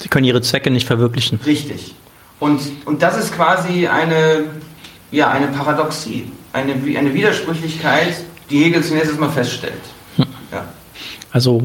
Sie 0.00 0.08
können 0.08 0.24
ihre 0.24 0.42
Zwecke 0.42 0.70
nicht 0.70 0.86
verwirklichen. 0.86 1.40
Richtig. 1.46 1.94
Und, 2.38 2.60
und 2.84 3.02
das 3.02 3.16
ist 3.16 3.34
quasi 3.34 3.86
eine, 3.86 4.44
ja, 5.10 5.30
eine 5.30 5.48
Paradoxie 5.48 6.30
eine, 6.56 6.72
eine 6.98 7.14
Widersprüchlichkeit, 7.14 8.24
die 8.50 8.64
Hegel 8.64 8.82
zunächst 8.82 9.10
erstmal 9.10 9.30
feststellt. 9.30 9.74
Ja. 10.52 10.64
Also 11.32 11.60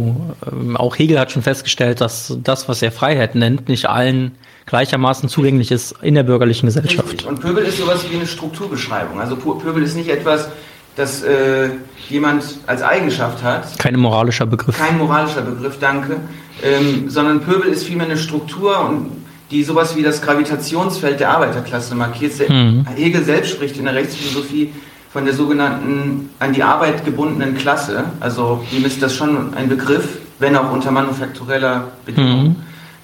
ähm, 0.52 0.76
auch 0.76 0.98
Hegel 0.98 1.20
hat 1.20 1.32
schon 1.32 1.44
festgestellt, 1.44 2.02
dass 2.02 2.36
das, 2.44 2.68
was 2.68 2.82
er 2.82 2.92
Freiheit 2.92 3.36
nennt, 3.36 3.70
nicht 3.70 3.88
allen 3.88 4.32
gleichermaßen 4.66 5.30
zugänglich 5.30 5.72
ist 5.72 5.96
in 6.02 6.16
der 6.16 6.24
bürgerlichen 6.24 6.66
Gesellschaft. 6.66 7.10
Richtig. 7.12 7.28
Und 7.28 7.40
Pöbel 7.40 7.64
ist 7.64 7.78
sowas 7.78 8.06
wie 8.10 8.16
eine 8.16 8.28
Strukturbeschreibung. 8.28 9.20
Also 9.20 9.36
Pöbel 9.36 9.84
ist 9.84 9.96
nicht 9.96 10.10
etwas, 10.10 10.50
das 10.96 11.24
äh, 11.24 11.70
jemand 12.10 12.44
als 12.68 12.82
Eigenschaft 12.82 13.44
hat. 13.44 13.80
Kein 13.80 13.98
moralischer 13.98 14.46
Begriff. 14.46 14.78
Kein 14.78 14.98
moralischer 14.98 15.42
Begriff, 15.42 15.78
danke. 15.80 16.18
Ähm, 16.64 17.10
sondern 17.10 17.42
Pöbel 17.42 17.72
ist 17.72 17.86
vielmehr 17.86 18.08
eine 18.08 18.18
Struktur 18.18 18.84
und 18.84 19.21
die 19.52 19.64
sowas 19.64 19.96
wie 19.96 20.02
das 20.02 20.22
Gravitationsfeld 20.22 21.20
der 21.20 21.30
Arbeiterklasse 21.30 21.94
markiert. 21.94 22.50
Mhm. 22.50 22.86
Hegel 22.96 23.24
selbst 23.24 23.52
spricht 23.52 23.78
in 23.78 23.86
der 23.86 23.94
Rechtsphilosophie 23.94 24.74
von 25.12 25.26
der 25.26 25.34
sogenannten 25.34 26.30
an 26.40 26.54
die 26.54 26.64
Arbeit 26.64 27.04
gebundenen 27.04 27.58
Klasse. 27.58 28.06
Also 28.22 28.64
ihm 28.72 28.86
ist 28.86 29.02
das 29.02 29.14
schon 29.14 29.54
ein 29.54 29.68
Begriff, 29.68 30.20
wenn 30.40 30.56
auch 30.56 30.72
unter 30.72 30.92
manufaktureller 30.92 31.90
Bedingung. 32.06 32.44
Mhm. 32.44 32.56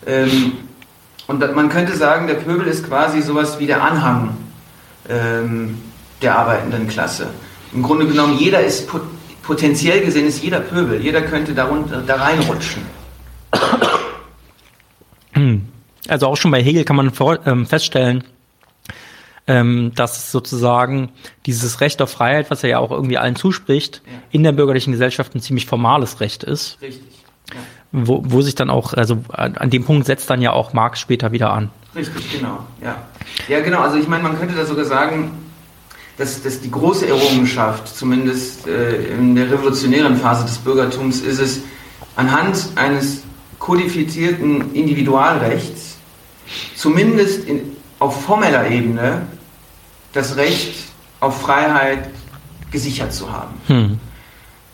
Ähm, 0.05 0.51
und 1.27 1.55
man 1.55 1.67
könnte 1.67 1.97
sagen, 1.97 2.27
der 2.27 2.35
Pöbel 2.35 2.67
ist 2.67 2.87
quasi 2.87 3.21
sowas 3.21 3.59
wie 3.59 3.67
der 3.67 3.83
Anhang 3.83 4.37
ähm, 5.09 5.77
der 6.21 6.39
arbeitenden 6.39 6.87
Klasse. 6.87 7.27
Im 7.73 7.83
Grunde 7.83 8.07
genommen, 8.07 8.37
jeder 8.39 8.61
ist 8.61 8.87
potenziell 9.43 9.99
gesehen 10.01 10.25
ist 10.25 10.41
jeder 10.41 10.61
Pöbel, 10.61 11.01
jeder 11.01 11.21
könnte 11.21 11.53
darunter, 11.53 12.01
da 12.05 12.15
reinrutschen. 12.15 12.83
Also 16.07 16.27
auch 16.27 16.37
schon 16.37 16.51
bei 16.51 16.61
Hegel 16.61 16.83
kann 16.83 16.95
man 16.95 17.11
vor, 17.11 17.45
ähm, 17.45 17.65
feststellen, 17.65 18.23
ähm, 19.47 19.91
dass 19.95 20.31
sozusagen 20.31 21.09
dieses 21.45 21.81
Recht 21.81 22.01
auf 22.01 22.11
Freiheit, 22.11 22.51
was 22.51 22.63
er 22.63 22.69
ja 22.69 22.79
auch 22.79 22.91
irgendwie 22.91 23.17
allen 23.17 23.35
zuspricht, 23.35 24.01
ja. 24.05 24.11
in 24.31 24.43
der 24.43 24.51
bürgerlichen 24.51 24.91
Gesellschaft 24.91 25.35
ein 25.35 25.41
ziemlich 25.41 25.65
formales 25.65 26.19
Recht 26.19 26.43
ist. 26.43 26.77
Richtig. 26.81 27.13
Ja. 27.53 27.59
Wo, 27.93 28.21
wo 28.25 28.41
sich 28.41 28.55
dann 28.55 28.69
auch, 28.69 28.93
also 28.93 29.23
an 29.29 29.69
dem 29.69 29.85
Punkt 29.85 30.05
setzt 30.05 30.29
dann 30.29 30.41
ja 30.41 30.51
auch 30.51 30.73
Marx 30.73 30.99
später 30.99 31.31
wieder 31.31 31.53
an. 31.53 31.71
Richtig, 31.95 32.37
genau, 32.37 32.59
ja. 32.83 32.95
Ja, 33.47 33.61
genau, 33.61 33.79
also 33.79 33.97
ich 33.97 34.07
meine, 34.07 34.23
man 34.23 34.37
könnte 34.37 34.55
da 34.55 34.65
sogar 34.65 34.83
sagen, 34.83 35.31
dass, 36.17 36.41
dass 36.43 36.59
die 36.59 36.69
große 36.69 37.07
Errungenschaft, 37.07 37.87
zumindest 37.87 38.67
äh, 38.67 39.13
in 39.13 39.35
der 39.35 39.49
revolutionären 39.49 40.17
Phase 40.17 40.45
des 40.45 40.57
Bürgertums, 40.57 41.21
ist 41.21 41.39
es, 41.39 41.61
anhand 42.17 42.57
eines 42.75 43.23
kodifizierten 43.59 44.73
Individualrechts 44.73 45.86
zumindest 46.75 47.47
in, 47.47 47.75
auf 47.99 48.23
formeller 48.23 48.69
Ebene 48.69 49.23
das 50.13 50.35
Recht 50.35 50.75
auf 51.19 51.41
Freiheit 51.41 52.09
gesichert 52.71 53.13
zu 53.13 53.31
haben. 53.31 53.53
Hm. 53.67 53.99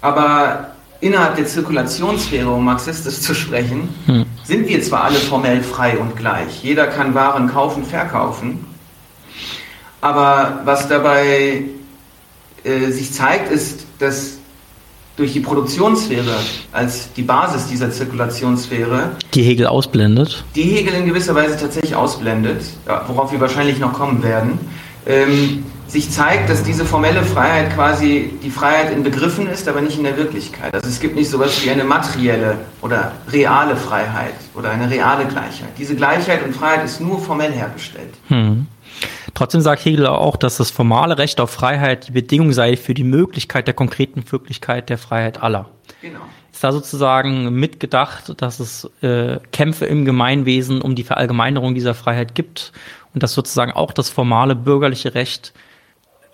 Aber 0.01 0.71
innerhalb 0.99 1.35
der 1.35 1.45
Zirkulationssphäre, 1.45 2.49
um 2.49 2.65
marxistisch 2.65 3.19
zu 3.19 3.33
sprechen, 3.33 3.89
hm. 4.05 4.25
sind 4.43 4.67
wir 4.67 4.81
zwar 4.81 5.05
alle 5.05 5.17
formell 5.17 5.63
frei 5.63 5.97
und 5.97 6.15
gleich. 6.15 6.63
Jeder 6.63 6.87
kann 6.87 7.13
Waren 7.13 7.47
kaufen, 7.47 7.85
verkaufen. 7.85 8.65
Aber 10.01 10.61
was 10.65 10.89
dabei 10.89 11.63
äh, 12.63 12.91
sich 12.91 13.13
zeigt, 13.13 13.51
ist, 13.51 13.85
dass 13.99 14.37
durch 15.15 15.33
die 15.33 15.39
Produktionssphäre 15.39 16.35
als 16.71 17.11
die 17.13 17.21
Basis 17.21 17.67
dieser 17.67 17.91
Zirkulationssphäre. 17.91 19.11
Die 19.33 19.43
Hegel 19.43 19.67
ausblendet. 19.67 20.43
Die 20.55 20.63
Hegel 20.63 20.93
in 20.95 21.05
gewisser 21.05 21.35
Weise 21.35 21.57
tatsächlich 21.57 21.95
ausblendet, 21.95 22.63
worauf 23.07 23.31
wir 23.31 23.39
wahrscheinlich 23.39 23.79
noch 23.79 23.93
kommen 23.93 24.23
werden. 24.23 24.59
Ähm, 25.05 25.63
sich 25.87 26.09
zeigt, 26.09 26.49
dass 26.49 26.63
diese 26.63 26.85
formelle 26.85 27.23
Freiheit 27.23 27.75
quasi 27.75 28.31
die 28.41 28.49
Freiheit 28.49 28.91
in 28.91 29.03
Begriffen 29.03 29.47
ist, 29.47 29.67
aber 29.67 29.81
nicht 29.81 29.97
in 29.97 30.03
der 30.03 30.17
Wirklichkeit. 30.17 30.73
Also 30.73 30.89
es 30.89 30.99
gibt 30.99 31.15
nicht 31.15 31.29
sowas 31.29 31.63
wie 31.63 31.69
eine 31.69 31.83
materielle 31.83 32.57
oder 32.81 33.11
reale 33.31 33.75
Freiheit 33.75 34.33
oder 34.55 34.71
eine 34.71 34.89
reale 34.89 35.25
Gleichheit. 35.25 35.69
Diese 35.77 35.95
Gleichheit 35.95 36.43
und 36.43 36.55
Freiheit 36.55 36.85
ist 36.85 36.99
nur 36.99 37.19
formell 37.19 37.51
hergestellt. 37.51 38.13
Hm. 38.29 38.65
Trotzdem 39.33 39.61
sagt 39.61 39.85
Hegel 39.85 40.07
auch, 40.07 40.37
dass 40.37 40.57
das 40.57 40.71
formale 40.71 41.17
Recht 41.17 41.39
auf 41.39 41.51
Freiheit 41.51 42.07
die 42.07 42.11
Bedingung 42.11 42.51
sei 42.51 42.77
für 42.77 42.93
die 42.93 43.03
Möglichkeit 43.03 43.67
der 43.67 43.73
konkreten 43.73 44.23
Wirklichkeit 44.31 44.89
der 44.89 44.97
Freiheit 44.97 45.41
aller. 45.41 45.69
Genau. 46.01 46.19
Ist 46.51 46.63
da 46.63 46.71
sozusagen 46.71 47.53
mitgedacht, 47.53 48.41
dass 48.41 48.59
es 48.59 48.89
äh, 49.01 49.39
Kämpfe 49.51 49.85
im 49.85 50.05
Gemeinwesen 50.05 50.81
um 50.81 50.95
die 50.95 51.03
Verallgemeinerung 51.03 51.73
dieser 51.73 51.95
Freiheit 51.95 52.35
gibt 52.35 52.71
und 53.13 53.23
dass 53.23 53.33
sozusagen 53.33 53.71
auch 53.71 53.91
das 53.91 54.09
formale 54.09 54.55
bürgerliche 54.55 55.15
Recht 55.15 55.53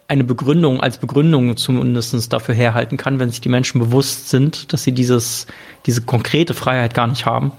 eine 0.09 0.23
Begründung 0.23 0.81
als 0.81 0.97
Begründung 0.97 1.55
zumindest 1.55 2.33
dafür 2.33 2.55
herhalten 2.55 2.97
kann, 2.97 3.19
wenn 3.19 3.29
sich 3.29 3.41
die 3.41 3.49
Menschen 3.49 3.79
bewusst 3.79 4.29
sind, 4.29 4.73
dass 4.73 4.83
sie 4.83 4.91
dieses, 4.91 5.45
diese 5.85 6.01
konkrete 6.01 6.55
Freiheit 6.55 6.95
gar 6.95 7.05
nicht 7.05 7.27
haben? 7.27 7.51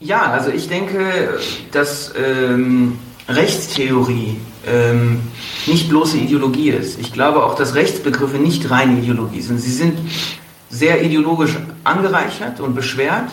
Ja, 0.00 0.32
also 0.32 0.50
ich 0.50 0.68
denke, 0.68 1.38
dass 1.70 2.12
ähm, 2.16 2.98
Rechtstheorie 3.30 4.36
ähm, 4.66 5.20
nicht 5.66 5.88
bloße 5.88 6.18
Ideologie 6.18 6.70
ist. 6.70 6.98
Ich 6.98 7.12
glaube 7.12 7.44
auch, 7.44 7.54
dass 7.54 7.74
Rechtsbegriffe 7.74 8.38
nicht 8.38 8.70
reine 8.70 8.98
Ideologie 8.98 9.40
sind. 9.40 9.60
Sie 9.60 9.72
sind 9.72 9.98
sehr 10.68 11.02
ideologisch 11.02 11.56
angereichert 11.84 12.60
und 12.60 12.74
beschwert, 12.74 13.30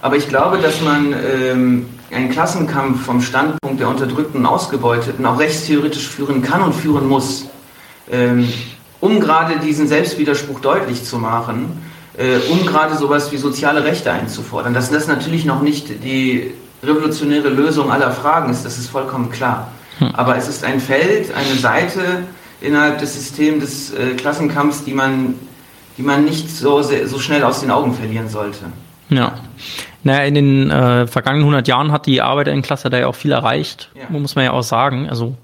aber 0.00 0.16
ich 0.16 0.28
glaube, 0.28 0.58
dass 0.58 0.80
man 0.80 1.12
ähm, 1.12 1.86
einen 2.10 2.30
Klassenkampf 2.30 3.04
vom 3.04 3.20
Standpunkt 3.20 3.80
der 3.80 3.88
Unterdrückten 3.88 4.40
und 4.40 4.46
Ausgebeuteten 4.46 5.26
auch 5.26 5.38
rechtstheoretisch 5.38 6.08
führen 6.08 6.42
kann 6.42 6.62
und 6.62 6.74
führen 6.74 7.08
muss, 7.08 7.46
ähm, 8.10 8.48
um 9.00 9.20
gerade 9.20 9.58
diesen 9.58 9.88
Selbstwiderspruch 9.88 10.60
deutlich 10.60 11.04
zu 11.04 11.18
machen, 11.18 11.82
äh, 12.16 12.38
um 12.50 12.64
gerade 12.64 12.96
sowas 12.96 13.32
wie 13.32 13.36
soziale 13.36 13.84
Rechte 13.84 14.10
einzufordern. 14.10 14.72
Das 14.72 14.90
natürlich 15.08 15.44
noch 15.44 15.62
nicht 15.62 16.04
die 16.04 16.52
revolutionäre 16.82 17.48
Lösung 17.48 17.90
aller 17.90 18.10
Fragen 18.10 18.50
ist, 18.50 18.64
das 18.64 18.78
ist 18.78 18.88
vollkommen 18.88 19.30
klar. 19.30 19.72
Hm. 19.98 20.14
Aber 20.14 20.36
es 20.36 20.48
ist 20.48 20.64
ein 20.64 20.80
Feld, 20.80 21.34
eine 21.34 21.58
Seite 21.58 22.24
innerhalb 22.60 22.98
des 22.98 23.14
Systems 23.14 23.64
des 23.64 23.94
äh, 23.94 24.14
Klassenkampfs, 24.14 24.84
die 24.84 24.92
man, 24.92 25.34
die 25.96 26.02
man 26.02 26.24
nicht 26.24 26.50
so, 26.50 26.82
so 26.82 27.18
schnell 27.18 27.42
aus 27.42 27.60
den 27.60 27.70
Augen 27.70 27.94
verlieren 27.94 28.28
sollte. 28.28 28.66
Ja. 29.08 29.38
Naja, 30.04 30.24
in 30.24 30.34
den 30.34 30.70
äh, 30.70 31.06
vergangenen 31.06 31.42
100 31.42 31.66
Jahren 31.68 31.92
hat 31.92 32.06
die 32.06 32.22
Arbeiterinnenklasse 32.22 32.90
da 32.90 32.98
ja 32.98 33.06
auch 33.08 33.14
viel 33.14 33.32
erreicht, 33.32 33.90
ja. 33.94 34.04
muss 34.08 34.36
man 34.36 34.44
ja 34.44 34.52
auch 34.52 34.62
sagen. 34.62 35.08
Also, 35.08 35.36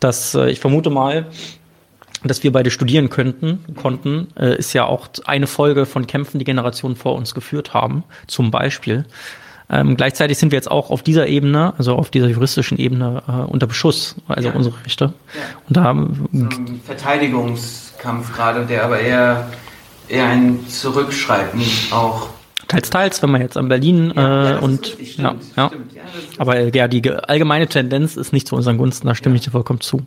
dass 0.00 0.34
äh, 0.34 0.50
ich 0.50 0.60
vermute 0.60 0.90
mal, 0.90 1.26
dass 2.24 2.42
wir 2.42 2.52
beide 2.52 2.70
studieren 2.70 3.10
könnten, 3.10 3.64
konnten, 3.76 4.28
äh, 4.36 4.56
ist 4.56 4.72
ja 4.72 4.84
auch 4.84 5.08
eine 5.24 5.46
Folge 5.46 5.86
von 5.86 6.06
Kämpfen, 6.06 6.38
die 6.38 6.44
Generationen 6.44 6.96
vor 6.96 7.14
uns 7.14 7.34
geführt 7.34 7.74
haben, 7.74 8.04
zum 8.26 8.50
Beispiel. 8.50 9.04
Ähm, 9.72 9.96
gleichzeitig 9.96 10.36
sind 10.36 10.52
wir 10.52 10.56
jetzt 10.56 10.70
auch 10.70 10.90
auf 10.90 11.02
dieser 11.02 11.26
Ebene, 11.28 11.72
also 11.78 11.96
auf 11.96 12.10
dieser 12.10 12.28
juristischen 12.28 12.78
Ebene, 12.78 13.22
äh, 13.26 13.32
unter 13.50 13.66
Beschuss, 13.66 14.16
also 14.28 14.50
ja. 14.50 14.54
unsere 14.54 14.84
Rechte. 14.84 15.14
Ja. 15.34 15.40
Und 15.66 15.76
da 15.76 15.94
so 16.30 16.48
Verteidigungskampf 16.84 18.34
gerade, 18.34 18.66
der 18.66 18.84
aber 18.84 19.00
eher, 19.00 19.48
eher 20.08 20.26
ein 20.26 20.66
Zurückschreiten 20.68 21.62
auch 21.90 22.28
Teils, 22.68 22.90
teils, 22.90 23.22
wenn 23.22 23.30
man 23.30 23.40
jetzt 23.42 23.56
an 23.56 23.68
Berlin 23.68 24.12
ja, 24.14 24.56
äh, 24.56 24.58
und 24.60 24.86
stimmt, 24.86 25.18
ja, 25.18 25.34
ja. 25.56 25.68
Stimmt, 25.68 25.92
ja 25.92 26.02
aber 26.38 26.74
ja, 26.74 26.88
die 26.88 27.10
allgemeine 27.10 27.66
Tendenz 27.66 28.16
ist 28.16 28.32
nicht 28.32 28.48
zu 28.48 28.56
unseren 28.56 28.78
Gunsten, 28.78 29.06
da 29.06 29.14
stimme 29.14 29.36
ich 29.36 29.42
dir 29.42 29.50
vollkommen 29.50 29.80
zu. 29.80 30.06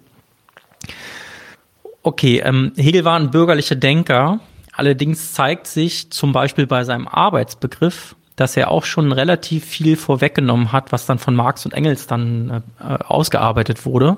Okay, 2.02 2.42
ähm, 2.44 2.72
Hegel 2.76 3.04
war 3.04 3.20
ein 3.20 3.30
bürgerlicher 3.30 3.76
Denker, 3.76 4.40
allerdings 4.72 5.34
zeigt 5.34 5.68
sich 5.68 6.12
zum 6.12 6.34
Beispiel 6.34 6.66
bei 6.66 6.84
seinem 6.84 7.08
Arbeitsbegriff, 7.08 8.16
dass 8.36 8.58
er 8.58 8.72
auch 8.72 8.84
schon 8.84 9.12
relativ 9.12 9.66
viel 9.66 9.96
vorweggenommen 9.96 10.72
hat, 10.72 10.92
was 10.92 11.06
dann 11.06 11.20
von 11.20 11.36
Marx 11.36 11.66
und 11.66 11.74
Engels 11.74 12.08
dann 12.08 12.64
äh, 12.80 12.84
ausgearbeitet 13.04 13.86
wurde. 13.86 14.18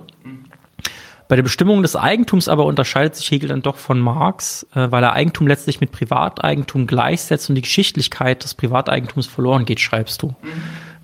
Bei 1.28 1.36
der 1.36 1.44
Bestimmung 1.44 1.82
des 1.82 1.98
Eigentums 1.98 2.48
aber 2.48 2.66
unterscheidet 2.66 3.16
sich 3.16 3.30
Hegel 3.30 3.50
dann 3.50 3.62
doch 3.62 3.76
von 3.76 4.00
Marx, 4.00 4.66
äh, 4.74 4.90
weil 4.92 5.04
er 5.04 5.14
Eigentum 5.14 5.48
letztlich 5.48 5.82
mit 5.82 5.92
Privateigentum 5.92 6.88
gleichsetzt 6.88 7.50
und 7.50 7.56
die 7.56 7.62
Geschichtlichkeit 7.62 8.44
des 8.44 8.54
Privateigentums 8.54 9.28
verloren 9.28 9.66
geht, 9.66 9.80
schreibst 9.80 10.22
du. 10.22 10.36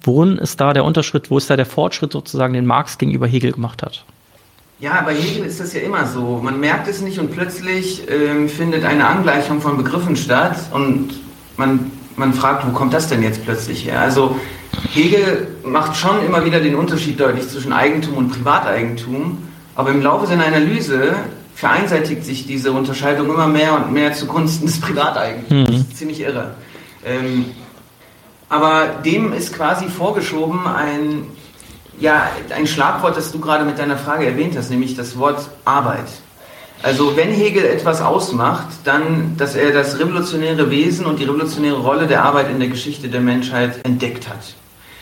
Worin 0.02 0.38
ist 0.38 0.60
da 0.60 0.74
der 0.74 0.86
Unterschied, 0.86 1.30
wo 1.30 1.38
ist 1.38 1.50
da 1.50 1.56
der 1.56 1.66
Fortschritt 1.66 2.14
sozusagen, 2.14 2.54
den 2.54 2.66
Marx 2.66 2.98
gegenüber 2.98 3.28
Hegel 3.28 3.52
gemacht 3.52 3.84
hat? 3.84 4.06
Ja, 4.80 5.02
bei 5.02 5.14
Hegel 5.14 5.46
ist 5.46 5.60
das 5.60 5.74
ja 5.74 5.82
immer 5.82 6.06
so. 6.06 6.42
Man 6.44 6.60
merkt 6.60 6.88
es 6.88 7.02
nicht 7.02 7.20
und 7.20 7.32
plötzlich 7.32 8.04
ähm, 8.10 8.50
findet 8.50 8.84
eine 8.84 9.08
Angleichung 9.08 9.62
von 9.62 9.78
Begriffen 9.78 10.16
statt 10.16 10.58
und 10.72 11.22
man 11.56 11.92
man 12.16 12.34
fragt, 12.34 12.66
wo 12.68 12.72
kommt 12.72 12.94
das 12.94 13.08
denn 13.08 13.24
jetzt 13.24 13.44
plötzlich 13.44 13.86
her? 13.86 14.02
Also 14.02 14.40
Hegel 14.94 15.48
macht 15.64 15.96
schon 15.96 16.26
immer 16.26 16.46
wieder 16.46 16.60
den 16.60 16.76
Unterschied 16.76 17.20
deutlich 17.20 17.48
zwischen 17.50 17.74
Eigentum 17.74 18.18
und 18.18 18.30
Privateigentum, 18.30 19.40
aber 19.76 19.90
im 19.92 20.02
Laufe 20.02 20.28
seiner 20.28 20.46
Analyse 20.46 21.16
vereinseitigt 21.56 22.26
sich 22.26 22.48
diese 22.48 22.72
Unterscheidung 22.72 23.30
immer 23.30 23.48
mehr 23.48 23.74
und 23.76 23.92
mehr 23.92 24.14
zugunsten 24.14 24.66
des 24.66 24.80
Privateigentums. 24.82 25.70
Mhm. 25.70 25.74
Das 25.74 25.76
ist 25.76 25.98
ziemlich 25.98 26.20
irre. 26.20 26.56
Ähm, 27.06 27.46
aber 28.50 28.86
dem 29.04 29.34
ist 29.34 29.54
quasi 29.54 29.88
vorgeschoben 29.88 30.68
ein, 30.68 31.28
ja, 32.00 32.30
ein 32.56 32.68
Schlagwort, 32.68 33.18
das 33.18 33.32
du 33.32 33.40
gerade 33.40 33.66
mit 33.66 33.80
deiner 33.80 33.98
Frage 33.98 34.26
erwähnt 34.26 34.56
hast, 34.58 34.70
nämlich 34.70 34.96
das 34.96 35.18
Wort 35.18 35.50
Arbeit. 35.66 36.06
Also 36.84 37.16
wenn 37.16 37.30
Hegel 37.30 37.64
etwas 37.64 38.02
ausmacht, 38.02 38.68
dann, 38.84 39.38
dass 39.38 39.56
er 39.56 39.72
das 39.72 40.00
revolutionäre 40.00 40.70
Wesen 40.70 41.06
und 41.06 41.18
die 41.18 41.24
revolutionäre 41.24 41.78
Rolle 41.78 42.08
der 42.08 42.26
Arbeit 42.26 42.52
in 42.52 42.60
der 42.60 42.68
Geschichte 42.68 43.08
der 43.08 43.22
Menschheit 43.22 43.86
entdeckt 43.86 44.28
hat. 44.28 44.54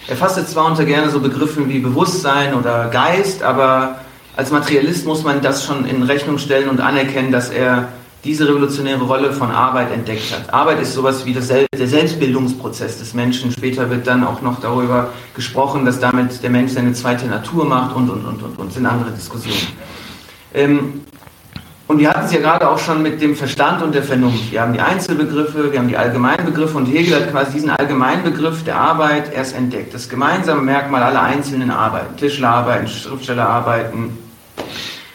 Er 0.08 0.16
fasst 0.16 0.38
es 0.38 0.52
zwar 0.52 0.68
unter 0.68 0.86
gerne 0.86 1.10
so 1.10 1.20
Begriffen 1.20 1.70
wie 1.70 1.80
Bewusstsein 1.80 2.54
oder 2.54 2.90
Geist, 2.90 3.42
aber 3.42 4.00
als 4.36 4.52
Materialist 4.52 5.08
muss 5.08 5.24
man 5.24 5.42
das 5.42 5.66
schon 5.66 5.86
in 5.86 6.04
Rechnung 6.04 6.38
stellen 6.38 6.70
und 6.70 6.80
anerkennen, 6.80 7.32
dass 7.32 7.50
er 7.50 7.90
diese 8.24 8.48
revolutionäre 8.48 9.04
Rolle 9.04 9.34
von 9.34 9.50
Arbeit 9.50 9.92
entdeckt 9.92 10.32
hat. 10.32 10.54
Arbeit 10.54 10.82
ist 10.82 10.94
sowas 10.94 11.26
wie 11.26 11.34
Sel 11.42 11.66
der 11.76 11.88
Selbstbildungsprozess 11.88 13.00
des 13.00 13.16
Menschen. 13.16 13.52
Später 13.52 13.90
wird 13.90 14.06
dann 14.06 14.24
auch 14.24 14.44
noch 14.44 14.62
darüber 14.62 15.10
gesprochen, 15.36 15.86
dass 15.86 16.00
damit 16.00 16.44
der 16.44 16.52
Mensch 16.52 16.74
seine 16.74 16.94
zweite 16.94 17.26
Natur 17.26 17.66
macht 17.66 17.96
und, 17.96 18.10
und, 18.12 18.24
und, 18.24 18.44
und, 18.44 18.60
und. 18.60 18.72
sind 18.72 18.86
andere 18.86 19.10
Diskussionen. 19.10 19.68
Ähm, 20.54 21.02
und 21.92 22.00
wir 22.00 22.10
hatten 22.10 22.24
es 22.24 22.32
ja 22.32 22.40
gerade 22.40 22.70
auch 22.70 22.80
schon 22.80 23.02
mit 23.02 23.22
dem 23.22 23.36
Verstand 23.36 23.82
und 23.82 23.94
der 23.94 24.02
Vernunft. 24.02 24.50
Wir 24.54 24.62
haben 24.62 24.72
die 24.72 24.80
Einzelbegriffe, 24.80 25.74
wir 25.74 25.78
haben 25.78 25.90
die 25.90 25.98
Allgemeinbegriffe 25.98 26.78
und 26.78 26.86
Hegel 26.86 27.16
hat 27.16 27.32
quasi 27.32 27.52
diesen 27.52 27.70
Allgemeinbegriff 27.70 28.64
der 28.64 28.78
Arbeit 28.78 29.34
erst 29.34 29.58
entdeckt. 29.58 29.94
Das 29.94 30.08
gemeinsame 30.08 30.62
Merkmal 30.62 31.04
aller 31.04 31.22
einzelnen 31.22 31.70
Arbeiten, 31.70 32.16
Tischlerarbeiten, 32.16 32.88
Schriftstellerarbeiten, 32.88 34.18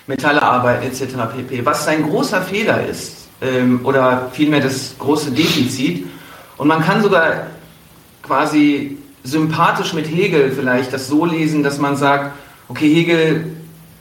Metallerarbeiten 0.07 0.87
etc. 0.87 1.15
pp. 1.35 1.65
Was 1.65 1.87
sein 1.87 2.03
großer 2.03 2.43
Fehler 2.43 2.87
ist 2.87 3.29
ähm, 3.41 3.81
oder 3.83 4.29
vielmehr 4.33 4.61
das 4.61 4.97
große 4.99 5.31
Defizit. 5.31 6.07
Und 6.59 6.69
man 6.69 6.83
kann 6.83 7.03
sogar 7.03 7.47
quasi 8.23 8.99
sympathisch 9.25 9.95
mit 9.95 10.09
Hegel 10.09 10.51
vielleicht 10.51 10.93
das 10.93 11.09
so 11.09 11.25
lesen, 11.25 11.63
dass 11.63 11.79
man 11.79 11.97
sagt, 11.97 12.33
okay, 12.69 12.93
Hegel 12.93 13.56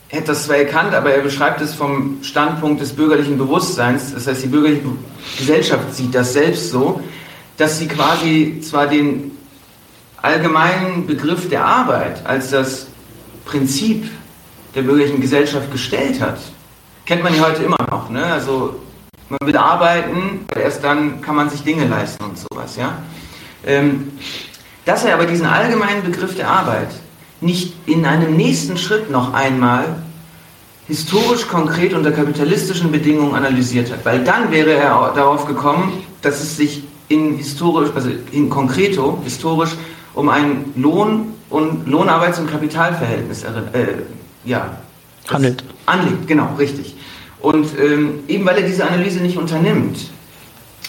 hätte 0.09 0.27
das 0.27 0.45
zwar 0.45 0.57
erkannt, 0.57 0.93
aber 0.93 1.11
er 1.11 1.21
beschreibt 1.21 1.61
es 1.61 1.73
vom 1.73 2.19
Standpunkt 2.21 2.81
des 2.81 2.93
bürgerlichen 2.93 3.37
Bewusstseins. 3.37 4.13
Das 4.13 4.27
heißt, 4.27 4.43
die 4.43 4.47
bürgerliche 4.47 4.83
Gesellschaft 5.37 5.93
sieht 5.93 6.13
das 6.13 6.33
selbst 6.33 6.71
so, 6.71 7.01
dass 7.57 7.79
sie 7.79 7.87
quasi 7.87 8.61
zwar 8.61 8.87
den 8.87 9.31
allgemeinen 10.21 11.05
Begriff 11.05 11.49
der 11.49 11.65
Arbeit 11.65 12.25
als 12.25 12.51
das 12.51 12.87
Prinzip 13.45 14.09
der 14.73 14.81
bürgerlichen 14.81 15.21
Gesellschaft 15.21 15.71
gestellt 15.71 16.19
hat. 16.19 16.39
Kennt 17.05 17.23
man 17.23 17.35
ja 17.35 17.47
heute 17.47 17.63
immer 17.63 17.77
noch. 17.89 18.09
Ne? 18.09 18.25
Also 18.25 18.79
man 19.29 19.39
will 19.43 19.57
arbeiten, 19.57 20.45
erst 20.55 20.83
dann 20.83 21.21
kann 21.21 21.35
man 21.35 21.49
sich 21.49 21.63
Dinge 21.63 21.87
leisten 21.87 22.23
und 22.23 22.37
sowas. 22.37 22.75
Ja? 22.75 22.97
Ähm, 23.65 24.11
dass 24.85 25.05
er 25.05 25.15
aber 25.15 25.25
diesen 25.25 25.45
allgemeinen 25.45 26.03
Begriff 26.03 26.35
der 26.35 26.49
Arbeit 26.49 26.89
nicht 27.41 27.73
in 27.85 28.05
einem 28.05 28.35
nächsten 28.35 28.77
Schritt 28.77 29.11
noch 29.11 29.33
einmal 29.33 29.95
historisch 30.87 31.47
konkret 31.47 31.93
unter 31.93 32.11
kapitalistischen 32.11 32.91
Bedingungen 32.91 33.33
analysiert 33.33 33.91
hat. 33.91 34.05
Weil 34.05 34.23
dann 34.23 34.51
wäre 34.51 34.73
er 34.73 35.13
darauf 35.15 35.45
gekommen, 35.45 36.03
dass 36.21 36.41
es 36.41 36.57
sich 36.57 36.83
in 37.07 37.37
historisch, 37.37 37.89
also 37.95 38.09
in 38.31 38.49
concreto, 38.49 39.19
historisch, 39.23 39.71
um 40.13 40.29
ein 40.29 40.73
Lohn- 40.75 41.33
und 41.49 41.87
Lohnarbeits- 41.87 42.39
und 42.39 42.49
Kapitalverhältnis 42.49 43.43
äh, 43.43 43.47
ja, 44.43 44.77
handelt. 45.27 45.63
Anlegt, 45.85 46.27
genau, 46.27 46.49
richtig. 46.57 46.95
Und 47.41 47.67
ähm, 47.79 48.19
eben 48.27 48.45
weil 48.45 48.57
er 48.57 48.67
diese 48.67 48.87
Analyse 48.87 49.19
nicht 49.19 49.37
unternimmt, 49.37 50.09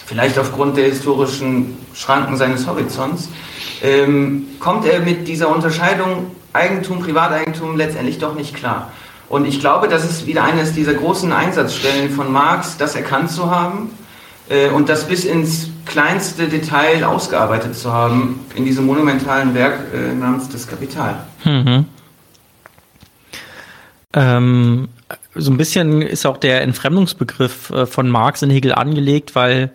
vielleicht 0.07 0.39
aufgrund 0.39 0.77
der 0.77 0.87
historischen 0.87 1.77
Schranken 1.95 2.37
seines 2.37 2.67
Horizonts, 2.67 3.29
ähm, 3.83 4.47
kommt 4.59 4.87
er 4.87 5.01
mit 5.01 5.29
dieser 5.29 5.55
Unterscheidung 5.55 6.31
Eigentum, 6.53 7.01
Privateigentum 7.01 7.77
letztendlich 7.77 8.19
doch 8.19 8.35
nicht 8.35 8.55
klar. 8.55 8.93
Und 9.29 9.45
ich 9.45 9.61
glaube, 9.61 9.89
das 9.89 10.05
ist 10.05 10.27
wieder 10.27 10.45
eines 10.45 10.73
dieser 10.73 10.95
großen 10.95 11.33
Einsatzstellen 11.33 12.11
von 12.11 12.33
Marx, 12.33 12.77
das 12.79 12.95
erkannt 12.95 13.31
zu 13.31 13.51
haben 13.51 13.91
äh, 14.49 14.71
und 14.71 14.89
das 14.89 15.09
bis 15.09 15.25
ins 15.25 15.69
kleinste 15.85 16.49
Detail 16.49 17.05
ausgearbeitet 17.05 17.75
zu 17.77 17.93
haben 17.93 18.41
in 18.55 18.65
diesem 18.65 18.87
monumentalen 18.87 19.55
Werk 19.55 19.81
äh, 19.93 20.15
namens 20.15 20.49
Das 20.49 20.67
Kapital. 20.67 21.27
Mhm. 21.45 21.87
Ähm, 24.15 24.89
so 25.35 25.51
ein 25.51 25.57
bisschen 25.59 26.01
ist 26.01 26.25
auch 26.25 26.39
der 26.39 26.63
Entfremdungsbegriff 26.63 27.71
äh, 27.71 27.87
von 27.87 28.09
Marx 28.09 28.43
in 28.43 28.51
Hegel 28.51 28.73
angelegt, 28.73 29.35
weil 29.35 29.73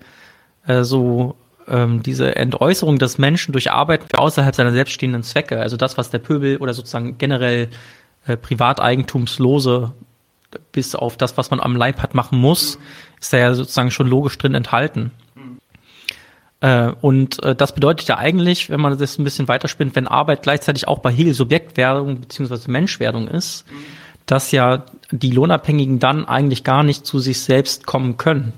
äh, 0.68 0.84
so 0.84 1.36
ähm, 1.68 2.03
diese 2.03 2.36
Entäußerung 2.36 2.99
des 2.99 3.18
Menschen 3.18 3.51
durch 3.51 3.72
Arbeit 3.72 4.18
außerhalb 4.18 4.55
seiner 4.55 4.72
selbststehenden 4.72 5.24
Zwecke, 5.24 5.59
also 5.59 5.78
das, 5.78 5.97
was 5.97 6.09
der 6.09 6.20
Pöbel 6.20 6.57
oder 6.57 6.74
sozusagen 6.74 7.18
generell 7.18 7.70
äh, 8.26 8.38
Privateigentumslose 8.38 9.93
bis 10.72 10.95
auf 10.95 11.18
das, 11.18 11.38
was 11.38 11.49
man 11.49 11.59
am 11.59 11.76
Leib 11.76 12.01
hat, 12.01 12.14
machen 12.14 12.38
muss, 12.38 12.78
ist 13.20 13.32
da 13.32 13.38
ja 13.38 13.53
sozusagen 13.53 13.91
schon 13.91 14.07
logisch 14.07 14.38
drin 14.38 14.53
enthalten. 14.53 15.12
Äh, 16.62 16.91
und 17.01 17.41
äh, 17.43 17.55
das 17.55 17.74
bedeutet 17.74 18.07
ja 18.07 18.18
eigentlich, 18.18 18.70
wenn 18.70 18.80
man 18.80 18.97
das 18.97 19.18
ein 19.18 19.24
bisschen 19.24 19.47
weiterspinnt, 19.47 19.95
wenn 19.95 20.07
Arbeit 20.07 20.43
gleichzeitig 20.43 20.88
auch 20.88 20.99
bei 20.99 21.12
Hegel 21.12 21.34
Subjektwerdung 21.34 22.22
beziehungsweise 22.22 22.70
Menschwerdung 22.70 23.28
ist, 23.28 23.66
mhm. 23.70 23.78
dass 24.28 24.51
ja 24.51 24.86
die 25.09 25.32
Lohnabhängigen 25.32 25.99
dann 25.99 26.26
eigentlich 26.26 26.64
gar 26.64 26.84
nicht 26.84 27.05
zu 27.05 27.20
sich 27.20 27.41
selbst 27.41 27.86
kommen 27.88 28.18
können. 28.18 28.53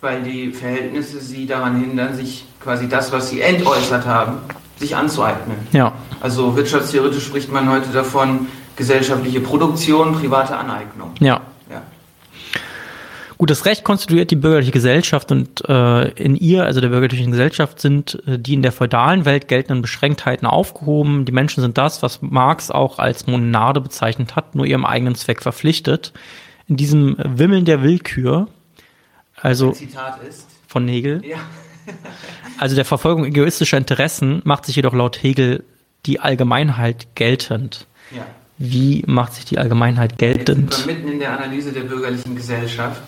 Weil 0.00 0.22
die 0.22 0.52
Verhältnisse 0.52 1.20
sie 1.20 1.46
daran 1.46 1.80
hindern, 1.80 2.14
sich 2.14 2.44
quasi 2.60 2.88
das, 2.88 3.10
was 3.10 3.30
sie 3.30 3.40
entäußert 3.40 4.06
haben, 4.06 4.38
sich 4.76 4.94
anzueignen. 4.94 5.56
Ja. 5.72 5.92
Also 6.20 6.56
wirtschaftstheoretisch 6.56 7.24
spricht 7.24 7.50
man 7.50 7.68
heute 7.70 7.88
davon, 7.90 8.46
gesellschaftliche 8.76 9.40
Produktion, 9.40 10.14
private 10.14 10.56
Aneignung. 10.56 11.10
Ja. 11.18 11.40
ja. 11.68 11.82
Gut, 13.36 13.50
das 13.50 13.66
Recht 13.66 13.84
konstituiert 13.84 14.30
die 14.30 14.36
bürgerliche 14.36 14.72
Gesellschaft 14.72 15.30
und 15.30 15.68
äh, 15.68 16.08
in 16.10 16.34
ihr, 16.34 16.64
also 16.64 16.80
der 16.80 16.88
bürgerlichen 16.88 17.30
Gesellschaft, 17.30 17.80
sind 17.80 18.20
äh, 18.26 18.38
die 18.38 18.54
in 18.54 18.62
der 18.62 18.72
feudalen 18.72 19.24
Welt 19.24 19.46
geltenden 19.46 19.82
Beschränktheiten 19.82 20.46
aufgehoben. 20.46 21.24
Die 21.24 21.32
Menschen 21.32 21.60
sind 21.60 21.78
das, 21.78 22.02
was 22.02 22.22
Marx 22.22 22.70
auch 22.70 22.98
als 22.98 23.26
Monade 23.26 23.80
bezeichnet 23.80 24.34
hat, 24.34 24.54
nur 24.54 24.66
ihrem 24.66 24.84
eigenen 24.84 25.14
Zweck 25.14 25.42
verpflichtet. 25.42 26.12
In 26.66 26.76
diesem 26.76 27.16
Wimmeln 27.18 27.64
der 27.64 27.82
Willkür, 27.82 28.48
also 29.42 29.74
von 30.66 30.88
Hegel, 30.88 31.24
ja. 31.24 31.38
also 32.58 32.76
der 32.76 32.84
Verfolgung 32.84 33.24
egoistischer 33.24 33.76
Interessen, 33.76 34.42
macht 34.44 34.66
sich 34.66 34.76
jedoch 34.76 34.94
laut 34.94 35.22
Hegel 35.22 35.64
die 36.06 36.20
Allgemeinheit 36.20 37.08
geltend. 37.14 37.86
Ja. 38.14 38.26
Wie 38.58 39.04
macht 39.06 39.34
sich 39.34 39.44
die 39.44 39.58
Allgemeinheit 39.58 40.18
geltend? 40.18 40.70
Jetzt 40.70 40.78
sind 40.78 40.88
wir 40.88 40.94
mitten 40.94 41.12
in 41.12 41.18
der 41.20 41.38
Analyse 41.38 41.72
der 41.72 41.82
bürgerlichen 41.82 42.34
Gesellschaft. 42.34 43.00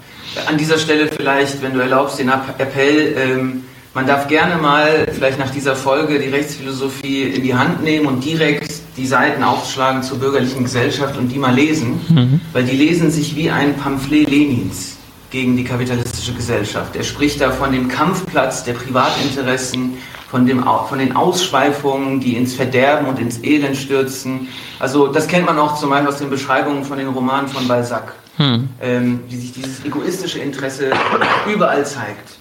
An 0.47 0.57
dieser 0.57 0.79
Stelle 0.79 1.09
vielleicht, 1.09 1.61
wenn 1.61 1.75
du 1.75 1.81
erlaubst, 1.81 2.21
den 2.21 2.29
Appell, 2.29 3.15
ähm, 3.17 3.65
man 3.93 4.07
darf 4.07 4.29
gerne 4.29 4.63
mal 4.63 5.09
vielleicht 5.11 5.41
nach 5.41 5.51
dieser 5.51 5.75
Folge 5.75 6.21
die 6.21 6.29
Rechtsphilosophie 6.29 7.23
in 7.23 7.43
die 7.43 7.55
Hand 7.55 7.83
nehmen 7.83 8.07
und 8.07 8.25
direkt 8.25 8.73
die 8.97 9.07
Seiten 9.07 9.43
aufschlagen 9.43 10.05
zur 10.05 10.21
bürgerlichen 10.21 10.63
Gesellschaft 10.63 11.17
und 11.17 11.29
die 11.29 11.39
mal 11.39 11.53
lesen, 11.53 12.01
mhm. 12.09 12.41
weil 12.53 12.63
die 12.63 12.77
lesen 12.77 13.11
sich 13.11 13.35
wie 13.35 13.51
ein 13.51 13.77
Pamphlet 13.77 14.31
Lenins 14.31 15.00
gegen 15.31 15.57
die 15.57 15.65
kapitalistische 15.65 16.35
Gesellschaft. 16.35 16.97
Er 16.97 17.05
spricht 17.05 17.41
da 17.41 17.51
von 17.51 17.73
dem 17.73 17.89
Kampfplatz 17.89 18.65
der 18.65 18.75
Privatinteressen, 18.75 19.99
von, 20.29 20.47
dem, 20.47 20.65
von 20.89 20.99
den 20.99 21.17
Ausschweifungen, 21.17 22.21
die 22.21 22.37
ins 22.37 22.55
Verderben 22.55 23.07
und 23.07 23.19
ins 23.19 23.43
Elend 23.43 23.77
stürzen. 23.77 24.49
Also 24.79 25.09
das 25.09 25.27
kennt 25.27 25.47
man 25.47 25.59
auch 25.59 25.79
zum 25.79 25.91
Beispiel 25.91 26.09
aus 26.09 26.19
den 26.19 26.31
Beschreibungen 26.31 26.85
von 26.85 26.99
den 26.99 27.09
Romanen 27.09 27.49
von 27.49 27.67
Balzac, 27.67 28.13
hm. 28.37 28.69
ähm, 28.81 29.21
wie 29.29 29.37
sich 29.37 29.53
dieses 29.53 29.85
egoistische 29.85 30.41
Interesse 30.41 30.91
überall 31.53 31.85
zeigt. 31.87 32.39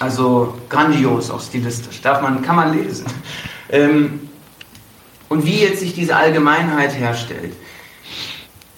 Also 0.00 0.58
grandios, 0.68 1.30
auch 1.30 1.40
stilistisch. 1.40 2.00
Darf 2.00 2.20
man, 2.20 2.42
kann 2.42 2.56
man 2.56 2.76
lesen. 2.76 3.06
Ähm, 3.70 4.28
und 5.28 5.46
wie 5.46 5.60
jetzt 5.60 5.80
sich 5.80 5.94
diese 5.94 6.16
Allgemeinheit 6.16 6.96
herstellt. 6.96 7.54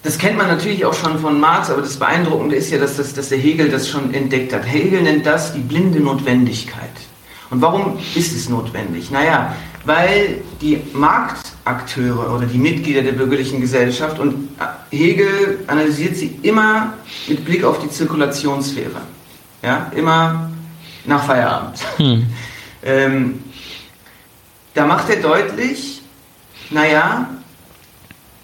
Das 0.03 0.17
kennt 0.17 0.37
man 0.37 0.47
natürlich 0.47 0.85
auch 0.85 0.93
schon 0.93 1.19
von 1.19 1.39
Marx, 1.39 1.69
aber 1.69 1.81
das 1.81 1.97
Beeindruckende 1.97 2.55
ist 2.55 2.69
ja, 2.71 2.77
dass, 2.77 2.97
das, 2.97 3.13
dass 3.13 3.29
der 3.29 3.39
Hegel 3.39 3.69
das 3.69 3.89
schon 3.89 4.13
entdeckt 4.13 4.53
hat. 4.53 4.65
Hegel 4.65 5.01
nennt 5.01 5.25
das 5.25 5.53
die 5.53 5.59
blinde 5.59 5.99
Notwendigkeit. 5.99 6.91
Und 7.49 7.61
warum 7.61 7.97
ist 8.15 8.35
es 8.35 8.49
notwendig? 8.49 9.09
Naja, 9.09 9.55
weil 9.85 10.41
die 10.61 10.81
Marktakteure 10.93 12.35
oder 12.35 12.45
die 12.45 12.57
Mitglieder 12.57 13.01
der 13.01 13.13
bürgerlichen 13.13 13.61
Gesellschaft 13.61 14.19
und 14.19 14.49
Hegel 14.91 15.59
analysiert 15.67 16.17
sie 16.17 16.39
immer 16.43 16.93
mit 17.27 17.45
Blick 17.45 17.63
auf 17.63 17.79
die 17.79 17.89
Zirkulationssphäre. 17.89 19.01
Ja, 19.63 19.91
immer 19.95 20.51
nach 21.05 21.25
Feierabend. 21.25 21.79
Hm. 21.97 22.27
ähm, 22.83 23.43
da 24.73 24.85
macht 24.85 25.09
er 25.09 25.21
deutlich, 25.21 26.01
naja, 26.69 27.29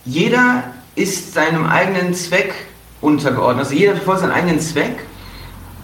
jeder 0.06 0.64
ist 0.95 1.33
seinem 1.33 1.65
eigenen 1.65 2.13
Zweck 2.13 2.53
untergeordnet. 3.01 3.65
Also 3.65 3.75
jeder 3.75 3.95
verfolgt 3.95 4.21
seinen 4.21 4.31
eigenen 4.31 4.59
Zweck, 4.59 4.97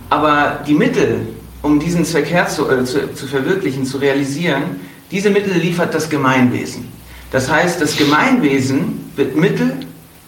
aber 0.10 0.60
die 0.66 0.74
Mittel, 0.74 1.28
um 1.62 1.80
diesen 1.80 2.06
Zweck 2.06 2.30
herzu, 2.30 2.70
äh, 2.70 2.84
zu, 2.86 3.14
zu 3.14 3.28
verwirklichen, 3.28 3.86
zu 3.86 3.98
realisieren, 3.98 4.80
diese 5.12 5.30
Mittel 5.30 5.54
liefert 5.54 5.94
das 5.94 6.10
Gemeinwesen. 6.10 6.92
Das 7.32 7.50
heißt, 7.50 7.82
das 7.82 7.98
Gemeinwesen 7.98 9.12
wird 9.16 9.36
Mittel 9.36 9.78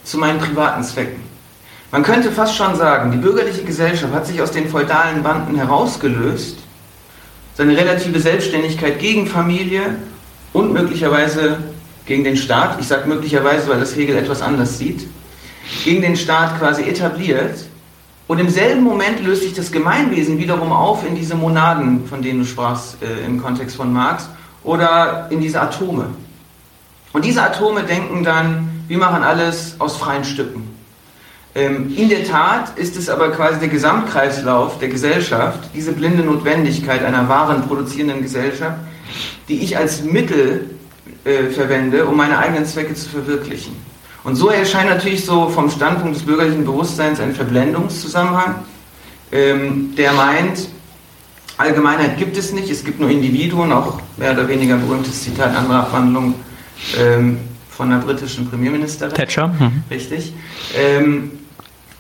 zu 0.04 0.18
meinen 0.18 0.40
privaten 0.40 0.84
Zwecken. 0.84 1.22
Man 1.92 2.04
könnte 2.04 2.32
fast 2.32 2.56
schon 2.56 2.76
sagen, 2.76 3.12
die 3.12 3.18
bürgerliche 3.18 3.64
Gesellschaft 3.64 4.14
hat 4.14 4.26
sich 4.26 4.42
aus 4.42 4.52
den 4.52 4.70
feudalen 4.70 5.24
Banden 5.24 5.56
herausgelöst, 5.56 6.60
seine 7.56 7.76
relative 7.76 8.20
Selbstständigkeit 8.20 9.00
gegen 9.00 9.28
Familie 9.28 9.98
und 10.54 10.74
möglicherweise 10.74 11.58
gegen 12.12 12.26
den 12.26 12.36
Staat, 12.36 12.78
ich 12.82 12.88
sage 12.90 13.08
möglicherweise, 13.08 13.70
weil 13.70 13.80
das 13.80 13.96
Hegel 13.96 14.18
etwas 14.18 14.42
anders 14.42 14.78
sieht, 14.78 15.08
gegen 15.86 16.02
den 16.02 16.18
Staat 16.18 16.60
quasi 16.60 16.84
etabliert 16.84 17.64
und 18.28 18.38
im 18.38 18.50
selben 18.50 18.84
Moment 18.84 19.24
löst 19.24 19.44
sich 19.44 19.54
das 19.54 19.72
Gemeinwesen 19.72 20.38
wiederum 20.38 20.74
auf 20.74 21.08
in 21.08 21.16
diese 21.16 21.36
Monaden, 21.36 22.06
von 22.08 22.22
denen 22.22 22.40
du 22.40 22.46
sprachst 22.46 22.98
äh, 23.02 23.26
im 23.26 23.42
Kontext 23.42 23.78
von 23.78 23.94
Marx, 23.94 24.28
oder 24.66 25.28
in 25.30 25.40
diese 25.40 25.62
Atome. 25.62 26.08
Und 27.14 27.24
diese 27.24 27.44
Atome 27.44 27.84
denken 27.84 28.26
dann, 28.26 28.84
wir 28.90 28.98
machen 28.98 29.24
alles 29.24 29.78
aus 29.80 29.96
freien 29.96 30.26
Stücken. 30.26 30.68
Ähm, 31.56 31.94
in 31.96 32.10
der 32.10 32.26
Tat 32.26 32.78
ist 32.78 32.98
es 32.98 33.08
aber 33.08 33.32
quasi 33.32 33.62
der 33.62 33.70
Gesamtkreislauf 33.70 34.80
der 34.80 34.90
Gesellschaft, 34.90 35.70
diese 35.74 35.94
blinde 35.94 36.24
Notwendigkeit 36.24 37.06
einer 37.06 37.30
wahren 37.30 37.66
produzierenden 37.70 38.22
Gesellschaft, 38.22 38.80
die 39.48 39.60
ich 39.62 39.78
als 39.78 40.04
Mittel 40.04 40.72
äh, 41.24 41.50
verwende, 41.50 42.06
um 42.06 42.18
meine 42.18 42.38
eigenen 42.38 42.66
Zwecke 42.66 42.94
zu 42.94 43.10
verwirklichen. 43.10 43.76
Und 44.24 44.36
so 44.36 44.50
erscheint 44.50 44.90
natürlich 44.90 45.26
so 45.26 45.50
vom 45.50 45.70
Standpunkt 45.70 46.16
des 46.16 46.24
bürgerlichen 46.26 46.64
Bewusstseins 46.64 47.20
ein 47.20 47.34
Verblendungszusammenhang, 47.34 48.56
ähm, 49.32 49.96
der 49.96 50.14
meint, 50.14 50.68
Allgemeinheit 51.58 52.18
gibt 52.18 52.38
es 52.38 52.52
nicht, 52.52 52.70
es 52.70 52.84
gibt 52.84 53.00
nur 53.00 53.10
Individuen, 53.10 53.72
auch 53.72 54.02
mehr 54.18 54.34
oder 54.34 54.48
weniger 54.48 54.76
ein 54.76 54.88
berühmtes 54.88 55.24
Zitat, 55.24 55.56
andere 55.56 55.80
Abwandlung 55.80 56.36
ähm, 56.98 57.40
von 57.70 57.90
der 57.90 57.98
britischen 57.98 58.50
Premierministerin. 58.50 59.14
Thatcher. 59.14 59.48
Mhm. 59.48 59.84
Richtig. 59.90 60.34
Ähm, 60.76 61.32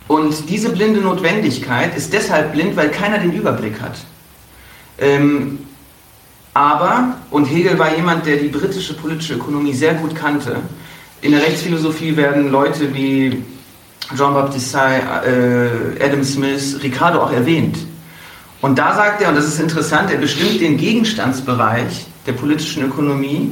und 0.07 0.49
diese 0.49 0.69
blinde 0.69 0.99
Notwendigkeit 0.99 1.95
ist 1.95 2.11
deshalb 2.11 2.53
blind, 2.53 2.75
weil 2.75 2.89
keiner 2.89 3.19
den 3.19 3.33
Überblick 3.33 3.79
hat. 3.81 3.97
Ähm, 4.99 5.59
aber, 6.53 7.15
und 7.29 7.45
Hegel 7.45 7.79
war 7.79 7.95
jemand, 7.95 8.25
der 8.25 8.37
die 8.37 8.49
britische 8.49 8.93
politische 8.93 9.35
Ökonomie 9.35 9.73
sehr 9.73 9.93
gut 9.93 10.15
kannte, 10.15 10.57
in 11.21 11.31
der 11.31 11.41
Rechtsphilosophie 11.41 12.17
werden 12.17 12.51
Leute 12.51 12.93
wie 12.93 13.43
Jean-Baptiste 14.15 14.77
äh, 14.79 16.03
Adam 16.03 16.23
Smith, 16.23 16.79
Ricardo 16.83 17.21
auch 17.21 17.31
erwähnt. 17.31 17.77
Und 18.61 18.77
da 18.77 18.95
sagt 18.95 19.21
er, 19.21 19.29
und 19.29 19.35
das 19.35 19.47
ist 19.47 19.59
interessant, 19.59 20.11
er 20.11 20.17
bestimmt 20.17 20.59
den 20.59 20.77
Gegenstandsbereich 20.77 22.05
der 22.25 22.33
politischen 22.33 22.83
Ökonomie 22.83 23.51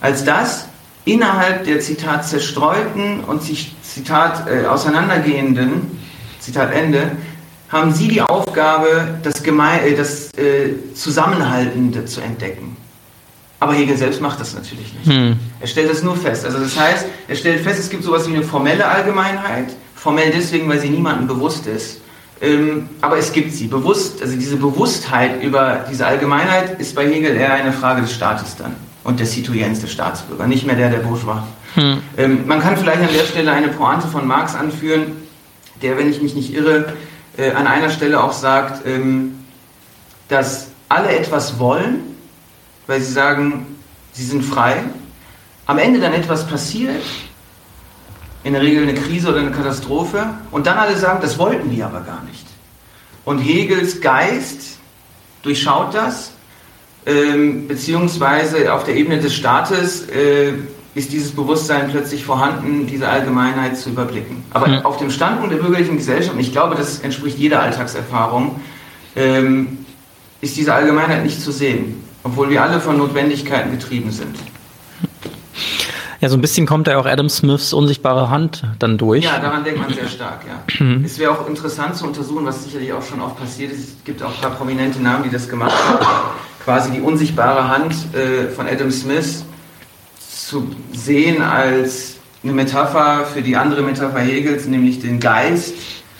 als 0.00 0.24
das 0.24 0.68
innerhalb 1.04 1.64
der 1.64 1.80
Zitat 1.80 2.26
zerstreuten 2.26 3.20
und 3.24 3.42
sich 3.42 3.74
Zitat 3.82 4.48
äh, 4.48 4.66
auseinandergehenden, 4.66 5.98
Zitat 6.40 6.72
Ende, 6.72 7.12
haben 7.68 7.92
Sie 7.92 8.08
die 8.08 8.20
Aufgabe, 8.20 9.18
das, 9.22 9.42
Geme 9.42 9.80
äh, 9.82 9.94
das 9.94 10.30
äh, 10.34 10.74
Zusammenhaltende 10.94 12.04
zu 12.04 12.20
entdecken. 12.20 12.76
Aber 13.60 13.72
Hegel 13.72 13.96
selbst 13.96 14.20
macht 14.20 14.40
das 14.40 14.54
natürlich 14.54 14.92
nicht. 14.92 15.06
Hm. 15.06 15.36
Er 15.60 15.66
stellt 15.66 15.90
das 15.90 16.02
nur 16.02 16.16
fest. 16.16 16.44
Also 16.44 16.58
das 16.58 16.78
heißt, 16.78 17.06
er 17.28 17.34
stellt 17.36 17.62
fest, 17.62 17.78
es 17.78 17.88
gibt 17.88 18.04
sowas 18.04 18.28
wie 18.28 18.34
eine 18.34 18.42
formelle 18.42 18.86
Allgemeinheit. 18.86 19.74
Formell 19.94 20.30
deswegen, 20.36 20.68
weil 20.68 20.80
sie 20.80 20.90
niemandem 20.90 21.26
bewusst 21.26 21.66
ist. 21.66 22.00
Ähm, 22.42 22.90
aber 23.00 23.16
es 23.16 23.32
gibt 23.32 23.52
sie. 23.52 23.66
Bewusst, 23.66 24.20
also 24.20 24.36
diese 24.36 24.56
Bewusstheit 24.56 25.42
über 25.42 25.86
diese 25.90 26.06
Allgemeinheit 26.06 26.78
ist 26.78 26.94
bei 26.94 27.06
Hegel 27.06 27.36
eher 27.36 27.54
eine 27.54 27.72
Frage 27.72 28.02
des 28.02 28.12
Staates 28.12 28.56
dann 28.56 28.76
und 29.02 29.20
des 29.20 29.32
Citoyens, 29.32 29.80
des 29.80 29.92
Staatsbürger, 29.92 30.46
nicht 30.46 30.66
mehr 30.66 30.76
der 30.76 30.90
der 30.90 30.98
Bourgeois. 30.98 31.42
Hm. 31.74 32.02
Ähm, 32.16 32.46
man 32.46 32.60
kann 32.60 32.76
vielleicht 32.76 33.00
an 33.00 33.14
der 33.16 33.24
Stelle 33.24 33.52
eine 33.52 33.68
Pointe 33.68 34.08
von 34.08 34.26
Marx 34.26 34.54
anführen, 34.54 35.12
der, 35.80 35.96
wenn 35.96 36.10
ich 36.10 36.20
mich 36.20 36.34
nicht 36.34 36.52
irre, 36.54 36.92
äh, 37.36 37.50
an 37.52 37.66
einer 37.66 37.90
Stelle 37.90 38.22
auch 38.22 38.32
sagt, 38.32 38.86
ähm, 38.86 39.44
dass 40.28 40.68
alle 40.88 41.16
etwas 41.16 41.58
wollen, 41.58 42.16
weil 42.86 43.00
sie 43.00 43.12
sagen, 43.12 43.76
sie 44.12 44.24
sind 44.24 44.42
frei. 44.42 44.82
Am 45.66 45.78
Ende 45.78 46.00
dann 46.00 46.12
etwas 46.12 46.46
passiert, 46.46 47.02
in 48.42 48.52
der 48.52 48.62
Regel 48.62 48.82
eine 48.82 48.94
Krise 48.94 49.30
oder 49.30 49.40
eine 49.40 49.50
Katastrophe, 49.50 50.26
und 50.50 50.66
dann 50.66 50.78
alle 50.78 50.96
sagen, 50.96 51.20
das 51.22 51.38
wollten 51.38 51.70
wir 51.70 51.86
aber 51.86 52.00
gar 52.00 52.22
nicht. 52.24 52.46
Und 53.24 53.38
Hegels 53.38 54.00
Geist 54.00 54.78
durchschaut 55.42 55.94
das, 55.94 56.32
ähm, 57.06 57.66
beziehungsweise 57.68 58.72
auf 58.72 58.84
der 58.84 58.96
Ebene 58.96 59.18
des 59.18 59.34
Staates 59.34 60.08
äh, 60.08 60.54
ist 60.94 61.12
dieses 61.12 61.32
Bewusstsein 61.32 61.90
plötzlich 61.90 62.24
vorhanden, 62.24 62.86
diese 62.86 63.08
Allgemeinheit 63.08 63.76
zu 63.76 63.90
überblicken. 63.90 64.44
Aber 64.50 64.68
mhm. 64.68 64.86
auf 64.86 64.96
dem 64.98 65.10
Standpunkt 65.10 65.52
der 65.52 65.58
bürgerlichen 65.58 65.96
Gesellschaft, 65.96 66.34
und 66.34 66.40
ich 66.40 66.52
glaube, 66.52 66.76
das 66.76 67.00
entspricht 67.00 67.38
jeder 67.38 67.60
Alltagserfahrung, 67.62 68.60
ähm, 69.16 69.78
ist 70.40 70.56
diese 70.56 70.74
Allgemeinheit 70.74 71.24
nicht 71.24 71.40
zu 71.40 71.50
sehen, 71.50 72.02
obwohl 72.22 72.50
wir 72.50 72.62
alle 72.62 72.80
von 72.80 72.96
Notwendigkeiten 72.96 73.72
getrieben 73.72 74.10
sind. 74.12 74.36
Ja, 76.20 76.30
so 76.30 76.36
ein 76.36 76.40
bisschen 76.40 76.64
kommt 76.64 76.86
da 76.86 76.96
auch 76.96 77.06
Adam 77.06 77.28
Smiths 77.28 77.72
unsichtbare 77.72 78.30
Hand 78.30 78.64
dann 78.78 78.96
durch. 78.96 79.24
Ja, 79.24 79.38
daran 79.40 79.64
denkt 79.64 79.80
man 79.80 79.92
sehr 79.92 80.08
stark, 80.08 80.40
ja. 80.46 80.84
Mhm. 80.84 81.04
Es 81.04 81.18
wäre 81.18 81.32
auch 81.32 81.46
interessant 81.46 81.96
zu 81.96 82.06
untersuchen, 82.06 82.46
was 82.46 82.64
sicherlich 82.64 82.92
auch 82.92 83.02
schon 83.02 83.20
oft 83.20 83.38
passiert 83.38 83.72
ist. 83.72 83.80
Es 83.80 84.04
gibt 84.04 84.22
auch 84.22 84.34
ein 84.34 84.40
paar 84.40 84.52
prominente 84.52 85.02
Namen, 85.02 85.24
die 85.24 85.30
das 85.30 85.48
gemacht 85.48 85.74
haben. 85.86 86.06
Quasi 86.64 86.92
die 86.92 87.00
unsichtbare 87.00 87.68
Hand 87.68 87.94
äh, 88.14 88.48
von 88.48 88.66
Adam 88.66 88.90
Smith 88.90 89.44
zu 90.54 90.68
sehen 90.92 91.42
als 91.42 92.14
eine 92.44 92.52
Metapher 92.52 93.26
für 93.26 93.42
die 93.42 93.56
andere 93.56 93.82
Metapher 93.82 94.20
Hegels, 94.20 94.66
nämlich 94.66 95.00
den 95.00 95.18
Geist. 95.18 95.74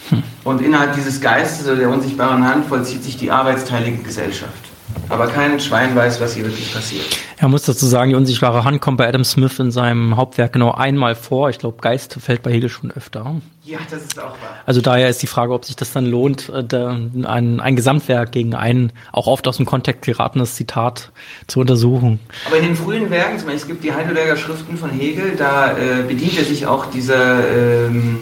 Hm. 0.09 0.25
Und 0.43 0.61
innerhalb 0.61 0.97
dieses 0.97 1.21
Geistes 1.21 1.69
oder 1.69 1.77
der 1.77 1.89
unsichtbaren 1.89 2.45
Hand 2.45 2.67
vollzieht 2.67 3.05
sich 3.05 3.17
die 3.17 3.31
arbeitsteilige 3.31 3.99
Gesellschaft 3.99 4.64
aber 5.09 5.27
kein 5.29 5.61
Schwein 5.61 5.95
weiß, 5.95 6.21
was 6.21 6.35
hier 6.35 6.45
wirklich 6.45 6.73
passiert. 6.73 7.05
Er 7.37 7.49
muss 7.49 7.63
dazu 7.63 7.87
sagen, 7.87 8.11
die 8.11 8.17
unsichtbare 8.17 8.65
Hand 8.65 8.81
kommt 8.81 8.99
bei 8.99 9.09
Adam 9.09 9.25
Smith 9.25 9.59
in 9.59 9.71
seinem 9.71 10.17
Hauptwerk 10.17 10.53
genau 10.53 10.73
einmal 10.73 11.15
vor. 11.15 11.51
Ich 11.51 11.59
glaube, 11.59 11.79
Geist 11.81 12.17
fällt 12.21 12.43
bei 12.43 12.53
Hegel 12.53 12.69
schon 12.71 12.91
öfter. 12.91 13.37
Ja, 13.65 13.79
das 13.91 14.03
ist 14.03 14.19
auch 14.19 14.31
wahr. 14.31 14.61
Also 14.67 14.81
daher 14.81 15.09
ist 15.09 15.23
die 15.23 15.27
Frage, 15.27 15.53
ob 15.53 15.65
sich 15.65 15.77
das 15.77 15.93
dann 15.93 16.07
lohnt, 16.07 16.51
äh, 16.51 16.77
ein, 16.77 17.61
ein 17.61 17.77
Gesamtwerk 17.77 18.33
gegen 18.33 18.55
ein 18.55 18.93
auch 19.13 19.27
oft 19.27 19.49
aus 19.49 19.57
dem 19.57 19.67
Kontext 19.67 20.03
geratenes 20.03 20.55
Zitat 20.55 21.13
zu 21.47 21.61
untersuchen. 21.61 22.21
Aber 22.47 22.57
in 22.57 22.65
den 22.65 22.77
frühen 22.77 23.11
Werken, 23.11 23.39
zum 23.39 23.49
Beispiel, 23.49 23.63
es 23.63 23.67
gibt 23.67 23.85
die 23.85 23.93
Heidelberger 23.93 24.37
Schriften 24.37 24.77
von 24.77 24.91
Hegel, 24.91 25.35
da 25.37 25.77
äh, 25.77 26.03
bedient 26.07 26.39
er 26.39 26.45
sich 26.45 26.67
auch 26.67 26.87
dieser 26.87 27.47
ähm, 27.87 28.21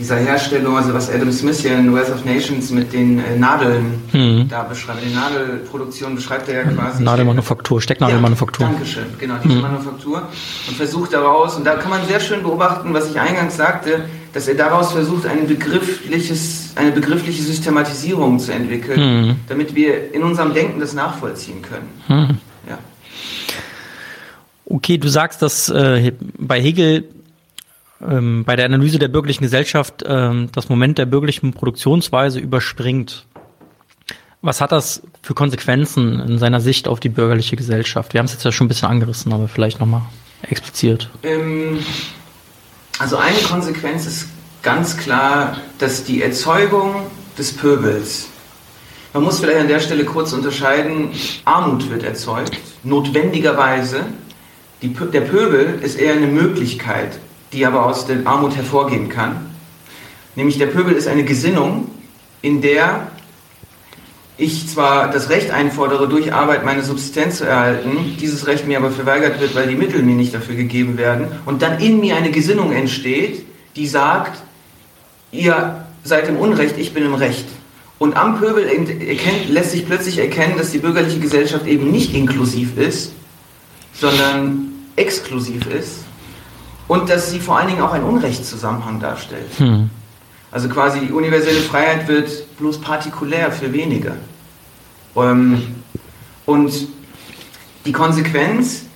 dieser 0.00 0.16
Herstellung, 0.16 0.76
also 0.78 0.94
was 0.94 1.10
Adam 1.10 1.30
Smith 1.30 1.60
hier 1.60 1.78
in 1.78 1.94
Wealth 1.94 2.10
of 2.10 2.24
Nations 2.24 2.70
mit 2.70 2.92
den 2.92 3.18
äh, 3.18 3.36
Nadeln 3.36 4.02
mhm. 4.12 4.48
da 4.48 4.62
beschreibt, 4.62 5.04
die 5.04 5.14
Nadelproduktion 5.14 6.14
beschreibt 6.14 6.48
er 6.48 6.64
ja 6.64 6.70
quasi. 6.70 7.02
Nadelmanufaktur, 7.02 7.82
Stecknadelmanufaktur. 7.82 8.64
Ja, 8.64 8.72
Dankeschön, 8.72 9.04
genau, 9.18 9.34
diese 9.44 9.56
mhm. 9.56 9.60
Manufaktur. 9.60 10.22
Und 10.66 10.76
versucht 10.76 11.12
daraus, 11.12 11.56
und 11.56 11.64
da 11.64 11.76
kann 11.76 11.90
man 11.90 12.06
sehr 12.08 12.18
schön 12.18 12.42
beobachten, 12.42 12.94
was 12.94 13.10
ich 13.10 13.20
eingangs 13.20 13.58
sagte, 13.58 14.06
dass 14.32 14.48
er 14.48 14.54
daraus 14.54 14.92
versucht, 14.92 15.26
ein 15.26 15.46
begriffliches, 15.46 16.72
eine 16.76 16.92
begriffliche 16.92 17.42
Systematisierung 17.42 18.38
zu 18.38 18.52
entwickeln, 18.52 19.00
mhm. 19.00 19.36
damit 19.48 19.74
wir 19.74 20.14
in 20.14 20.22
unserem 20.22 20.54
Denken 20.54 20.80
das 20.80 20.94
nachvollziehen 20.94 21.60
können. 21.60 21.88
Mhm. 22.08 22.38
Ja. 22.66 22.78
Okay, 24.64 24.96
du 24.96 25.08
sagst, 25.08 25.42
dass 25.42 25.68
äh, 25.68 26.12
bei 26.38 26.58
Hegel 26.58 27.04
ähm, 28.06 28.44
bei 28.44 28.56
der 28.56 28.64
Analyse 28.64 28.98
der 28.98 29.08
bürgerlichen 29.08 29.42
Gesellschaft 29.42 30.04
ähm, 30.06 30.48
das 30.52 30.68
Moment 30.68 30.98
der 30.98 31.06
bürgerlichen 31.06 31.52
Produktionsweise 31.52 32.40
überspringt. 32.40 33.26
Was 34.42 34.60
hat 34.60 34.72
das 34.72 35.02
für 35.22 35.34
Konsequenzen 35.34 36.18
in 36.20 36.38
seiner 36.38 36.60
Sicht 36.60 36.88
auf 36.88 36.98
die 36.98 37.10
bürgerliche 37.10 37.56
Gesellschaft? 37.56 38.14
Wir 38.14 38.20
haben 38.20 38.26
es 38.26 38.32
jetzt 38.32 38.44
ja 38.44 38.52
schon 38.52 38.66
ein 38.66 38.68
bisschen 38.68 38.88
angerissen, 38.88 39.32
aber 39.32 39.48
vielleicht 39.48 39.80
nochmal 39.80 40.02
expliziert. 40.42 41.10
Ähm, 41.22 41.80
also 42.98 43.18
eine 43.18 43.38
Konsequenz 43.38 44.06
ist 44.06 44.28
ganz 44.62 44.96
klar, 44.96 45.58
dass 45.78 46.04
die 46.04 46.22
Erzeugung 46.22 47.06
des 47.36 47.54
Pöbels, 47.54 48.28
man 49.12 49.24
muss 49.24 49.40
vielleicht 49.40 49.60
an 49.60 49.68
der 49.68 49.80
Stelle 49.80 50.04
kurz 50.04 50.32
unterscheiden, 50.32 51.10
Armut 51.44 51.90
wird 51.90 52.02
erzeugt, 52.02 52.56
notwendigerweise. 52.82 54.06
Die, 54.82 54.88
der 54.88 55.20
Pöbel 55.22 55.80
ist 55.82 55.98
eher 55.98 56.14
eine 56.14 56.26
Möglichkeit, 56.26 57.18
die 57.52 57.66
aber 57.66 57.86
aus 57.86 58.06
der 58.06 58.26
Armut 58.26 58.56
hervorgehen 58.56 59.08
kann. 59.08 59.50
Nämlich 60.36 60.58
der 60.58 60.66
Pöbel 60.66 60.94
ist 60.94 61.08
eine 61.08 61.24
Gesinnung, 61.24 61.90
in 62.42 62.60
der 62.62 63.08
ich 64.36 64.68
zwar 64.68 65.10
das 65.10 65.28
Recht 65.28 65.50
einfordere, 65.50 66.08
durch 66.08 66.32
Arbeit 66.32 66.64
meine 66.64 66.82
Subsistenz 66.82 67.38
zu 67.38 67.44
erhalten, 67.44 68.16
dieses 68.18 68.46
Recht 68.46 68.66
mir 68.66 68.78
aber 68.78 68.90
verweigert 68.90 69.38
wird, 69.38 69.54
weil 69.54 69.68
die 69.68 69.74
Mittel 69.74 70.02
mir 70.02 70.14
nicht 70.14 70.34
dafür 70.34 70.54
gegeben 70.54 70.96
werden, 70.96 71.28
und 71.44 71.60
dann 71.60 71.78
in 71.78 72.00
mir 72.00 72.16
eine 72.16 72.30
Gesinnung 72.30 72.72
entsteht, 72.72 73.44
die 73.76 73.86
sagt, 73.86 74.42
ihr 75.30 75.84
seid 76.04 76.28
im 76.28 76.36
Unrecht, 76.36 76.78
ich 76.78 76.94
bin 76.94 77.04
im 77.04 77.14
Recht. 77.14 77.46
Und 77.98 78.16
am 78.16 78.38
Pöbel 78.38 78.64
erkennt, 78.64 79.50
lässt 79.50 79.72
sich 79.72 79.84
plötzlich 79.84 80.16
erkennen, 80.16 80.54
dass 80.56 80.70
die 80.70 80.78
bürgerliche 80.78 81.20
Gesellschaft 81.20 81.66
eben 81.66 81.90
nicht 81.90 82.14
inklusiv 82.14 82.78
ist, 82.78 83.12
sondern 83.92 84.72
exklusiv 84.96 85.66
ist 85.66 86.04
und 86.90 87.08
dass 87.08 87.30
sie 87.30 87.38
vor 87.38 87.56
allen 87.56 87.68
Dingen 87.68 87.82
auch 87.82 87.92
einen 87.92 88.02
Unrechtszusammenhang 88.02 88.98
darstellt. 88.98 89.46
Hm. 89.58 89.88
Also 90.50 90.68
quasi 90.68 90.98
die 90.98 91.12
universelle 91.12 91.60
Freiheit 91.60 92.08
wird 92.08 92.56
bloß 92.58 92.80
partikulär 92.80 93.52
für 93.52 93.72
wenige. 93.72 94.16
Ähm, 95.14 95.62
und 96.46 96.72
die 97.86 97.92
Konsequenz, 97.92 98.86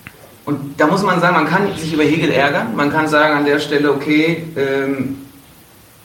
und 0.44 0.58
da 0.76 0.88
muss 0.88 1.04
man 1.04 1.20
sagen, 1.20 1.36
man 1.36 1.46
kann 1.46 1.68
sich 1.76 1.92
über 1.92 2.02
Hegel 2.02 2.32
ärgern, 2.32 2.74
man 2.74 2.90
kann 2.90 3.06
sagen 3.06 3.38
an 3.38 3.44
der 3.44 3.60
Stelle, 3.60 3.92
okay, 3.92 4.42
ähm, 4.56 5.18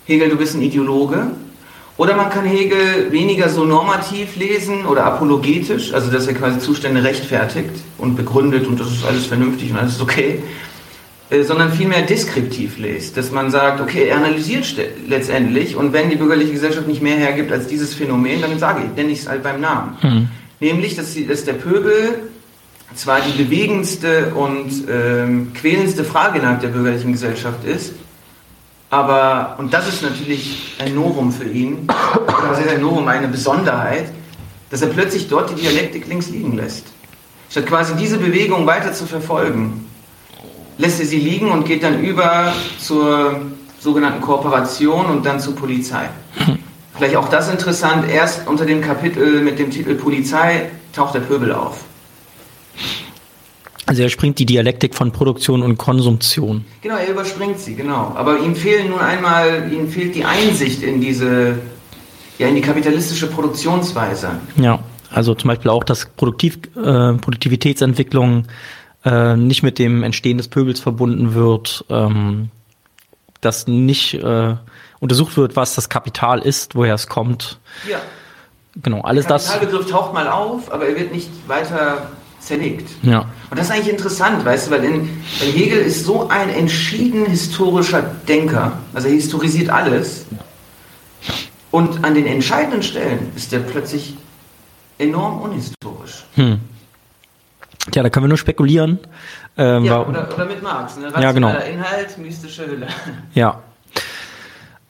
Hegel, 0.06 0.30
du 0.30 0.36
bist 0.36 0.54
ein 0.54 0.62
Ideologe. 0.62 1.32
Oder 1.98 2.16
man 2.16 2.30
kann 2.30 2.46
Hegel 2.46 3.12
weniger 3.12 3.50
so 3.50 3.66
normativ 3.66 4.36
lesen 4.36 4.86
oder 4.86 5.06
apologetisch, 5.06 5.92
also 5.92 6.12
dass 6.12 6.28
er 6.28 6.36
quasi 6.36 6.60
Zustände 6.60 7.04
rechtfertigt 7.04 7.72
und 7.98 8.16
begründet 8.16 8.68
und 8.68 8.80
das 8.80 8.92
ist 8.92 9.04
alles 9.04 9.26
vernünftig 9.26 9.72
und 9.72 9.80
alles 9.80 10.00
okay. 10.00 10.44
Äh, 11.30 11.44
sondern 11.44 11.72
vielmehr 11.72 12.02
deskriptiv 12.02 12.80
lest, 12.80 13.16
dass 13.16 13.30
man 13.30 13.52
sagt, 13.52 13.82
okay, 13.82 14.08
er 14.08 14.18
analysiert 14.18 14.66
letztendlich 15.08 15.76
und 15.76 15.94
wenn 15.94 16.10
die 16.10 16.16
bürgerliche 16.16 16.54
Gesellschaft 16.54 16.88
nicht 16.88 17.04
mehr 17.04 17.18
hergibt 17.18 17.52
als 17.52 17.68
dieses 17.68 17.94
Phänomen, 17.94 18.42
dann 18.42 18.58
sage 18.58 18.82
ich, 18.86 18.96
nenne 18.96 19.12
ich 19.12 19.20
es 19.20 19.30
halt 19.30 19.44
beim 19.44 19.62
Namen. 19.62 19.98
Mhm. 20.02 20.28
Nämlich, 20.60 20.96
dass, 20.96 21.16
dass, 21.28 21.46
der 21.46 21.54
Pöbel 21.54 22.22
zwar 22.96 23.22
die 23.22 23.44
bewegendste 23.44 24.34
und 24.34 24.72
ähm, 24.90 25.54
quälendste 25.54 26.04
Frage 26.04 26.40
innerhalb 26.40 26.62
der 26.62 26.70
bürgerlichen 26.70 27.12
Gesellschaft 27.12 27.64
ist, 27.64 27.94
aber, 28.90 29.56
und 29.60 29.72
das 29.72 29.88
ist 29.88 30.02
natürlich 30.02 30.78
ein 30.80 30.96
Novum 30.96 31.32
für 31.32 31.48
ihn, 31.48 31.88
das 32.50 32.60
ist 32.60 32.70
ein 32.70 32.82
Novum, 32.82 33.08
eine 33.08 33.28
Besonderheit, 33.28 34.06
dass 34.72 34.82
er 34.82 34.88
plötzlich 34.88 35.28
dort 35.28 35.52
die 35.52 35.62
Dialektik 35.62 36.08
links 36.08 36.30
liegen 36.30 36.58
lässt. 36.58 36.88
Statt 37.52 37.68
quasi 37.68 37.94
diese 37.96 38.18
Bewegung 38.18 38.66
weiter 38.66 38.94
zu 38.94 39.06
verfolgen, 39.06 39.86
lässt 40.80 41.00
er 41.00 41.06
sie 41.06 41.20
liegen 41.20 41.52
und 41.52 41.66
geht 41.66 41.84
dann 41.84 42.04
über 42.04 42.54
zur 42.80 43.42
sogenannten 43.80 44.22
Kooperation 44.22 45.06
und 45.06 45.26
dann 45.26 45.40
zur 45.40 45.56
Polizei. 45.56 46.10
Vielleicht 46.96 47.16
auch 47.16 47.30
das 47.30 47.50
interessant, 47.50 48.10
erst 48.10 48.48
unter 48.48 48.66
dem 48.66 48.82
Kapitel 48.82 49.42
mit 49.42 49.60
dem 49.60 49.70
Titel 49.70 49.96
Polizei 49.96 50.70
taucht 50.94 51.14
der 51.14 51.20
Pöbel 51.20 51.54
auf. 51.54 51.84
Also 53.86 54.04
er 54.04 54.10
springt 54.10 54.38
die 54.40 54.46
Dialektik 54.46 54.96
von 54.96 55.12
Produktion 55.12 55.64
und 55.64 55.78
Konsumtion. 55.78 56.64
Genau, 56.82 56.96
er 56.96 57.10
überspringt 57.10 57.60
sie, 57.60 57.76
genau. 57.76 58.14
Aber 58.16 58.40
ihm 58.40 58.56
fehlen 58.56 58.90
nun 58.90 59.00
einmal, 59.00 59.72
ihm 59.72 59.90
fehlt 59.90 60.16
die 60.16 60.26
Einsicht 60.26 60.84
in 60.84 61.02
diese, 61.02 61.58
ja, 62.38 62.48
in 62.48 62.56
die 62.56 62.62
kapitalistische 62.62 63.28
Produktionsweise. 63.28 64.30
Ja, 64.58 64.80
also 65.12 65.34
zum 65.34 65.48
Beispiel 65.48 65.72
auch, 65.72 65.84
dass 65.84 66.06
Produktiv, 66.06 66.60
äh, 66.76 67.14
Produktivitätsentwicklung 67.14 68.46
äh, 69.06 69.36
nicht 69.36 69.64
mit 69.64 69.80
dem 69.80 70.04
Entstehen 70.04 70.38
des 70.38 70.47
Pöbels 70.47 70.80
verbunden 70.80 71.34
wird, 71.34 71.86
ähm, 71.89 72.50
dass 73.41 73.68
nicht 73.68 74.16
äh, 74.16 74.56
untersucht 75.00 75.38
wird, 75.38 75.56
was 75.56 75.76
das 75.76 75.89
Kapital 75.89 76.39
ist, 76.39 76.76
woher 76.76 76.95
es 76.95 77.08
kommt. 77.08 77.60
Ja. 77.89 78.00
Genau, 78.82 79.02
alles 79.02 79.26
Der 79.26 79.36
das. 79.36 79.45
Der 79.45 79.54
Kapitalbegriff 79.54 79.91
taucht 79.91 80.14
mal 80.14 80.28
auf, 80.28 80.72
aber 80.72 80.88
er 80.88 80.95
wird 80.97 81.12
nicht 81.12 81.30
weiter 81.47 82.10
zerlegt. 82.39 82.89
Ja. 83.02 83.26
Und 83.50 83.60
das 83.60 83.68
ist 83.68 83.72
eigentlich 83.72 83.89
interessant, 83.89 84.45
weißt 84.45 84.68
du, 84.68 84.72
weil, 84.72 84.84
in, 84.84 85.24
weil 85.39 85.50
Hegel 85.52 85.80
ist 85.80 86.06
so 86.06 86.30
ein 86.30 86.50
entschieden 86.50 87.26
historischer 87.26 88.02
Denker, 88.28 88.74
also 88.93 89.08
er 89.08 89.14
historisiert 89.14 89.70
alles. 89.70 90.26
Und 91.72 92.04
an 92.04 92.16
den 92.16 92.26
entscheidenden 92.26 92.82
Stellen 92.82 93.32
ist 93.36 93.54
er 93.54 93.60
plötzlich 93.60 94.16
enorm 94.97 95.41
unhistorisch. 95.41 96.26
Hm. 96.36 96.60
Tja, 97.92 98.04
da 98.04 98.10
können 98.10 98.26
wir 98.26 98.30
nur 98.30 98.38
spekulieren. 98.38 99.00
Ähm, 99.58 99.84
ja, 99.84 100.06
oder, 100.06 100.34
oder, 100.34 100.46
mit 100.46 100.62
Marx, 100.62 100.98
ne? 100.98 101.12
ja, 101.20 101.32
genau. 101.32 101.50
Inhalt, 101.50 102.18
mystische 102.18 102.68
Hülle. 102.68 102.88
Ja. 103.34 103.62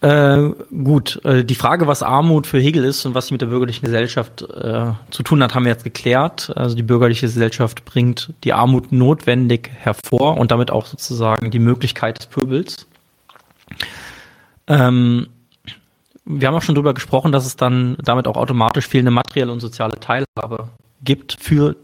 Äh, 0.01 0.51
gut, 0.83 1.19
äh, 1.25 1.43
die 1.43 1.55
Frage, 1.55 1.85
was 1.85 2.03
Armut 2.03 2.47
für 2.47 2.59
Hegel 2.59 2.85
ist 2.85 3.05
und 3.05 3.15
was 3.15 3.27
sie 3.27 3.33
mit 3.33 3.41
der 3.41 3.47
bürgerlichen 3.47 3.83
Gesellschaft 3.83 4.43
äh, 4.43 4.91
zu 5.11 5.23
tun 5.23 5.43
hat, 5.43 5.55
haben 5.55 5.65
wir 5.65 5.73
jetzt 5.73 5.83
geklärt. 5.83 6.53
Also 6.55 6.75
die 6.75 6.83
bürgerliche 6.83 7.25
Gesellschaft 7.25 7.83
bringt 7.83 8.33
die 8.45 8.53
Armut 8.53 8.93
notwendig 8.93 9.69
hervor 9.77 10.37
und 10.37 10.51
damit 10.51 10.71
auch 10.71 10.85
sozusagen 10.85 11.51
die 11.51 11.59
Möglichkeit 11.59 12.17
des 12.17 12.27
Pöbels. 12.27 12.87
Ähm, 14.67 15.27
wir 16.23 16.47
haben 16.47 16.55
auch 16.55 16.61
schon 16.61 16.75
darüber 16.75 16.93
gesprochen, 16.93 17.33
dass 17.33 17.45
es 17.45 17.57
dann 17.57 17.97
damit 18.01 18.27
auch 18.27 18.37
automatisch 18.37 18.87
fehlende 18.87 19.11
materielle 19.11 19.51
und 19.51 19.59
soziale 19.59 19.99
Teilhabe 19.99 20.69
gibt 21.03 21.35
für 21.41 21.75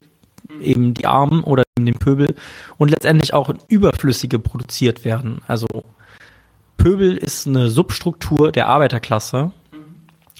eben 0.62 0.94
die 0.94 1.06
Armen 1.06 1.44
oder 1.44 1.64
eben 1.78 1.86
den 1.86 2.00
Pöbel 2.00 2.36
und 2.78 2.90
letztendlich 2.92 3.34
auch 3.34 3.54
überflüssige 3.68 4.40
produziert 4.40 5.06
werden. 5.06 5.42
Also 5.48 5.68
Pöbel 6.78 7.18
ist 7.18 7.48
eine 7.48 7.70
Substruktur 7.70 8.52
der 8.52 8.68
Arbeiterklasse 8.68 9.52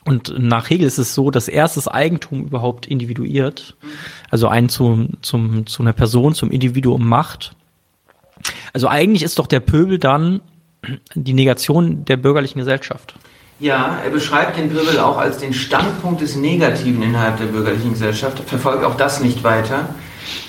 Und 0.04 0.36
nach 0.38 0.70
Hegel 0.70 0.86
ist 0.86 1.00
es 1.00 1.16
so, 1.16 1.32
dass 1.32 1.48
erst 1.48 1.78
das 1.78 1.88
Eigentum 1.88 2.46
überhaupt 2.46 2.86
individuiert, 2.86 3.76
also 4.30 4.48
einen 4.48 4.70
zum, 4.70 5.18
zum, 5.22 5.66
zu 5.66 5.82
einer 5.82 5.94
Person, 5.94 6.36
zum 6.36 6.52
Individuum 6.52 7.08
macht. 7.08 7.56
Also 8.72 8.88
eigentlich 8.88 9.24
ist 9.24 9.40
doch 9.40 9.48
der 9.48 9.62
Pöbel 9.62 9.98
dann 9.98 10.42
die 11.16 11.34
Negation 11.34 12.06
der 12.06 12.18
bürgerlichen 12.18 12.60
Gesellschaft. 12.60 13.16
Ja, 13.60 13.98
er 14.04 14.12
beschreibt 14.12 14.58
den 14.58 14.70
Pöbel 14.70 15.00
auch 15.00 15.18
als 15.18 15.40
den 15.40 15.54
Standpunkt 15.54 16.22
des 16.22 16.36
Negativen 16.36 17.02
innerhalb 17.02 17.38
der 17.38 17.46
bürgerlichen 17.46 17.94
Gesellschaft, 17.94 18.40
verfolgt 18.46 18.84
auch 18.84 18.98
das 18.98 19.22
nicht 19.22 19.44
weiter. 19.44 19.90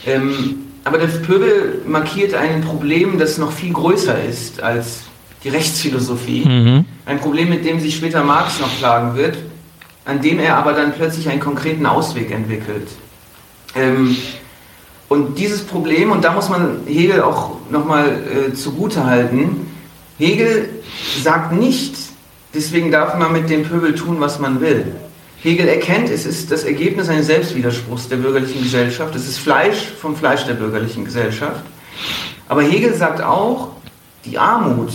Ähm, 0.07 0.67
aber 0.85 0.99
der 0.99 1.09
Pöbel 1.09 1.83
markiert 1.87 2.35
ein 2.35 2.61
Problem, 2.61 3.19
das 3.19 3.39
noch 3.39 3.53
viel 3.53 3.73
größer 3.73 4.23
ist 4.25 4.63
als 4.63 5.01
die 5.43 5.49
Rechtsphilosophie. 5.49 6.45
Mhm. 6.45 6.85
Ein 7.07 7.19
Problem, 7.21 7.51
mit 7.51 7.65
dem 7.65 7.81
sich 7.81 7.97
später 7.97 8.23
Marx 8.23 8.61
noch 8.61 8.79
plagen 8.79 9.17
wird, 9.17 9.37
an 10.05 10.23
dem 10.23 10.39
er 10.39 10.57
aber 10.57 10.73
dann 10.73 10.93
plötzlich 10.93 11.29
einen 11.29 11.41
konkreten 11.41 11.87
Ausweg 11.87 12.31
entwickelt. 12.31 12.89
Ähm, 13.75 14.17
und 15.09 15.39
dieses 15.39 15.63
Problem, 15.63 16.11
und 16.11 16.25
da 16.25 16.33
muss 16.33 16.49
man 16.49 16.81
Hegel 16.87 17.23
auch 17.23 17.57
nochmal 17.71 18.49
äh, 18.51 18.55
zugute 18.55 19.05
halten, 19.05 19.69
Hegel 20.19 20.69
sagt 21.23 21.53
nicht, 21.53 21.95
deswegen 22.55 22.91
darf 22.91 23.17
man 23.19 23.33
mit 23.33 23.51
dem 23.51 23.65
Pöbel 23.65 23.95
tun, 23.95 24.17
was 24.19 24.39
man 24.39 24.61
will. 24.61 24.95
Hegel 25.43 25.69
erkennt, 25.69 26.09
es 26.09 26.27
ist 26.27 26.51
das 26.51 26.65
Ergebnis 26.65 27.09
eines 27.09 27.27
Selbstwiderspruchs 27.27 28.09
der 28.09 28.17
bürgerlichen 28.17 28.63
Gesellschaft, 28.63 29.15
es 29.15 29.29
ist 29.29 29.39
Fleisch 29.39 29.93
vom 30.01 30.17
Fleisch 30.17 30.45
der 30.45 30.55
bürgerlichen 30.55 31.05
Gesellschaft. 31.05 31.63
Aber 32.49 32.63
Hegel 32.63 32.95
sagt 32.95 33.23
auch, 33.23 33.73
die 34.25 34.39
Armut, 34.39 34.93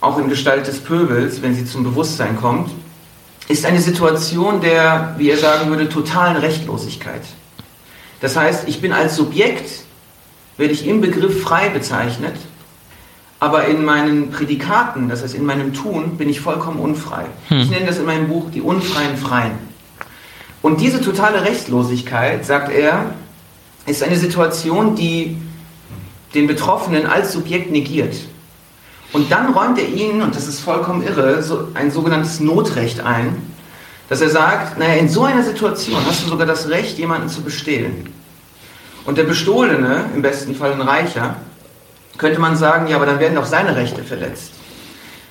auch 0.00 0.18
in 0.18 0.28
Gestalt 0.28 0.66
des 0.66 0.80
Pöbels, 0.80 1.42
wenn 1.42 1.54
sie 1.54 1.64
zum 1.64 1.84
Bewusstsein 1.84 2.36
kommt, 2.36 2.70
ist 3.48 3.64
eine 3.64 3.80
Situation 3.80 4.60
der, 4.60 5.14
wie 5.18 5.30
er 5.30 5.38
sagen 5.38 5.70
würde, 5.70 5.88
totalen 5.88 6.36
Rechtlosigkeit. 6.36 7.22
Das 8.20 8.36
heißt, 8.36 8.68
ich 8.68 8.80
bin 8.80 8.92
als 8.92 9.16
Subjekt, 9.16 9.70
werde 10.56 10.72
ich 10.74 10.86
im 10.86 11.00
Begriff 11.00 11.42
frei 11.42 11.68
bezeichnet, 11.68 12.34
aber 13.40 13.66
in 13.66 13.84
meinen 13.84 14.30
Prädikaten, 14.30 15.08
das 15.08 15.22
heißt 15.22 15.34
in 15.34 15.44
meinem 15.44 15.72
Tun, 15.72 16.16
bin 16.16 16.28
ich 16.28 16.40
vollkommen 16.40 16.80
unfrei. 16.80 17.26
Hm. 17.48 17.60
Ich 17.60 17.70
nenne 17.70 17.86
das 17.86 17.98
in 17.98 18.06
meinem 18.06 18.28
Buch 18.28 18.50
die 18.50 18.60
unfreien 18.60 19.16
Freien. 19.16 19.52
Und 20.60 20.80
diese 20.80 21.00
totale 21.00 21.44
Rechtlosigkeit, 21.44 22.44
sagt 22.44 22.72
er, 22.72 23.14
ist 23.86 24.02
eine 24.02 24.16
Situation, 24.16 24.96
die 24.96 25.36
den 26.34 26.46
Betroffenen 26.46 27.06
als 27.06 27.32
Subjekt 27.32 27.70
negiert. 27.70 28.16
Und 29.12 29.32
dann 29.32 29.54
räumt 29.54 29.78
er 29.78 29.88
ihnen, 29.88 30.20
und 30.20 30.34
das 30.34 30.46
ist 30.48 30.60
vollkommen 30.60 31.02
irre, 31.02 31.42
so 31.42 31.68
ein 31.74 31.90
sogenanntes 31.90 32.40
Notrecht 32.40 33.00
ein, 33.00 33.36
dass 34.08 34.20
er 34.20 34.30
sagt, 34.30 34.78
naja, 34.78 34.94
in 34.94 35.08
so 35.08 35.24
einer 35.24 35.42
Situation 35.42 35.98
hast 36.06 36.24
du 36.24 36.28
sogar 36.28 36.46
das 36.46 36.68
Recht, 36.68 36.98
jemanden 36.98 37.28
zu 37.28 37.42
bestehlen. 37.42 38.12
Und 39.06 39.16
der 39.16 39.24
Bestohlene, 39.24 40.06
im 40.14 40.22
besten 40.22 40.54
Fall 40.54 40.72
ein 40.72 40.82
Reicher, 40.82 41.36
könnte 42.18 42.40
man 42.40 42.56
sagen, 42.56 42.88
ja, 42.88 42.96
aber 42.96 43.06
dann 43.06 43.20
werden 43.20 43.36
doch 43.36 43.46
seine 43.46 43.74
Rechte 43.74 44.02
verletzt. 44.02 44.52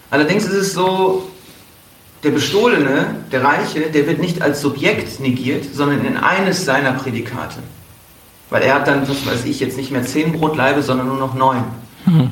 Allerdings 0.10 0.46
ist 0.46 0.54
es 0.54 0.74
so, 0.74 1.30
der 2.24 2.32
Bestohlene, 2.32 3.16
der 3.32 3.44
Reiche, 3.44 3.82
der 3.92 4.08
wird 4.08 4.20
nicht 4.20 4.42
als 4.42 4.62
Subjekt 4.62 5.20
negiert, 5.20 5.66
sondern 5.74 6.04
in 6.06 6.18
eines 6.18 6.66
seiner 6.66 6.94
Prädikate. 6.94 7.60
Weil 8.50 8.64
er 8.64 8.76
hat 8.76 8.88
dann, 8.88 9.08
was 9.08 9.26
weiß 9.26 9.46
ich, 9.46 9.60
jetzt 9.60 9.78
nicht 9.78 9.92
mehr 9.92 10.04
zehn 10.04 10.32
Brotleibe, 10.32 10.82
sondern 10.82 11.08
nur 11.08 11.18
noch 11.18 11.36
neun. 11.36 11.64
Mhm 12.06 12.32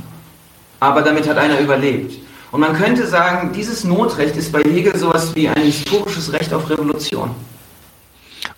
aber 0.79 1.01
damit 1.01 1.27
hat 1.27 1.37
einer 1.37 1.59
überlebt. 1.59 2.19
Und 2.51 2.61
man 2.61 2.73
könnte 2.73 3.05
sagen, 3.07 3.51
dieses 3.53 3.83
Notrecht 3.83 4.37
ist 4.37 4.51
bei 4.51 4.61
Hegel 4.63 4.95
sowas 4.97 5.35
wie 5.35 5.49
ein 5.49 5.63
historisches 5.63 6.31
Recht 6.31 6.53
auf 6.53 6.69
Revolution. 6.69 7.31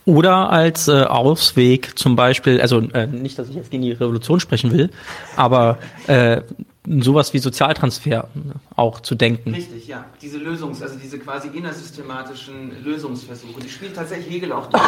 Oder 0.08 0.50
als 0.52 0.88
äh, 0.88 1.04
Ausweg 1.04 2.00
zum 2.00 2.16
Beispiel, 2.16 2.62
also 2.62 2.80
äh, 2.80 3.08
nicht, 3.08 3.38
dass 3.38 3.50
ich 3.50 3.56
jetzt 3.56 3.70
gegen 3.70 3.84
die 3.84 3.92
Revolution 3.92 4.40
sprechen 4.40 4.72
will, 4.72 4.90
aber 5.36 5.80
äh, 6.08 6.44
sowas 6.88 7.34
wie 7.34 7.40
Sozialtransfer 7.40 8.30
auch 8.78 9.02
zu 9.02 9.16
denken. 9.16 9.54
Richtig, 9.54 9.86
ja. 9.86 10.06
Diese 10.22 10.38
Lösungs-, 10.38 10.82
also 10.82 10.96
diese 10.98 11.20
quasi 11.20 11.50
innersystematischen 11.50 12.82
Lösungsversuche, 12.86 13.60
die 13.60 13.68
spielt 13.68 13.98
tatsächlich 13.98 14.34
Hegel 14.34 14.54
auch 14.54 14.68
durch. 14.68 14.82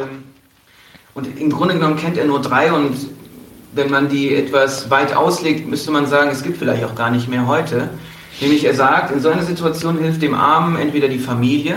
ähm, 0.00 0.22
und 1.12 1.38
im 1.38 1.50
Grunde 1.50 1.74
genommen 1.74 1.96
kennt 1.96 2.16
er 2.16 2.24
nur 2.24 2.40
drei 2.40 2.72
und 2.72 2.96
wenn 3.74 3.90
man 3.90 4.08
die 4.08 4.34
etwas 4.34 4.88
weit 4.88 5.14
auslegt, 5.14 5.68
müsste 5.68 5.90
man 5.90 6.06
sagen, 6.06 6.30
es 6.30 6.42
gibt 6.42 6.56
vielleicht 6.56 6.82
auch 6.84 6.94
gar 6.94 7.10
nicht 7.10 7.28
mehr 7.28 7.46
heute. 7.46 7.90
Nämlich 8.40 8.64
er 8.64 8.72
sagt, 8.72 9.12
in 9.12 9.20
so 9.20 9.28
einer 9.28 9.42
Situation 9.42 9.98
hilft 9.98 10.22
dem 10.22 10.32
Armen 10.32 10.76
entweder 10.76 11.08
die 11.08 11.18
Familie, 11.18 11.76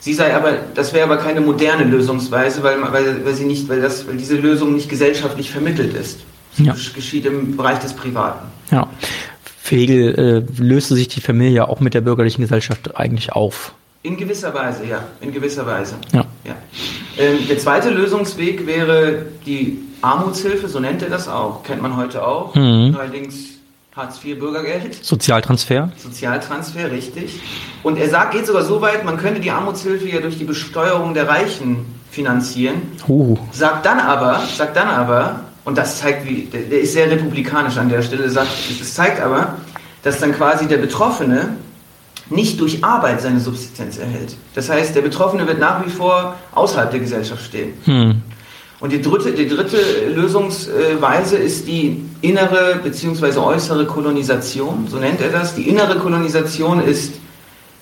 sie 0.00 0.14
sei 0.14 0.34
aber, 0.34 0.54
das 0.74 0.92
wäre 0.92 1.04
aber 1.04 1.18
keine 1.18 1.40
moderne 1.40 1.84
Lösungsweise, 1.84 2.62
weil, 2.62 2.80
weil, 2.82 3.24
weil, 3.24 3.34
sie 3.34 3.44
nicht, 3.44 3.68
weil, 3.68 3.80
das, 3.80 4.06
weil 4.08 4.16
diese 4.16 4.36
Lösung 4.36 4.74
nicht 4.74 4.88
gesellschaftlich 4.88 5.50
vermittelt 5.50 5.94
ist. 5.94 6.20
Ja. 6.56 6.72
Das 6.72 6.92
geschieht 6.92 7.26
im 7.26 7.56
Bereich 7.56 7.78
des 7.78 7.92
Privaten. 7.92 8.48
Ja. 8.70 8.88
Für 9.62 9.76
Hegel 9.76 10.46
äh, 10.58 10.62
löste 10.62 10.96
sich 10.96 11.08
die 11.08 11.20
Familie 11.20 11.68
auch 11.68 11.80
mit 11.80 11.94
der 11.94 12.00
bürgerlichen 12.00 12.42
Gesellschaft 12.42 12.96
eigentlich 12.96 13.32
auf. 13.32 13.72
In 14.02 14.16
gewisser 14.16 14.52
Weise, 14.54 14.86
ja. 14.86 15.04
In 15.20 15.32
gewisser 15.32 15.66
Weise. 15.66 15.94
Ja. 16.12 16.24
ja. 16.44 16.56
Ähm, 17.18 17.46
der 17.48 17.58
zweite 17.58 17.90
Lösungsweg 17.90 18.66
wäre 18.66 19.26
die 19.46 19.78
Armutshilfe, 20.00 20.68
so 20.68 20.80
nennt 20.80 21.02
er 21.02 21.10
das 21.10 21.28
auch, 21.28 21.62
kennt 21.62 21.82
man 21.82 21.96
heute 21.96 22.26
auch. 22.26 22.54
Mhm. 22.54 22.96
Allerdings 22.98 23.59
Hartz 24.00 24.24
IV 24.24 24.38
Bürgergeld. 24.38 25.04
Sozialtransfer. 25.04 25.92
Sozialtransfer, 25.98 26.90
richtig. 26.90 27.38
Und 27.82 27.98
er 27.98 28.08
sagt, 28.08 28.32
geht 28.32 28.46
sogar 28.46 28.64
so 28.64 28.80
weit, 28.80 29.04
man 29.04 29.18
könnte 29.18 29.40
die 29.40 29.50
Armutshilfe 29.50 30.08
ja 30.08 30.20
durch 30.20 30.38
die 30.38 30.44
Besteuerung 30.44 31.12
der 31.12 31.28
Reichen 31.28 31.84
finanzieren. 32.10 32.80
Uh. 33.06 33.36
Sagt 33.52 33.84
dann 33.84 34.00
aber, 34.00 34.40
sagt 34.56 34.74
dann 34.74 34.88
aber, 34.88 35.40
und 35.66 35.76
das 35.76 35.98
zeigt, 35.98 36.26
wie, 36.26 36.44
der, 36.44 36.80
ist 36.80 36.94
sehr 36.94 37.10
republikanisch 37.10 37.76
an 37.76 37.90
der 37.90 38.00
Stelle, 38.00 38.30
sagt, 38.30 38.48
es 38.80 38.94
zeigt 38.94 39.20
aber, 39.20 39.58
dass 40.02 40.18
dann 40.18 40.32
quasi 40.32 40.66
der 40.66 40.78
Betroffene 40.78 41.56
nicht 42.30 42.58
durch 42.58 42.82
Arbeit 42.82 43.20
seine 43.20 43.38
Subsistenz 43.38 43.98
erhält. 43.98 44.34
Das 44.54 44.70
heißt, 44.70 44.96
der 44.96 45.02
Betroffene 45.02 45.46
wird 45.46 45.58
nach 45.58 45.84
wie 45.84 45.90
vor 45.90 46.36
außerhalb 46.52 46.90
der 46.90 47.00
Gesellschaft 47.00 47.44
stehen. 47.44 47.74
Hm. 47.84 48.22
Und 48.80 48.92
die 48.92 49.02
dritte, 49.02 49.32
die 49.32 49.46
dritte 49.46 49.76
Lösungsweise 50.14 51.36
ist 51.36 51.68
die 51.68 52.02
innere 52.22 52.80
bzw. 52.82 53.38
äußere 53.38 53.84
Kolonisation, 53.84 54.88
so 54.88 54.96
nennt 54.96 55.20
er 55.20 55.28
das. 55.28 55.54
Die 55.54 55.68
innere 55.68 55.98
Kolonisation 55.98 56.82
ist, 56.82 57.12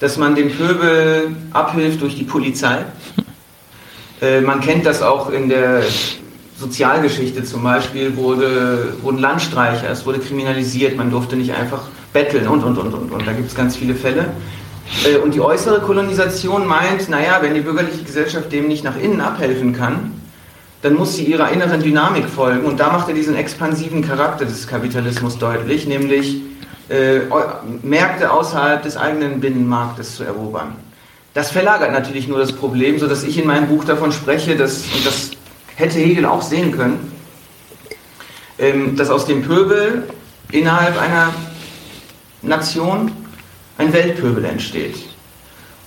dass 0.00 0.16
man 0.16 0.34
dem 0.34 0.50
Pöbel 0.50 1.36
abhilft 1.52 2.02
durch 2.02 2.16
die 2.16 2.24
Polizei. 2.24 2.84
Äh, 4.20 4.40
man 4.40 4.60
kennt 4.60 4.86
das 4.86 5.00
auch 5.00 5.30
in 5.30 5.48
der 5.48 5.82
Sozialgeschichte 6.58 7.44
zum 7.44 7.62
Beispiel, 7.62 8.16
wurde, 8.16 8.94
wurden 9.02 9.18
Landstreicher, 9.18 9.88
es 9.90 10.04
wurde 10.04 10.18
kriminalisiert, 10.18 10.96
man 10.96 11.12
durfte 11.12 11.36
nicht 11.36 11.54
einfach 11.54 11.82
betteln 12.12 12.48
und, 12.48 12.64
und, 12.64 12.76
und, 12.76 12.92
und, 12.92 13.12
und. 13.12 13.26
Da 13.26 13.32
gibt 13.32 13.48
es 13.48 13.54
ganz 13.54 13.76
viele 13.76 13.94
Fälle. 13.94 14.26
Äh, 15.04 15.18
und 15.18 15.32
die 15.32 15.40
äußere 15.40 15.80
Kolonisation 15.80 16.66
meint, 16.66 17.08
naja, 17.08 17.38
wenn 17.40 17.54
die 17.54 17.60
bürgerliche 17.60 18.02
Gesellschaft 18.02 18.50
dem 18.50 18.66
nicht 18.66 18.82
nach 18.82 18.96
innen 18.96 19.20
abhelfen 19.20 19.72
kann, 19.72 20.17
dann 20.82 20.94
muss 20.94 21.16
sie 21.16 21.24
ihrer 21.24 21.50
inneren 21.50 21.82
Dynamik 21.82 22.28
folgen. 22.28 22.64
Und 22.64 22.78
da 22.78 22.92
macht 22.92 23.08
er 23.08 23.14
diesen 23.14 23.34
expansiven 23.34 24.02
Charakter 24.02 24.44
des 24.44 24.66
Kapitalismus 24.66 25.38
deutlich, 25.38 25.86
nämlich 25.86 26.42
äh, 26.88 27.20
Märkte 27.82 28.30
außerhalb 28.30 28.82
des 28.82 28.96
eigenen 28.96 29.40
Binnenmarktes 29.40 30.16
zu 30.16 30.24
erobern. 30.24 30.76
Das 31.34 31.50
verlagert 31.50 31.92
natürlich 31.92 32.28
nur 32.28 32.38
das 32.38 32.52
Problem, 32.52 32.98
sodass 32.98 33.22
ich 33.24 33.38
in 33.38 33.46
meinem 33.46 33.68
Buch 33.68 33.84
davon 33.84 34.12
spreche, 34.12 34.56
dass, 34.56 34.82
und 34.82 35.06
das 35.06 35.30
hätte 35.76 35.98
Hegel 35.98 36.24
auch 36.26 36.42
sehen 36.42 36.72
können, 36.72 37.12
ähm, 38.58 38.96
dass 38.96 39.10
aus 39.10 39.26
dem 39.26 39.42
Pöbel 39.42 40.04
innerhalb 40.50 40.98
einer 41.00 41.32
Nation 42.42 43.12
ein 43.76 43.92
Weltpöbel 43.92 44.44
entsteht. 44.44 45.07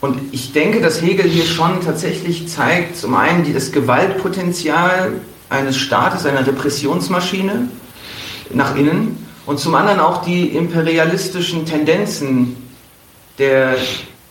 Und 0.02 0.34
ich 0.34 0.52
denke, 0.52 0.82
dass 0.82 1.02
Hegel 1.02 1.30
hier 1.30 1.46
schon 1.46 1.80
tatsächlich 1.82 2.48
zeigt, 2.48 2.98
zum 2.98 3.16
einen 3.16 3.54
das 3.54 3.72
Gewaltpotenzial 3.72 5.14
eines 5.50 5.78
Staates, 5.78 6.26
einer 6.26 6.46
Repressionsmaschine 6.46 7.68
nach 8.52 8.76
innen 8.76 9.26
und 9.46 9.60
zum 9.60 9.76
anderen 9.76 10.00
auch 10.00 10.24
die 10.24 10.48
imperialistischen 10.48 11.66
Tendenzen 11.66 12.56
der 13.38 13.76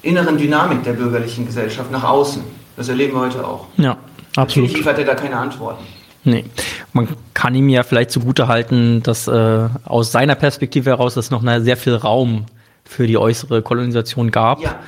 inneren 0.02 0.38
Dynamik 0.38 0.82
der 0.82 0.94
bürgerlichen 0.94 1.46
Gesellschaft 1.46 1.90
nach 1.92 2.04
außen. 2.04 2.42
Das 2.76 2.88
erleben 2.88 3.14
wir 3.14 3.20
heute 3.20 3.46
auch. 3.46 3.66
Ja, 3.76 3.96
absolut. 4.34 4.70
Natürlich 4.70 4.86
hat 4.86 4.98
er 4.98 5.04
da 5.04 5.14
keine 5.14 5.36
Antworten. 5.36 5.84
Nee, 6.24 6.44
man 6.92 7.08
kann 7.32 7.54
ihm 7.54 7.68
ja 7.68 7.82
vielleicht 7.82 8.10
zugute 8.10 8.48
halten, 8.48 9.02
dass 9.02 9.26
äh, 9.26 9.68
aus 9.84 10.12
seiner 10.12 10.34
Perspektive 10.34 10.90
heraus 10.90 11.16
es 11.16 11.30
noch 11.30 11.42
sehr 11.60 11.76
viel 11.76 11.94
Raum 11.94 12.46
für 12.84 13.06
die 13.06 13.16
äußere 13.16 13.62
Kolonisation 13.62 14.30
gab. 14.30 14.60
Ja. 14.60 14.80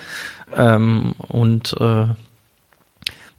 Ähm, 0.56 1.14
und 1.28 1.74
äh, 1.80 2.06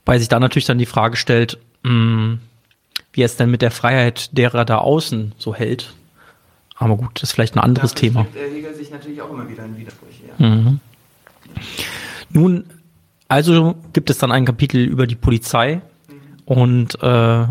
weil 0.04 0.18
sich 0.18 0.28
da 0.28 0.40
natürlich 0.40 0.66
dann 0.66 0.78
die 0.78 0.86
Frage 0.86 1.16
stellt, 1.16 1.58
mh, 1.82 1.90
hm, 1.90 2.40
wie 3.12 3.22
es 3.22 3.36
denn 3.36 3.50
mit 3.50 3.62
der 3.62 3.70
Freiheit 3.70 4.36
derer 4.36 4.64
da 4.64 4.78
außen 4.78 5.34
so 5.38 5.54
hält. 5.54 5.94
Aber 6.76 6.96
gut, 6.96 7.10
das 7.14 7.24
ist 7.24 7.32
vielleicht 7.32 7.54
ein 7.54 7.60
anderes 7.60 7.92
das 7.92 8.00
Thema. 8.00 8.26
Der 8.34 8.50
Hegel 8.50 8.74
sich 8.74 8.90
natürlich 8.90 9.22
auch 9.22 9.30
immer 9.30 9.48
wieder 9.48 9.64
in 9.64 9.76
Widersprüche. 9.76 10.24
Ja. 10.38 10.46
Mhm. 10.46 10.80
Nun 12.30 12.64
also 13.28 13.74
gibt 13.92 14.10
es 14.10 14.18
dann 14.18 14.32
ein 14.32 14.44
Kapitel 14.44 14.84
über 14.84 15.06
die 15.06 15.14
Polizei 15.14 15.80
und 16.44 16.94
äh, 17.02 17.46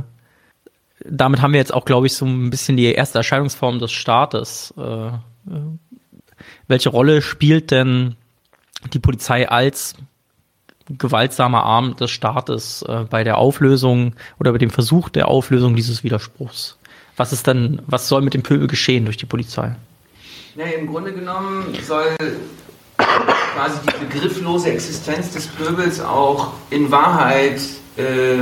damit 1.06 1.42
haben 1.42 1.52
wir 1.52 1.60
jetzt 1.60 1.74
auch, 1.74 1.86
glaube 1.86 2.08
ich, 2.08 2.14
so 2.14 2.26
ein 2.26 2.50
bisschen 2.50 2.78
die 2.78 2.86
erste 2.86 3.18
Erscheinungsform 3.18 3.80
des 3.80 3.92
Staates. 3.92 4.74
Äh, 4.78 5.12
welche 6.68 6.90
Rolle 6.90 7.22
spielt 7.22 7.72
denn 7.72 8.16
die 8.92 9.00
Polizei 9.00 9.50
als 9.50 9.96
gewaltsamer 10.90 11.64
Arm 11.64 11.96
des 11.96 12.12
Staates 12.12 12.84
äh, 12.88 13.06
bei 13.10 13.24
der 13.24 13.38
Auflösung 13.38 14.16
oder 14.40 14.52
bei 14.52 14.58
dem 14.58 14.70
Versuch 14.70 15.10
der 15.10 15.28
Auflösung 15.28 15.76
dieses 15.76 16.04
Widerspruchs? 16.04 16.78
Was 17.16 17.32
ist 17.32 17.48
denn, 17.48 17.82
was 17.88 18.08
soll 18.08 18.22
mit 18.22 18.34
dem 18.34 18.44
Pöbel 18.44 18.68
geschehen 18.68 19.06
durch 19.06 19.18
die 19.18 19.26
Polizei? 19.26 19.76
Ja, 20.56 20.66
im 20.66 20.88
Grunde 20.88 21.14
genommen 21.14 21.74
soll 21.86 22.16
quasi 22.98 23.80
die 23.88 24.06
begrifflose 24.06 24.72
Existenz 24.72 25.32
des 25.32 25.48
Pöbels 25.48 26.00
auch 26.02 26.54
in 26.70 26.92
Wahrheit 26.92 27.62
äh, 27.98 28.38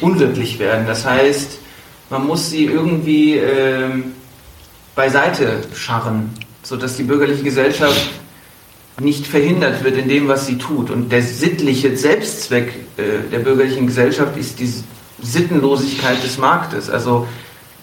unwirklich 0.00 0.58
werden. 0.58 0.86
Das 0.86 1.04
heißt, 1.04 1.58
man 2.10 2.26
muss 2.26 2.50
sie 2.50 2.66
irgendwie 2.66 3.38
äh, 3.38 3.88
beiseite 4.94 5.62
scharren, 5.74 6.30
sodass 6.62 6.96
die 6.96 7.04
bürgerliche 7.04 7.42
Gesellschaft 7.42 8.10
nicht 9.00 9.26
verhindert 9.26 9.84
wird 9.84 9.96
in 9.96 10.08
dem, 10.08 10.28
was 10.28 10.46
sie 10.46 10.58
tut. 10.58 10.90
Und 10.90 11.10
der 11.10 11.22
sittliche 11.22 11.96
Selbstzweck 11.96 12.72
äh, 12.96 13.30
der 13.30 13.38
bürgerlichen 13.38 13.86
Gesellschaft 13.86 14.36
ist 14.36 14.58
die 14.60 14.70
Sittenlosigkeit 15.22 16.22
des 16.22 16.38
Marktes. 16.38 16.90
Also 16.90 17.26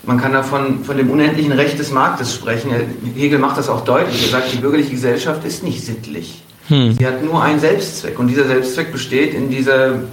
man 0.03 0.19
kann 0.19 0.33
davon 0.33 0.83
von 0.83 0.97
dem 0.97 1.09
unendlichen 1.09 1.51
Recht 1.51 1.79
des 1.79 1.91
Marktes 1.91 2.33
sprechen. 2.33 2.71
Hegel 3.15 3.39
macht 3.39 3.57
das 3.57 3.69
auch 3.69 3.83
deutlich. 3.83 4.23
Er 4.23 4.29
sagt, 4.39 4.53
die 4.53 4.57
bürgerliche 4.57 4.91
Gesellschaft 4.91 5.43
ist 5.45 5.63
nicht 5.63 5.83
sittlich. 5.83 6.43
Hm. 6.67 6.93
Sie 6.93 7.05
hat 7.05 7.23
nur 7.23 7.41
einen 7.41 7.59
Selbstzweck. 7.59 8.19
Und 8.19 8.27
dieser 8.27 8.45
Selbstzweck 8.45 8.91
besteht 8.91 9.33
in 9.33 9.49
dieser, 9.49 10.03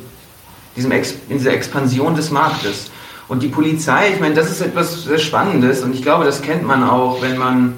diesem 0.76 0.92
Ex, 0.92 1.14
in 1.28 1.38
dieser 1.38 1.52
Expansion 1.52 2.14
des 2.16 2.30
Marktes. 2.30 2.90
Und 3.28 3.42
die 3.42 3.48
Polizei, 3.48 4.12
ich 4.14 4.20
meine, 4.20 4.34
das 4.34 4.50
ist 4.50 4.60
etwas 4.60 5.04
sehr 5.04 5.18
Spannendes. 5.18 5.82
Und 5.82 5.94
ich 5.94 6.02
glaube, 6.02 6.24
das 6.24 6.40
kennt 6.40 6.62
man 6.62 6.82
auch, 6.82 7.20
wenn 7.20 7.36
man 7.36 7.74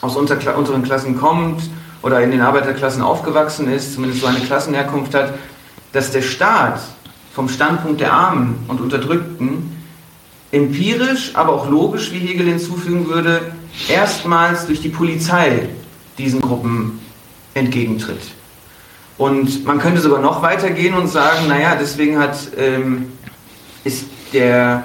aus 0.00 0.16
unseren 0.16 0.82
Klassen 0.82 1.18
kommt 1.18 1.62
oder 2.02 2.20
in 2.20 2.30
den 2.30 2.40
Arbeiterklassen 2.40 3.02
aufgewachsen 3.02 3.70
ist, 3.70 3.94
zumindest 3.94 4.20
so 4.20 4.26
eine 4.26 4.40
Klassenherkunft 4.40 5.14
hat, 5.14 5.34
dass 5.92 6.10
der 6.10 6.22
Staat 6.22 6.80
vom 7.32 7.48
Standpunkt 7.48 8.00
der 8.00 8.12
Armen 8.12 8.64
und 8.68 8.80
Unterdrückten 8.80 9.76
empirisch, 10.52 11.32
aber 11.34 11.52
auch 11.52 11.68
logisch, 11.68 12.12
wie 12.12 12.18
Hegel 12.18 12.46
hinzufügen 12.46 13.08
würde, 13.08 13.40
erstmals 13.88 14.66
durch 14.66 14.80
die 14.80 14.88
Polizei 14.88 15.68
diesen 16.18 16.40
Gruppen 16.40 17.00
entgegentritt. 17.54 18.22
Und 19.18 19.64
man 19.64 19.78
könnte 19.78 20.00
sogar 20.00 20.20
noch 20.20 20.42
weitergehen 20.42 20.94
und 20.94 21.08
sagen, 21.08 21.48
naja, 21.48 21.76
deswegen 21.78 22.18
hat, 22.18 22.36
ähm, 22.56 23.12
ist 23.84 24.06
der 24.32 24.84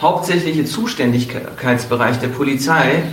hauptsächliche 0.00 0.64
Zuständigkeitsbereich 0.64 2.18
der 2.18 2.28
Polizei, 2.28 3.04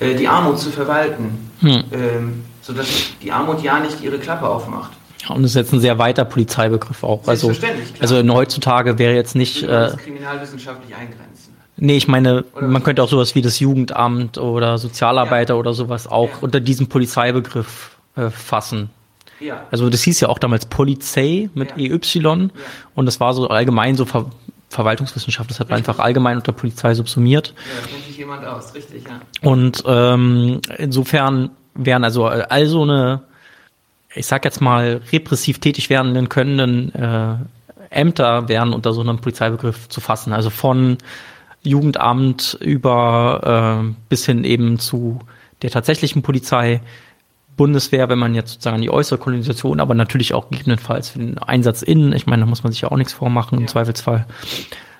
äh, 0.00 0.14
die 0.14 0.28
Armut 0.28 0.58
zu 0.58 0.70
verwalten. 0.70 1.50
Hm. 1.60 1.84
Ähm, 1.92 2.44
sodass 2.68 2.86
die 3.22 3.32
Armut 3.32 3.62
ja 3.62 3.80
nicht 3.80 4.02
ihre 4.02 4.18
Klappe 4.18 4.46
aufmacht. 4.46 4.92
Ja, 5.22 5.34
und 5.34 5.42
das 5.42 5.52
ist 5.52 5.56
jetzt 5.56 5.72
ein 5.72 5.80
sehr 5.80 5.98
weiter 5.98 6.26
Polizeibegriff 6.26 7.02
auch. 7.02 7.26
Also, 7.26 7.50
also 7.98 8.34
heutzutage 8.34 8.98
wäre 8.98 9.14
jetzt 9.14 9.34
nicht. 9.34 9.62
Äh, 9.62 9.90
kriminalwissenschaftlich 9.96 10.94
eingrenzen. 10.94 11.56
Nee, 11.78 11.96
ich 11.96 12.08
meine, 12.08 12.44
oder 12.54 12.68
man 12.68 12.82
könnte 12.82 13.02
auch 13.02 13.08
sowas 13.08 13.34
wie 13.34 13.40
das 13.40 13.58
Jugendamt 13.58 14.36
oder 14.36 14.76
Sozialarbeiter 14.76 15.54
ja. 15.54 15.60
oder 15.60 15.72
sowas 15.72 16.06
auch 16.06 16.28
ja. 16.28 16.36
unter 16.42 16.60
diesem 16.60 16.88
Polizeibegriff 16.88 17.96
äh, 18.16 18.28
fassen. 18.28 18.90
Ja. 19.40 19.66
Also 19.70 19.88
das 19.88 20.02
hieß 20.02 20.20
ja 20.20 20.28
auch 20.28 20.38
damals 20.38 20.66
Polizei 20.66 21.48
mit 21.54 21.70
ja. 21.76 21.94
EY 21.94 22.50
und 22.94 23.06
das 23.06 23.18
war 23.18 23.32
so 23.32 23.48
allgemein 23.48 23.96
so 23.96 24.04
Ver 24.04 24.26
Verwaltungswissenschaft, 24.70 25.48
das 25.48 25.60
hat 25.60 25.70
man 25.70 25.78
einfach 25.78 25.98
allgemein 25.98 26.36
unter 26.36 26.52
Polizei 26.52 26.92
subsumiert. 26.92 27.54
Ja, 27.56 27.88
kennt 27.88 28.04
sich 28.04 28.18
jemand 28.18 28.44
aus, 28.44 28.74
richtig, 28.74 29.02
ja. 29.04 29.48
Und 29.48 29.82
ähm, 29.86 30.60
insofern 30.76 31.50
wären 31.78 32.04
also 32.04 32.26
all 32.26 32.66
so 32.66 32.82
eine, 32.82 33.22
ich 34.14 34.26
sag 34.26 34.44
jetzt 34.44 34.60
mal, 34.60 35.00
repressiv 35.10 35.58
tätig 35.58 35.88
werdenden 35.88 36.28
können 36.28 36.94
äh, 36.94 37.36
Ämter 37.90 38.48
wären 38.48 38.72
unter 38.72 38.92
so 38.92 39.00
einem 39.00 39.18
Polizeibegriff 39.18 39.88
zu 39.88 40.00
fassen. 40.00 40.32
Also 40.32 40.50
von 40.50 40.98
Jugendamt 41.62 42.56
über 42.60 43.82
äh, 43.82 43.94
bis 44.08 44.26
hin 44.26 44.44
eben 44.44 44.78
zu 44.78 45.20
der 45.62 45.70
tatsächlichen 45.70 46.22
Polizei, 46.22 46.80
Bundeswehr, 47.56 48.08
wenn 48.08 48.18
man 48.18 48.34
jetzt 48.34 48.52
sozusagen 48.52 48.76
an 48.76 48.82
die 48.82 48.90
äußere 48.90 49.18
Kolonisation, 49.18 49.80
aber 49.80 49.94
natürlich 49.94 50.32
auch 50.32 50.48
gegebenenfalls 50.48 51.10
für 51.10 51.18
den 51.18 51.38
Einsatz 51.38 51.82
innen, 51.82 52.12
ich 52.12 52.26
meine, 52.26 52.42
da 52.42 52.46
muss 52.46 52.62
man 52.62 52.72
sich 52.72 52.82
ja 52.82 52.90
auch 52.90 52.96
nichts 52.96 53.12
vormachen, 53.12 53.58
ja. 53.58 53.62
im 53.62 53.68
Zweifelsfall, 53.68 54.26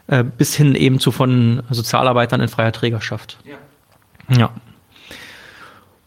äh, 0.09 0.25
bis 0.25 0.57
hin 0.57 0.75
eben 0.75 0.99
zu 0.99 1.13
von 1.13 1.63
Sozialarbeitern 1.71 2.41
in 2.41 2.49
freier 2.49 2.73
Trägerschaft. 2.73 3.39
Ja. 3.45 4.37
ja. 4.37 4.51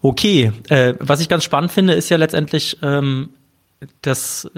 Okay, 0.01 0.51
äh, 0.69 0.95
was 0.99 1.19
ich 1.21 1.29
ganz 1.29 1.43
spannend 1.43 1.71
finde, 1.71 1.93
ist 1.93 2.09
ja 2.09 2.17
letztendlich, 2.17 2.77
ähm, 2.81 3.29
dass 4.01 4.49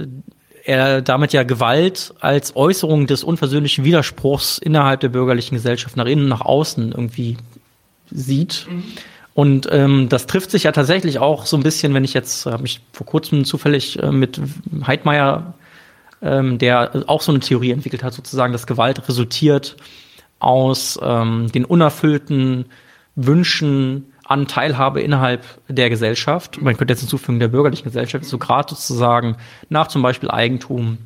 er 0.64 1.02
damit 1.02 1.34
ja 1.34 1.44
Gewalt 1.44 2.14
als 2.22 2.56
Äußerung 2.56 3.08
des 3.08 3.24
unversöhnlichen 3.24 3.84
Widerspruchs 3.84 4.58
innerhalb 4.58 5.02
der 5.02 5.10
bürgerlichen 5.10 5.56
Gesellschaft 5.56 5.98
nach 5.98 6.06
innen 6.06 6.24
und 6.24 6.30
nach 6.30 6.42
außen 6.42 6.92
irgendwie 6.94 7.38
sieht. 8.10 8.68
Mhm. 8.70 8.84
Und 9.34 9.68
ähm, 9.72 10.10
das 10.10 10.28
trifft 10.28 10.52
sich 10.52 10.64
ja 10.64 10.72
tatsächlich 10.72 11.20
auch 11.20 11.46
so 11.46 11.58
ein 11.58 11.64
bisschen, 11.64 11.94
wenn 11.94 12.04
ich 12.04 12.14
jetzt, 12.14 12.46
habe 12.46 12.62
mich 12.62 12.82
vor 12.94 13.06
kurzem 13.06 13.46
zufällig 13.46 14.02
äh, 14.02 14.12
mit 14.12 14.40
Heidmeier, 14.86 15.56
ähm, 16.22 16.60
der 16.60 17.04
auch 17.08 17.22
so 17.22 17.32
eine 17.32 17.40
Theorie 17.40 17.72
entwickelt 17.72 18.04
hat, 18.04 18.14
sozusagen, 18.14 18.54
dass 18.54 18.68
Gewalt 18.68 19.08
resultiert 19.10 19.76
aus 20.40 21.00
ähm, 21.02 21.52
den 21.52 21.66
unerfüllten 21.66 22.66
Wünschen 23.16 24.13
an 24.26 24.48
Teilhabe 24.48 25.02
innerhalb 25.02 25.44
der 25.68 25.90
Gesellschaft. 25.90 26.62
Man 26.62 26.78
könnte 26.78 26.94
jetzt 26.94 27.02
hinzufügen, 27.02 27.40
der 27.40 27.50
bürgerlichen 27.50 27.86
Gesellschaft, 27.86 28.26
so 28.26 28.38
gerade 28.38 28.70
sozusagen 28.70 29.36
nach 29.70 29.88
zum 29.88 30.02
Beispiel 30.02 30.32
Eigentum 30.32 30.98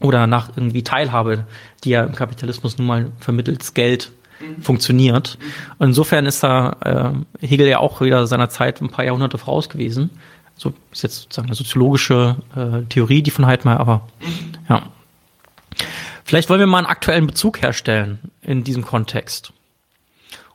oder 0.00 0.26
nach 0.26 0.50
irgendwie 0.56 0.82
Teilhabe, 0.82 1.46
die 1.84 1.90
ja 1.90 2.04
im 2.04 2.14
Kapitalismus 2.14 2.78
nun 2.78 2.86
mal 2.86 3.12
vermittels 3.20 3.74
Geld 3.74 4.12
mhm. 4.40 4.62
funktioniert. 4.62 5.38
Und 5.78 5.88
insofern 5.88 6.26
ist 6.26 6.42
da 6.42 7.24
äh, 7.40 7.46
Hegel 7.46 7.68
ja 7.68 7.78
auch 7.78 8.00
wieder 8.00 8.26
seiner 8.26 8.48
Zeit 8.48 8.80
ein 8.80 8.90
paar 8.90 9.04
Jahrhunderte 9.04 9.38
voraus 9.38 9.68
gewesen. 9.68 10.10
So 10.56 10.72
ist 10.92 11.02
jetzt 11.02 11.22
sozusagen 11.22 11.48
eine 11.48 11.56
soziologische 11.56 12.36
äh, 12.54 12.82
Theorie, 12.88 13.22
die 13.22 13.30
von 13.30 13.46
Heidmeier, 13.46 13.80
aber 13.80 14.06
mhm. 14.20 14.52
ja. 14.68 14.82
Vielleicht 16.26 16.48
wollen 16.48 16.60
wir 16.60 16.66
mal 16.66 16.78
einen 16.78 16.86
aktuellen 16.86 17.26
Bezug 17.26 17.60
herstellen 17.60 18.18
in 18.40 18.64
diesem 18.64 18.84
Kontext. 18.84 19.53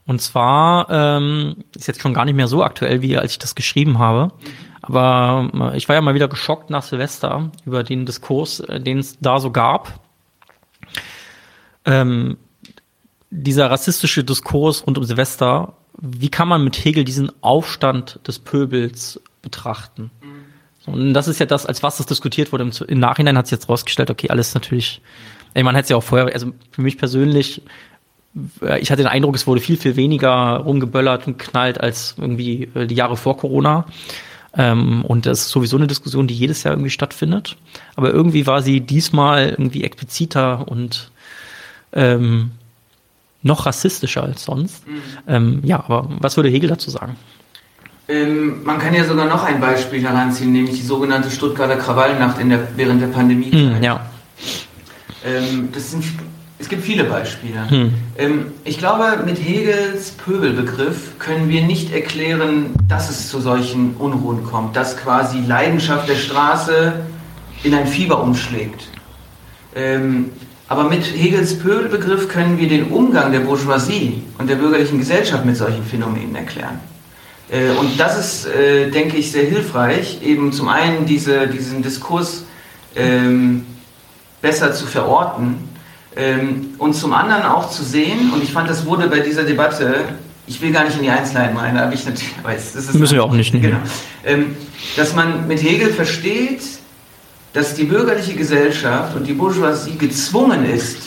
Und 0.10 0.24
zwar 0.24 0.89
ähm, 0.89 1.57
ist 1.76 1.88
jetzt 1.88 2.01
schon 2.01 2.16
gar 2.16 2.26
nicht 2.26 2.34
mehr 2.34 2.47
so 2.47 2.64
aktuell, 2.64 3.03
wie 3.03 3.16
als 3.16 3.34
ich 3.34 3.38
das 3.38 3.53
geschrieben 3.53 3.99
habe. 3.99 4.34
Aber 4.82 5.51
äh, 5.72 5.78
ich 5.78 5.88
war 5.88 5.95
ja 5.95 6.01
mal 6.01 6.16
wieder 6.16 6.28
geschockt 6.28 6.72
nach 6.72 6.82
Silvester 6.82 7.51
über 7.64 7.84
den 7.84 8.07
Diskurs, 8.07 8.60
äh, 8.62 8.82
den 8.82 8.97
es 8.97 9.20
da 9.20 9.39
so 9.39 9.51
gab. 9.51 9.99
Ähm, 11.86 12.38
dieser 13.30 13.70
rassistische 13.70 14.24
Diskurs 14.24 14.88
rund 14.88 14.97
um 14.97 15.03
Silvester, 15.03 15.74
wie 16.01 16.30
kann 16.30 16.47
man 16.47 16.64
mit 16.64 16.84
Hegel 16.84 17.03
diesen 17.03 17.32
Aufstand 17.43 18.20
des 18.26 18.39
Pöbels 18.39 19.22
betrachten? 19.43 20.10
Und 20.88 21.14
das 21.14 21.28
ist 21.28 21.39
ja 21.39 21.45
das, 21.45 21.68
als 21.68 21.84
was 21.84 21.97
das 21.97 22.07
diskutiert 22.07 22.51
wurde. 22.51 22.68
Im 22.88 22.99
Nachhinein 22.99 23.38
hat 23.38 23.45
sich 23.45 23.60
jetzt 23.60 23.70
rausgestellt, 23.70 24.10
okay, 24.10 24.32
alles 24.32 24.55
natürlich, 24.55 25.03
ey, 25.53 25.62
man 25.62 25.76
hätte 25.76 25.84
es 25.84 25.89
ja 25.89 25.97
auch 25.97 26.03
vorher, 26.03 26.34
also 26.34 26.51
für 26.72 26.82
mich 26.82 26.97
persönlich 26.97 27.62
ich 28.80 28.91
hatte 28.91 29.01
den 29.01 29.07
Eindruck, 29.07 29.36
es 29.36 29.47
wurde 29.47 29.61
viel, 29.61 29.77
viel 29.77 29.95
weniger 29.95 30.57
rumgeböllert 30.57 31.27
und 31.27 31.39
knallt 31.39 31.80
als 31.80 32.15
irgendwie 32.17 32.69
äh, 32.75 32.86
die 32.86 32.95
Jahre 32.95 33.17
vor 33.17 33.38
Corona. 33.38 33.86
Ähm, 34.55 35.03
und 35.05 35.25
das 35.25 35.41
ist 35.41 35.49
sowieso 35.49 35.77
eine 35.77 35.88
Diskussion, 35.88 36.27
die 36.27 36.34
jedes 36.34 36.63
Jahr 36.63 36.73
irgendwie 36.73 36.89
stattfindet. 36.89 37.57
Aber 37.95 38.11
irgendwie 38.11 38.47
war 38.47 38.61
sie 38.61 38.82
diesmal 38.82 39.49
irgendwie 39.49 39.84
expliziter 39.84 40.67
und 40.67 41.11
ähm, 41.93 42.51
noch 43.41 43.65
rassistischer 43.65 44.23
als 44.23 44.43
sonst. 44.43 44.88
Mhm. 44.88 45.01
Ähm, 45.27 45.59
ja, 45.63 45.84
aber 45.84 46.09
was 46.19 46.36
würde 46.36 46.49
Hegel 46.49 46.69
dazu 46.69 46.89
sagen? 46.89 47.15
Ähm, 48.07 48.63
man 48.63 48.80
kann 48.80 48.93
ja 48.93 49.05
sogar 49.05 49.27
noch 49.27 49.43
ein 49.43 49.61
Beispiel 49.61 50.01
heranziehen, 50.01 50.51
nämlich 50.51 50.75
die 50.75 50.86
sogenannte 50.86 51.30
Stuttgarter 51.30 51.77
Krawallnacht 51.77 52.39
in 52.39 52.49
der, 52.49 52.67
während 52.75 53.01
der 53.01 53.07
Pandemie. 53.07 53.51
Mhm, 53.51 53.84
ja. 53.84 54.05
Ähm, 55.23 55.69
das 55.71 55.91
sind 55.91 56.03
es 56.60 56.68
gibt 56.68 56.84
viele 56.84 57.05
Beispiele. 57.05 57.70
Hm. 57.70 57.93
Ähm, 58.18 58.45
ich 58.66 58.78
glaube, 58.78 59.24
mit 59.26 59.38
Hegels 59.38 60.12
Pöbelbegriff 60.12 61.18
können 61.18 61.47
wir 61.47 61.64
nicht 61.64 61.93
erklären, 61.93 62.74
dass 62.88 63.10
es 63.10 63.30
zu 63.30 63.39
solchen 63.39 63.95
Unruhen 63.95 64.43
kommt, 64.43 64.76
dass 64.76 64.97
quasi 64.97 65.39
Leidenschaft 65.39 66.10
der 66.10 66.16
Straße 66.16 66.93
in 67.64 67.74
ein 67.74 67.88
Fieber 67.88 68.22
umschlägt. 68.22 68.89
Ähm, 69.74 70.32
aber 70.68 70.84
mit 70.84 71.05
Hegels 71.05 71.57
Pöbelbegriff 71.60 72.28
können 72.28 72.60
wir 72.60 72.68
den 72.68 72.91
Umgang 72.91 73.32
der 73.32 73.39
Bourgeoisie 73.39 74.22
und 74.38 74.49
der 74.49 74.55
bürgerlichen 74.55 74.99
Gesellschaft 74.99 75.45
mit 75.45 75.55
solchen 75.55 75.86
Phänomenen 75.86 76.36
erklären. 76.36 76.80
Äh, 77.49 77.70
und 77.72 77.97
das 77.97 78.20
ist, 78.20 78.47
äh, 78.47 78.91
denke 78.91 79.16
ich, 79.16 79.32
sehr 79.32 79.45
hilfreich, 79.45 80.20
eben 80.22 80.51
zum 80.51 80.68
einen 80.68 81.05
diese, 81.05 81.47
diesen 81.47 81.82
Diskurs 81.82 82.43
ähm, 82.97 83.66
besser 84.41 84.74
zu 84.74 84.86
verorten 84.86 85.68
und 86.78 86.93
zum 86.93 87.13
anderen 87.13 87.43
auch 87.43 87.70
zu 87.70 87.84
sehen, 87.84 88.32
und 88.34 88.43
ich 88.43 88.51
fand, 88.51 88.70
das 88.70 88.86
wurde 88.86 89.07
bei 89.07 89.20
dieser 89.20 89.43
Debatte, 89.43 90.05
ich 90.47 90.61
will 90.61 90.72
gar 90.72 90.84
nicht 90.84 90.97
in 90.97 91.03
die 91.03 91.09
Einzelheiten 91.09 91.55
rein, 91.57 91.76
da 91.76 91.82
habe 91.82 91.93
ich 91.93 92.05
natürlich, 92.05 92.34
weiß, 92.43 92.74
das 92.74 92.86
ist 92.86 92.95
müssen 92.95 93.15
wir 93.15 93.24
auch 93.24 93.32
nicht. 93.32 93.51
Genau, 93.51 93.78
ähm, 94.26 94.55
dass 94.95 95.15
man 95.15 95.47
mit 95.47 95.61
Hegel 95.61 95.93
versteht, 95.93 96.61
dass 97.53 97.74
die 97.74 97.84
bürgerliche 97.84 98.34
Gesellschaft 98.34 99.15
und 99.15 99.28
die 99.28 99.34
Bourgeoisie 99.34 99.97
gezwungen 99.97 100.65
ist, 100.65 100.97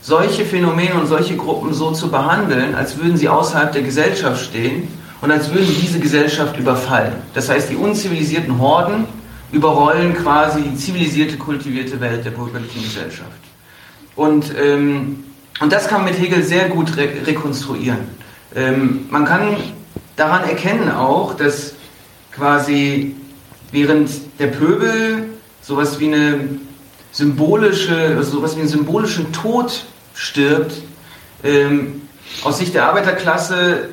solche 0.00 0.44
Phänomene 0.44 0.94
und 0.94 1.06
solche 1.06 1.36
Gruppen 1.36 1.72
so 1.72 1.92
zu 1.92 2.10
behandeln, 2.10 2.74
als 2.74 2.98
würden 2.98 3.16
sie 3.16 3.28
außerhalb 3.28 3.72
der 3.72 3.82
Gesellschaft 3.82 4.44
stehen 4.44 4.88
und 5.20 5.30
als 5.30 5.52
würden 5.52 5.68
diese 5.80 5.98
Gesellschaft 5.98 6.58
überfallen. 6.58 7.14
Das 7.32 7.48
heißt, 7.48 7.70
die 7.70 7.76
unzivilisierten 7.76 8.58
Horden 8.58 9.06
überrollen 9.50 10.14
quasi 10.14 10.62
die 10.62 10.76
zivilisierte, 10.76 11.36
kultivierte 11.36 11.98
Welt 12.00 12.24
der 12.24 12.32
bürgerlichen 12.32 12.82
Gesellschaft. 12.82 13.43
Und, 14.16 14.52
ähm, 14.60 15.24
und 15.60 15.72
das 15.72 15.88
kann 15.88 16.02
man 16.02 16.12
mit 16.12 16.20
Hegel 16.20 16.42
sehr 16.42 16.68
gut 16.68 16.96
re 16.96 17.08
rekonstruieren. 17.26 17.98
Ähm, 18.54 19.06
man 19.10 19.24
kann 19.24 19.56
daran 20.16 20.44
erkennen 20.48 20.90
auch, 20.90 21.34
dass 21.34 21.74
quasi 22.32 23.16
während 23.72 24.10
der 24.38 24.48
Pöbel 24.48 25.30
sowas 25.62 25.98
wie 25.98 26.06
eine 26.06 26.48
symbolische, 27.12 28.16
also 28.16 28.38
sowas 28.38 28.56
wie 28.56 28.60
einen 28.60 28.68
symbolischen 28.68 29.32
Tod 29.32 29.84
stirbt, 30.14 30.74
ähm, 31.42 32.02
aus 32.42 32.58
Sicht 32.58 32.74
der 32.74 32.86
Arbeiterklasse 32.86 33.88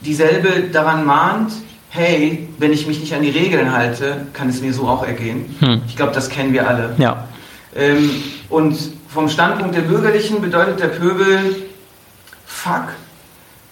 dieselbe 0.00 0.68
daran 0.72 1.04
mahnt, 1.04 1.52
hey, 1.90 2.48
wenn 2.58 2.72
ich 2.72 2.86
mich 2.86 3.00
nicht 3.00 3.14
an 3.14 3.22
die 3.22 3.30
Regeln 3.30 3.72
halte, 3.72 4.26
kann 4.32 4.48
es 4.48 4.60
mir 4.60 4.72
so 4.72 4.86
auch 4.86 5.04
ergehen. 5.04 5.56
Hm. 5.60 5.82
Ich 5.86 5.96
glaube, 5.96 6.12
das 6.12 6.28
kennen 6.28 6.52
wir 6.52 6.68
alle. 6.68 6.94
Ja. 6.98 7.28
Ähm, 7.74 8.10
und 8.48 8.76
vom 9.08 9.28
Standpunkt 9.28 9.74
der 9.74 9.82
Bürgerlichen 9.82 10.40
bedeutet 10.40 10.80
der 10.80 10.88
Pöbel, 10.88 11.68
fuck, 12.46 12.88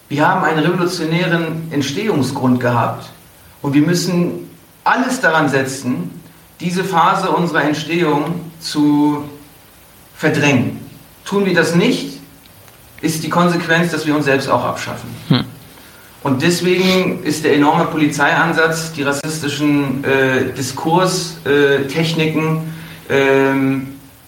wir 0.08 0.26
haben 0.26 0.44
einen 0.44 0.60
revolutionären 0.60 1.70
Entstehungsgrund 1.72 2.60
gehabt 2.60 3.10
und 3.62 3.74
wir 3.74 3.82
müssen 3.82 4.48
alles 4.84 5.20
daran 5.20 5.48
setzen, 5.48 6.20
diese 6.60 6.84
Phase 6.84 7.30
unserer 7.30 7.64
Entstehung 7.64 8.52
zu 8.60 9.24
verdrängen. 10.14 10.78
Tun 11.24 11.44
wir 11.44 11.54
das 11.54 11.74
nicht, 11.74 12.20
ist 13.02 13.24
die 13.24 13.28
Konsequenz, 13.28 13.92
dass 13.92 14.06
wir 14.06 14.14
uns 14.14 14.24
selbst 14.24 14.48
auch 14.48 14.64
abschaffen. 14.64 15.10
Hm. 15.28 15.44
Und 16.22 16.40
deswegen 16.42 17.22
ist 17.24 17.44
der 17.44 17.54
enorme 17.54 17.84
Polizeiansatz, 17.84 18.92
die 18.92 19.02
rassistischen 19.02 20.02
äh, 20.02 20.50
Diskurstechniken 20.52 22.72
äh, 23.08 23.52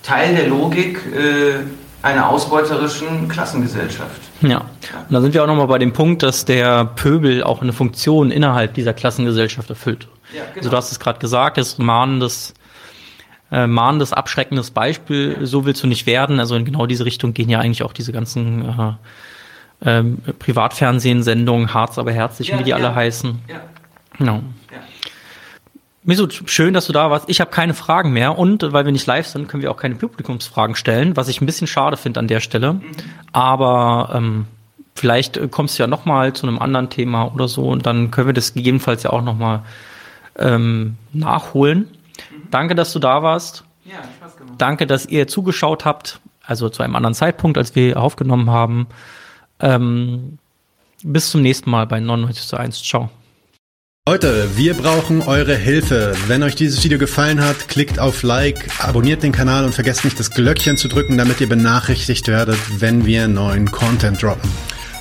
Teil 0.09 0.34
der 0.34 0.48
Logik 0.48 1.00
äh, 1.14 1.59
einer 2.00 2.30
ausbeuterischen 2.30 3.28
Klassengesellschaft. 3.28 4.22
Ja, 4.40 4.61
und 4.61 5.12
da 5.12 5.20
sind 5.20 5.34
wir 5.34 5.42
auch 5.42 5.46
nochmal 5.46 5.66
bei 5.66 5.78
dem 5.78 5.92
Punkt, 5.92 6.22
dass 6.22 6.46
der 6.46 6.86
Pöbel 6.86 7.42
auch 7.42 7.61
eine 7.61 7.74
Funktion 7.74 8.30
innerhalb 8.30 8.72
dieser 8.72 8.94
Klassengesellschaft 8.94 9.68
erfüllt. 9.68 10.09
Ja, 10.32 10.44
genau. 10.44 10.56
Also 10.56 10.70
du 10.70 10.76
hast 10.76 10.92
es 10.92 11.00
gerade 11.00 11.18
gesagt, 11.18 11.59
das 11.59 11.76
mahnendes, 11.76 12.54
äh, 13.52 13.66
mahnendes, 13.66 14.14
abschreckendes 14.14 14.70
Beispiel, 14.70 15.40
so 15.42 15.66
willst 15.66 15.82
du 15.82 15.86
nicht 15.86 16.06
werden. 16.06 16.40
Also 16.40 16.56
in 16.56 16.64
genau 16.64 16.86
diese 16.86 17.04
Richtung 17.04 17.34
gehen 17.34 17.50
ja 17.50 17.59
eigentlich 17.59 17.82
auch 17.82 17.92
diese 17.92 18.12
ganzen 18.12 18.64
äh, 18.64 18.92
ähm, 19.84 20.22
Privatfernsehensendungen, 20.38 21.74
Harz 21.74 21.98
aber 21.98 22.12
herzlich, 22.12 22.48
ja, 22.48 22.59
wie 22.59 22.64
die 22.64 22.70
ja. 22.70 22.76
alle 22.76 22.94
heißen. 22.94 23.40
Ja. 23.46 23.61
Genau. 24.16 24.42
Miso, 26.05 26.28
schön, 26.30 26.74
dass 26.74 26.86
du 26.86 26.92
da 26.92 27.11
warst. 27.11 27.28
Ich 27.28 27.40
habe 27.40 27.51
keine 27.51 27.74
Fragen 27.74 28.12
mehr 28.12 28.38
und 28.38 28.72
weil 28.72 28.84
wir 28.84 28.92
nicht 28.92 29.07
live 29.07 29.26
sind, 29.26 29.49
können 29.49 29.62
wir 29.62 29.70
auch 29.70 29.76
keine 29.76 29.96
Publikumsfragen 29.96 30.76
stellen, 30.76 31.16
was 31.16 31.28
ich 31.28 31.40
ein 31.40 31.46
bisschen 31.46 31.66
schade 31.66 31.96
finde 31.96 32.20
an 32.20 32.28
der 32.28 32.40
Stelle. 32.40 32.80
Aber 33.32 34.11
ähm, 34.14 34.46
vielleicht 34.94 35.51
kommst 35.51 35.78
du 35.78 35.82
ja 35.82 35.86
noch 35.86 36.05
mal 36.05 36.32
zu 36.32 36.46
einem 36.46 36.59
anderen 36.59 36.88
Thema 36.88 37.32
oder 37.34 37.49
so 37.49 37.68
und 37.68 37.84
dann 37.84 38.11
können 38.11 38.28
wir 38.28 38.34
das 38.34 38.55
gegebenenfalls 38.55 39.03
ja 39.03 39.11
auch 39.11 39.22
noch 39.22 39.36
mal 39.36 39.64
ähm, 40.38 40.96
nachholen. 41.12 41.88
Danke, 42.51 42.74
dass 42.74 42.92
du 42.92 42.99
da 42.99 43.22
warst. 43.22 43.64
Ja, 43.84 43.96
Spaß 44.18 44.36
gemacht. 44.36 44.55
Danke, 44.59 44.86
dass 44.86 45.07
ihr 45.07 45.26
zugeschaut 45.28 45.84
habt, 45.84 46.20
also 46.44 46.68
zu 46.68 46.82
einem 46.82 46.96
anderen 46.96 47.14
Zeitpunkt, 47.14 47.59
als 47.59 47.74
wir 47.74 48.01
aufgenommen 48.01 48.51
haben. 48.51 48.86
Ähm, 49.61 50.38
bis 51.03 51.30
zum 51.30 51.42
nächsten 51.42 51.70
Mal 51.70 51.86
bei 51.86 52.01
99 52.01 52.46
zu 52.46 52.57
1. 52.57 52.82
Ciao. 52.82 53.11
Leute, 54.11 54.56
wir 54.56 54.72
brauchen 54.72 55.20
eure 55.20 55.54
Hilfe. 55.54 56.14
Wenn 56.28 56.42
euch 56.42 56.54
dieses 56.54 56.82
Video 56.82 56.96
gefallen 56.96 57.44
hat, 57.44 57.68
klickt 57.68 57.98
auf 57.98 58.22
Like, 58.22 58.70
abonniert 58.78 59.22
den 59.22 59.32
Kanal 59.32 59.66
und 59.66 59.74
vergesst 59.74 60.02
nicht 60.02 60.18
das 60.18 60.30
Glöckchen 60.30 60.78
zu 60.78 60.88
drücken, 60.88 61.18
damit 61.18 61.42
ihr 61.42 61.46
benachrichtigt 61.46 62.26
werdet, 62.26 62.56
wenn 62.78 63.04
wir 63.04 63.28
neuen 63.28 63.70
Content 63.70 64.22
droppen. 64.22 64.50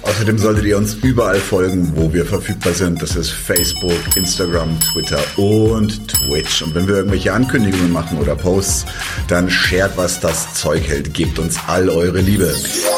Außerdem 0.07 0.37
solltet 0.37 0.63
ihr 0.65 0.77
uns 0.77 0.93
überall 0.93 1.39
folgen, 1.39 1.91
wo 1.95 2.13
wir 2.13 2.25
verfügbar 2.25 2.73
sind. 2.73 3.01
Das 3.01 3.17
ist 3.17 3.29
Facebook, 3.29 3.91
Instagram, 4.15 4.77
Twitter 4.79 5.19
und 5.35 6.07
Twitch. 6.07 6.61
Und 6.61 6.75
wenn 6.75 6.87
wir 6.87 6.95
irgendwelche 6.95 7.33
Ankündigungen 7.33 7.91
machen 7.91 8.17
oder 8.17 8.35
Posts, 8.35 8.85
dann 9.27 9.49
shared, 9.49 9.91
was 9.97 10.21
das 10.21 10.53
Zeug 10.53 10.87
hält. 10.87 11.13
Gebt 11.13 11.39
uns 11.39 11.57
all 11.67 11.89
eure 11.89 12.21
Liebe. 12.21 12.53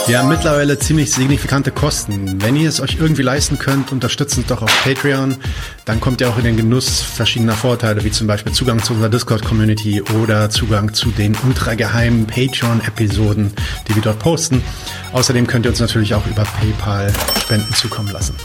Wir 0.06 0.20
haben 0.20 0.30
mittlerweile 0.30 0.78
ziemlich 0.78 1.12
signifikante 1.12 1.72
Kosten. 1.72 2.42
Wenn 2.44 2.56
ihr 2.56 2.70
es 2.70 2.80
euch 2.80 2.98
irgendwie 3.00 3.24
leisten 3.24 3.58
könnt, 3.58 3.92
unterstützt 3.92 4.38
uns 4.38 4.46
doch 4.46 4.62
auf 4.62 4.84
Patreon. 4.84 5.38
Dann 5.90 6.00
kommt 6.00 6.22
ihr 6.22 6.30
auch 6.30 6.38
in 6.38 6.44
den 6.44 6.56
Genuss 6.56 7.02
verschiedener 7.02 7.56
Vorteile, 7.56 8.04
wie 8.04 8.12
zum 8.12 8.28
Beispiel 8.28 8.52
Zugang 8.52 8.78
zu 8.84 8.94
unserer 8.94 9.10
Discord-Community 9.10 10.04
oder 10.22 10.52
Zugang 10.52 10.94
zu 10.94 11.10
den 11.10 11.36
ultrageheimen 11.48 12.28
Patreon-Episoden, 12.28 13.52
die 13.88 13.96
wir 13.96 14.04
dort 14.04 14.20
posten. 14.20 14.62
Außerdem 15.14 15.48
könnt 15.48 15.66
ihr 15.66 15.72
uns 15.72 15.80
natürlich 15.80 16.14
auch 16.14 16.28
über 16.28 16.44
PayPal 16.44 17.12
Spenden 17.42 17.74
zukommen 17.74 18.12
lassen. 18.12 18.36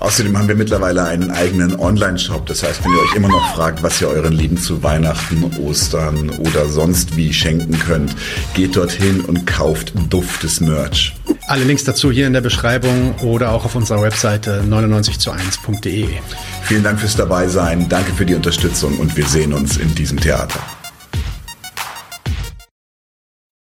Außerdem 0.00 0.38
haben 0.38 0.48
wir 0.48 0.54
mittlerweile 0.54 1.04
einen 1.04 1.30
eigenen 1.30 1.78
Online-Shop. 1.78 2.46
Das 2.46 2.62
heißt, 2.62 2.82
wenn 2.82 2.92
ihr 2.92 3.00
euch 3.00 3.14
immer 3.14 3.28
noch 3.28 3.54
fragt, 3.54 3.82
was 3.82 4.00
ihr 4.00 4.08
euren 4.08 4.32
Lieben 4.32 4.56
zu 4.56 4.82
Weihnachten, 4.82 5.44
Ostern 5.60 6.30
oder 6.30 6.66
sonst 6.66 7.14
wie 7.14 7.30
schenken 7.34 7.78
könnt, 7.78 8.16
geht 8.54 8.74
dorthin 8.74 9.20
und 9.20 9.46
kauft 9.46 9.92
duftes 10.08 10.62
Merch. 10.62 11.14
Alle 11.48 11.62
Links 11.62 11.84
dazu 11.84 12.10
hier 12.10 12.26
in 12.26 12.32
der 12.32 12.40
Beschreibung 12.40 13.14
oder 13.20 13.52
auch 13.52 13.64
auf 13.64 13.76
unserer 13.76 14.02
Webseite 14.02 14.64
99 14.66 15.20
zu 15.20 15.30
1.de. 15.30 16.08
Vielen 16.62 16.82
Dank 16.82 16.98
fürs 16.98 17.14
Dabeisein, 17.14 17.88
danke 17.88 18.12
für 18.12 18.26
die 18.26 18.34
Unterstützung 18.34 18.98
und 18.98 19.16
wir 19.16 19.26
sehen 19.26 19.52
uns 19.52 19.76
in 19.76 19.94
diesem 19.94 20.18
Theater. 20.18 20.58